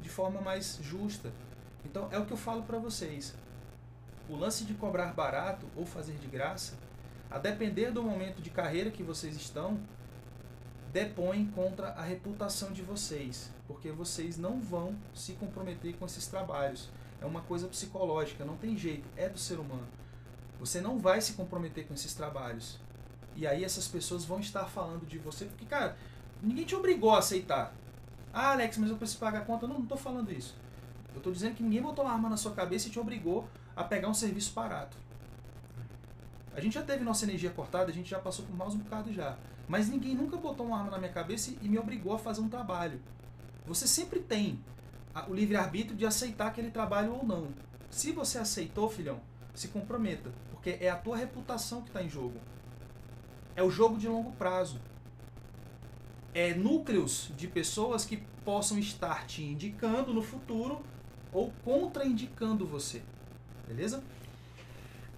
de 0.00 0.08
forma 0.08 0.40
mais 0.40 0.80
justa. 0.82 1.32
Então 1.84 2.08
é 2.10 2.18
o 2.18 2.26
que 2.26 2.32
eu 2.32 2.36
falo 2.36 2.64
para 2.64 2.78
vocês. 2.78 3.34
O 4.28 4.36
lance 4.36 4.64
de 4.64 4.74
cobrar 4.74 5.12
barato 5.12 5.66
ou 5.76 5.86
fazer 5.86 6.14
de 6.14 6.26
graça, 6.26 6.74
a 7.30 7.38
depender 7.38 7.92
do 7.92 8.02
momento 8.02 8.42
de 8.42 8.50
carreira 8.50 8.90
que 8.90 9.02
vocês 9.02 9.36
estão, 9.36 9.78
depõe 10.92 11.46
contra 11.54 11.90
a 11.90 12.02
reputação 12.02 12.72
de 12.72 12.82
vocês, 12.82 13.52
porque 13.68 13.92
vocês 13.92 14.36
não 14.36 14.60
vão 14.60 14.96
se 15.14 15.34
comprometer 15.34 15.94
com 15.96 16.04
esses 16.04 16.26
trabalhos. 16.26 16.88
É 17.20 17.24
uma 17.26 17.42
coisa 17.42 17.68
psicológica, 17.68 18.44
não 18.44 18.56
tem 18.56 18.76
jeito, 18.76 19.08
é 19.16 19.28
do 19.28 19.38
ser 19.38 19.60
humano. 19.60 19.86
Você 20.58 20.80
não 20.80 20.98
vai 20.98 21.20
se 21.20 21.34
comprometer 21.34 21.86
com 21.86 21.94
esses 21.94 22.12
trabalhos. 22.12 22.78
E 23.36 23.46
aí 23.46 23.64
essas 23.64 23.86
pessoas 23.86 24.24
vão 24.24 24.40
estar 24.40 24.64
falando 24.66 25.06
de 25.06 25.18
você, 25.18 25.44
porque, 25.44 25.64
cara, 25.64 25.96
Ninguém 26.42 26.64
te 26.64 26.74
obrigou 26.74 27.14
a 27.14 27.18
aceitar. 27.18 27.74
Ah, 28.32 28.52
Alex, 28.52 28.78
mas 28.78 28.90
eu 28.90 28.96
preciso 28.96 29.18
pagar 29.18 29.40
a 29.40 29.44
conta. 29.44 29.66
Não, 29.66 29.74
não 29.74 29.82
estou 29.82 29.98
falando 29.98 30.32
isso. 30.32 30.56
Eu 31.12 31.18
estou 31.18 31.32
dizendo 31.32 31.54
que 31.54 31.62
ninguém 31.62 31.82
botou 31.82 32.04
uma 32.04 32.14
arma 32.14 32.28
na 32.28 32.36
sua 32.36 32.52
cabeça 32.52 32.88
e 32.88 32.90
te 32.90 32.98
obrigou 32.98 33.48
a 33.74 33.84
pegar 33.84 34.08
um 34.08 34.14
serviço 34.14 34.52
barato. 34.52 34.96
A 36.54 36.60
gente 36.60 36.74
já 36.74 36.82
teve 36.82 37.04
nossa 37.04 37.24
energia 37.24 37.50
cortada, 37.50 37.90
a 37.90 37.94
gente 37.94 38.08
já 38.08 38.18
passou 38.18 38.44
por 38.44 38.56
maus 38.56 38.74
um 38.74 38.78
bocado 38.78 39.12
já. 39.12 39.36
Mas 39.68 39.88
ninguém 39.88 40.14
nunca 40.14 40.36
botou 40.36 40.66
uma 40.66 40.78
arma 40.78 40.90
na 40.90 40.98
minha 40.98 41.12
cabeça 41.12 41.52
e 41.60 41.68
me 41.68 41.78
obrigou 41.78 42.12
a 42.12 42.18
fazer 42.18 42.40
um 42.40 42.48
trabalho. 42.48 43.00
Você 43.66 43.86
sempre 43.86 44.20
tem 44.20 44.58
o 45.28 45.34
livre-arbítrio 45.34 45.96
de 45.96 46.06
aceitar 46.06 46.48
aquele 46.48 46.70
trabalho 46.70 47.14
ou 47.14 47.24
não. 47.24 47.48
Se 47.90 48.12
você 48.12 48.38
aceitou, 48.38 48.88
filhão, 48.88 49.20
se 49.54 49.68
comprometa. 49.68 50.30
Porque 50.50 50.76
é 50.80 50.90
a 50.90 50.96
tua 50.96 51.16
reputação 51.16 51.82
que 51.82 51.88
está 51.88 52.02
em 52.02 52.08
jogo. 52.08 52.38
É 53.56 53.62
o 53.62 53.70
jogo 53.70 53.96
de 53.96 54.08
longo 54.08 54.32
prazo 54.32 54.80
é, 56.34 56.54
núcleos 56.54 57.30
de 57.36 57.46
pessoas 57.46 58.04
que 58.04 58.18
possam 58.44 58.78
estar 58.78 59.26
te 59.26 59.42
indicando 59.42 60.12
no 60.14 60.22
futuro 60.22 60.80
ou 61.32 61.52
contraindicando 61.64 62.66
você. 62.66 63.02
Beleza? 63.66 64.02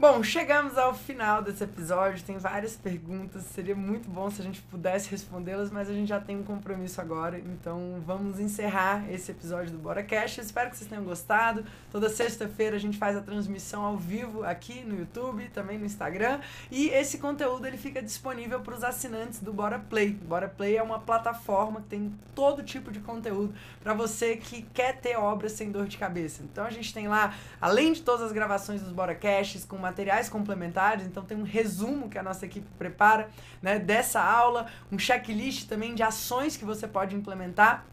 Bom, 0.03 0.21
chegamos 0.21 0.77
ao 0.77 0.93
final 0.93 1.43
desse 1.43 1.63
episódio. 1.63 2.25
Tem 2.25 2.37
várias 2.37 2.75
perguntas. 2.75 3.45
Seria 3.45 3.77
muito 3.77 4.11
bom 4.11 4.29
se 4.29 4.41
a 4.41 4.45
gente 4.45 4.61
pudesse 4.63 5.09
respondê-las, 5.09 5.71
mas 5.71 5.89
a 5.89 5.93
gente 5.93 6.09
já 6.09 6.19
tem 6.19 6.37
um 6.37 6.43
compromisso 6.43 7.01
agora. 7.01 7.39
Então 7.39 8.03
vamos 8.05 8.41
encerrar 8.41 9.09
esse 9.09 9.31
episódio 9.31 9.71
do 9.71 9.79
Bora 9.79 10.03
Cash. 10.03 10.39
espero 10.39 10.71
que 10.71 10.77
vocês 10.77 10.91
tenham 10.91 11.05
gostado. 11.05 11.65
Toda 11.93 12.09
sexta-feira 12.09 12.75
a 12.75 12.81
gente 12.81 12.99
faz 12.99 13.17
a 13.17 13.21
transmissão 13.21 13.85
ao 13.85 13.97
vivo 13.97 14.43
aqui 14.43 14.83
no 14.83 14.99
YouTube, 14.99 15.49
também 15.55 15.79
no 15.79 15.87
Instagram. 15.87 16.41
E 16.69 16.89
esse 16.89 17.19
conteúdo 17.19 17.65
ele 17.65 17.79
fica 17.79 18.03
disponível 18.03 18.59
para 18.59 18.75
os 18.75 18.83
assinantes 18.83 19.39
do 19.39 19.53
Bora 19.53 19.79
Play. 19.79 20.11
Bora 20.11 20.49
Play 20.49 20.79
é 20.79 20.83
uma 20.83 20.99
plataforma 20.99 21.81
que 21.81 21.87
tem 21.87 22.13
todo 22.35 22.65
tipo 22.65 22.91
de 22.91 22.99
conteúdo 22.99 23.55
para 23.81 23.95
você 23.95 24.37
que 24.37 24.63
quer 24.75 24.97
ter 24.97 25.17
obras 25.17 25.53
sem 25.53 25.71
dor 25.71 25.87
de 25.87 25.97
cabeça. 25.97 26.43
Então 26.43 26.65
a 26.65 26.71
gente 26.71 26.93
tem 26.93 27.07
lá, 27.07 27.37
além 27.61 27.93
de 27.93 28.03
todas 28.03 28.27
as 28.27 28.33
gravações 28.33 28.83
dos 28.83 28.91
Bora 28.91 29.15
Caches, 29.15 29.65
com 29.65 29.79
materiais 29.93 30.29
complementares, 30.29 31.07
então 31.07 31.23
tem 31.23 31.37
um 31.37 31.43
resumo 31.43 32.09
que 32.09 32.19
a 32.19 32.23
nossa 32.23 32.47
equipe 32.47 32.67
prepara 32.79 33.29
né, 33.61 33.79
dessa 33.79 34.21
aula, 34.21 34.67
um 34.91 34.99
checklist 34.99 35.69
também 35.69 35.95
de 35.95 36.03
ações 36.03 36.57
que 36.57 36.65
você 36.65 36.89
pode 36.89 37.15
implementar 37.15 37.85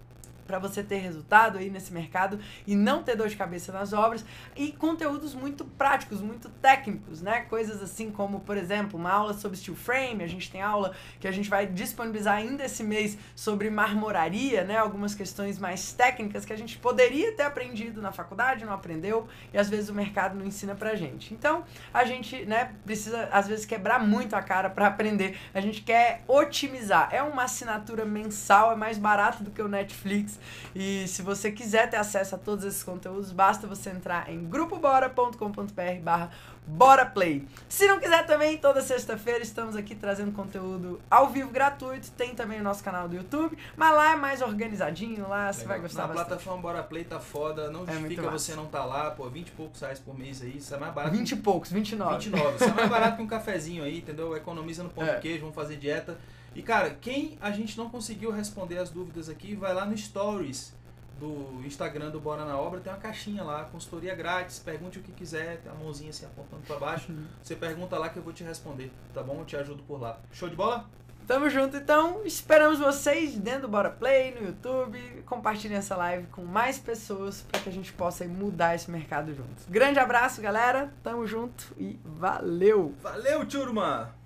para 0.49 0.57
você 0.57 0.81
ter 0.81 0.97
resultado 0.97 1.59
aí 1.59 1.69
nesse 1.69 1.93
mercado 1.93 2.39
e 2.65 2.75
não 2.75 3.03
ter 3.03 3.15
dor 3.15 3.27
de 3.27 3.35
cabeça 3.35 3.71
nas 3.71 3.93
obras 3.93 4.25
e 4.55 4.71
conteúdos 4.71 5.35
muito 5.35 5.63
práticos, 5.63 6.21
muito 6.21 6.49
técnicos, 6.49 7.21
né? 7.21 7.41
Coisas 7.41 7.83
assim 7.83 8.09
como, 8.09 8.39
por 8.39 8.57
exemplo, 8.57 8.99
uma 8.99 9.11
aula 9.11 9.35
sobre 9.35 9.55
steel 9.59 9.77
frame, 9.77 10.23
a 10.23 10.27
gente 10.27 10.49
tem 10.49 10.59
aula 10.59 10.95
que 11.19 11.27
a 11.27 11.31
gente 11.31 11.47
vai 11.47 11.67
disponibilizar 11.67 12.33
ainda 12.33 12.65
esse 12.65 12.83
mês 12.83 13.15
sobre 13.35 13.69
marmoraria, 13.69 14.63
né? 14.63 14.75
Algumas 14.75 15.13
questões 15.13 15.59
mais 15.59 15.93
técnicas 15.93 16.45
que 16.45 16.53
a 16.53 16.57
gente 16.57 16.79
poderia 16.79 17.31
ter 17.35 17.43
aprendido 17.43 18.01
na 18.01 18.11
faculdade, 18.11 18.65
não 18.65 18.73
aprendeu 18.73 19.27
e 19.53 19.57
às 19.59 19.69
vezes 19.69 19.89
o 19.89 19.93
mercado 19.93 20.35
não 20.35 20.47
ensina 20.47 20.73
pra 20.73 20.95
gente. 20.95 21.31
Então, 21.31 21.63
a 21.93 22.03
gente, 22.05 22.43
né, 22.45 22.73
precisa 22.83 23.29
às 23.31 23.47
vezes 23.47 23.67
quebrar 23.67 23.99
muito 23.99 24.35
a 24.35 24.41
cara 24.41 24.67
para 24.67 24.87
aprender. 24.87 25.37
A 25.53 25.61
gente 25.61 25.83
quer 25.83 26.23
otimizar. 26.27 27.09
É 27.11 27.21
uma 27.21 27.43
assinatura 27.43 28.03
mensal, 28.03 28.71
é 28.71 28.75
mais 28.75 28.97
barato 28.97 29.43
do 29.43 29.51
que 29.51 29.61
o 29.61 29.67
Netflix 29.67 30.38
e 30.75 31.07
se 31.07 31.21
você 31.21 31.51
quiser 31.51 31.89
ter 31.89 31.97
acesso 31.97 32.35
a 32.35 32.37
todos 32.37 32.65
esses 32.65 32.83
conteúdos, 32.83 33.31
basta 33.31 33.67
você 33.67 33.89
entrar 33.89 34.29
em 34.29 34.43
grupobora.com.br 34.45 36.01
barra 36.01 36.31
Bora 36.69 37.03
Play. 37.05 37.47
Se 37.67 37.87
não 37.87 37.99
quiser 37.99 38.25
também, 38.27 38.57
toda 38.57 38.81
sexta-feira 38.81 39.41
estamos 39.41 39.75
aqui 39.75 39.95
trazendo 39.95 40.31
conteúdo 40.31 41.01
ao 41.09 41.29
vivo 41.29 41.49
gratuito. 41.49 42.11
Tem 42.11 42.35
também 42.35 42.59
o 42.59 42.63
nosso 42.63 42.83
canal 42.83 43.07
do 43.07 43.15
YouTube, 43.15 43.57
mas 43.75 43.95
lá 43.95 44.11
é 44.11 44.15
mais 44.15 44.41
organizadinho, 44.41 45.27
lá 45.27 45.51
você 45.51 45.65
vai 45.65 45.79
gostar 45.79 46.03
Na 46.03 46.07
bastante. 46.09 46.27
plataforma 46.27 46.61
Bora 46.61 46.83
Play 46.83 47.03
tá 47.03 47.19
foda, 47.19 47.71
não 47.71 47.83
é 47.87 47.93
justifica 47.93 48.29
você 48.29 48.53
não 48.53 48.67
tá 48.67 48.85
lá, 48.85 49.09
pô, 49.09 49.27
20 49.27 49.47
e 49.47 49.51
poucos 49.51 49.81
reais 49.81 49.99
por 49.99 50.17
mês 50.17 50.43
aí, 50.43 50.57
isso 50.57 50.73
é 50.73 50.77
mais 50.77 50.93
barato. 50.93 51.15
20 51.15 51.31
e 51.31 51.35
poucos, 51.37 51.71
29. 51.71 52.13
29, 52.13 52.55
isso 52.55 52.63
é 52.65 52.73
mais 52.73 52.89
barato 52.89 53.17
que 53.17 53.23
um 53.23 53.27
cafezinho 53.27 53.83
aí, 53.83 53.97
entendeu? 53.97 54.37
Economiza 54.37 54.83
no 54.83 54.89
pão 54.89 55.03
é. 55.03 55.15
de 55.15 55.21
queijo, 55.21 55.41
vamos 55.41 55.55
fazer 55.55 55.75
dieta. 55.77 56.17
E 56.55 56.61
cara, 56.61 56.89
quem 56.89 57.37
a 57.41 57.51
gente 57.51 57.77
não 57.77 57.89
conseguiu 57.89 58.31
responder 58.31 58.77
as 58.77 58.89
dúvidas 58.89 59.29
aqui, 59.29 59.55
vai 59.55 59.73
lá 59.73 59.85
no 59.85 59.97
Stories 59.97 60.73
do 61.19 61.61
Instagram 61.65 62.09
do 62.09 62.19
Bora 62.19 62.45
na 62.45 62.57
Obra, 62.57 62.79
tem 62.79 62.91
uma 62.91 62.99
caixinha 62.99 63.43
lá, 63.43 63.65
consultoria 63.65 64.15
grátis, 64.15 64.59
pergunte 64.59 64.99
o 64.99 65.01
que 65.01 65.11
quiser, 65.11 65.57
tem 65.57 65.71
uma 65.71 65.83
mãozinha 65.83 66.09
assim 66.09 66.25
apontando 66.25 66.63
para 66.63 66.77
baixo. 66.77 67.11
Uhum. 67.11 67.25
Você 67.43 67.55
pergunta 67.55 67.97
lá 67.97 68.09
que 68.09 68.17
eu 68.17 68.23
vou 68.23 68.31
te 68.31 68.43
responder, 68.43 68.91
tá 69.13 69.21
bom? 69.21 69.39
Eu 69.39 69.45
te 69.45 69.57
ajudo 69.57 69.83
por 69.83 70.01
lá. 70.01 70.17
Show 70.31 70.49
de 70.49 70.55
bola? 70.55 70.89
Tamo 71.27 71.47
junto, 71.47 71.77
então. 71.77 72.25
Esperamos 72.25 72.79
vocês 72.79 73.37
dentro 73.37 73.63
do 73.63 73.67
Bora 73.67 73.91
Play, 73.91 74.33
no 74.33 74.47
YouTube. 74.47 74.97
Compartilhem 75.27 75.77
essa 75.77 75.95
live 75.95 76.25
com 76.27 76.43
mais 76.43 76.79
pessoas 76.79 77.45
para 77.51 77.61
que 77.61 77.69
a 77.69 77.71
gente 77.71 77.93
possa 77.93 78.25
mudar 78.25 78.73
esse 78.73 78.89
mercado 78.89 79.35
juntos. 79.35 79.63
Grande 79.69 79.99
abraço, 79.99 80.41
galera. 80.41 80.91
Tamo 81.03 81.27
junto 81.27 81.71
e 81.77 81.99
valeu! 82.03 82.95
Valeu, 83.03 83.45
turma! 83.45 84.18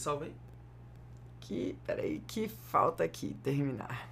Salva 0.00 0.24
aí? 0.24 0.34
Que, 1.40 1.76
peraí, 1.84 2.20
que 2.26 2.48
falta 2.48 3.04
aqui 3.04 3.36
terminar. 3.44 4.09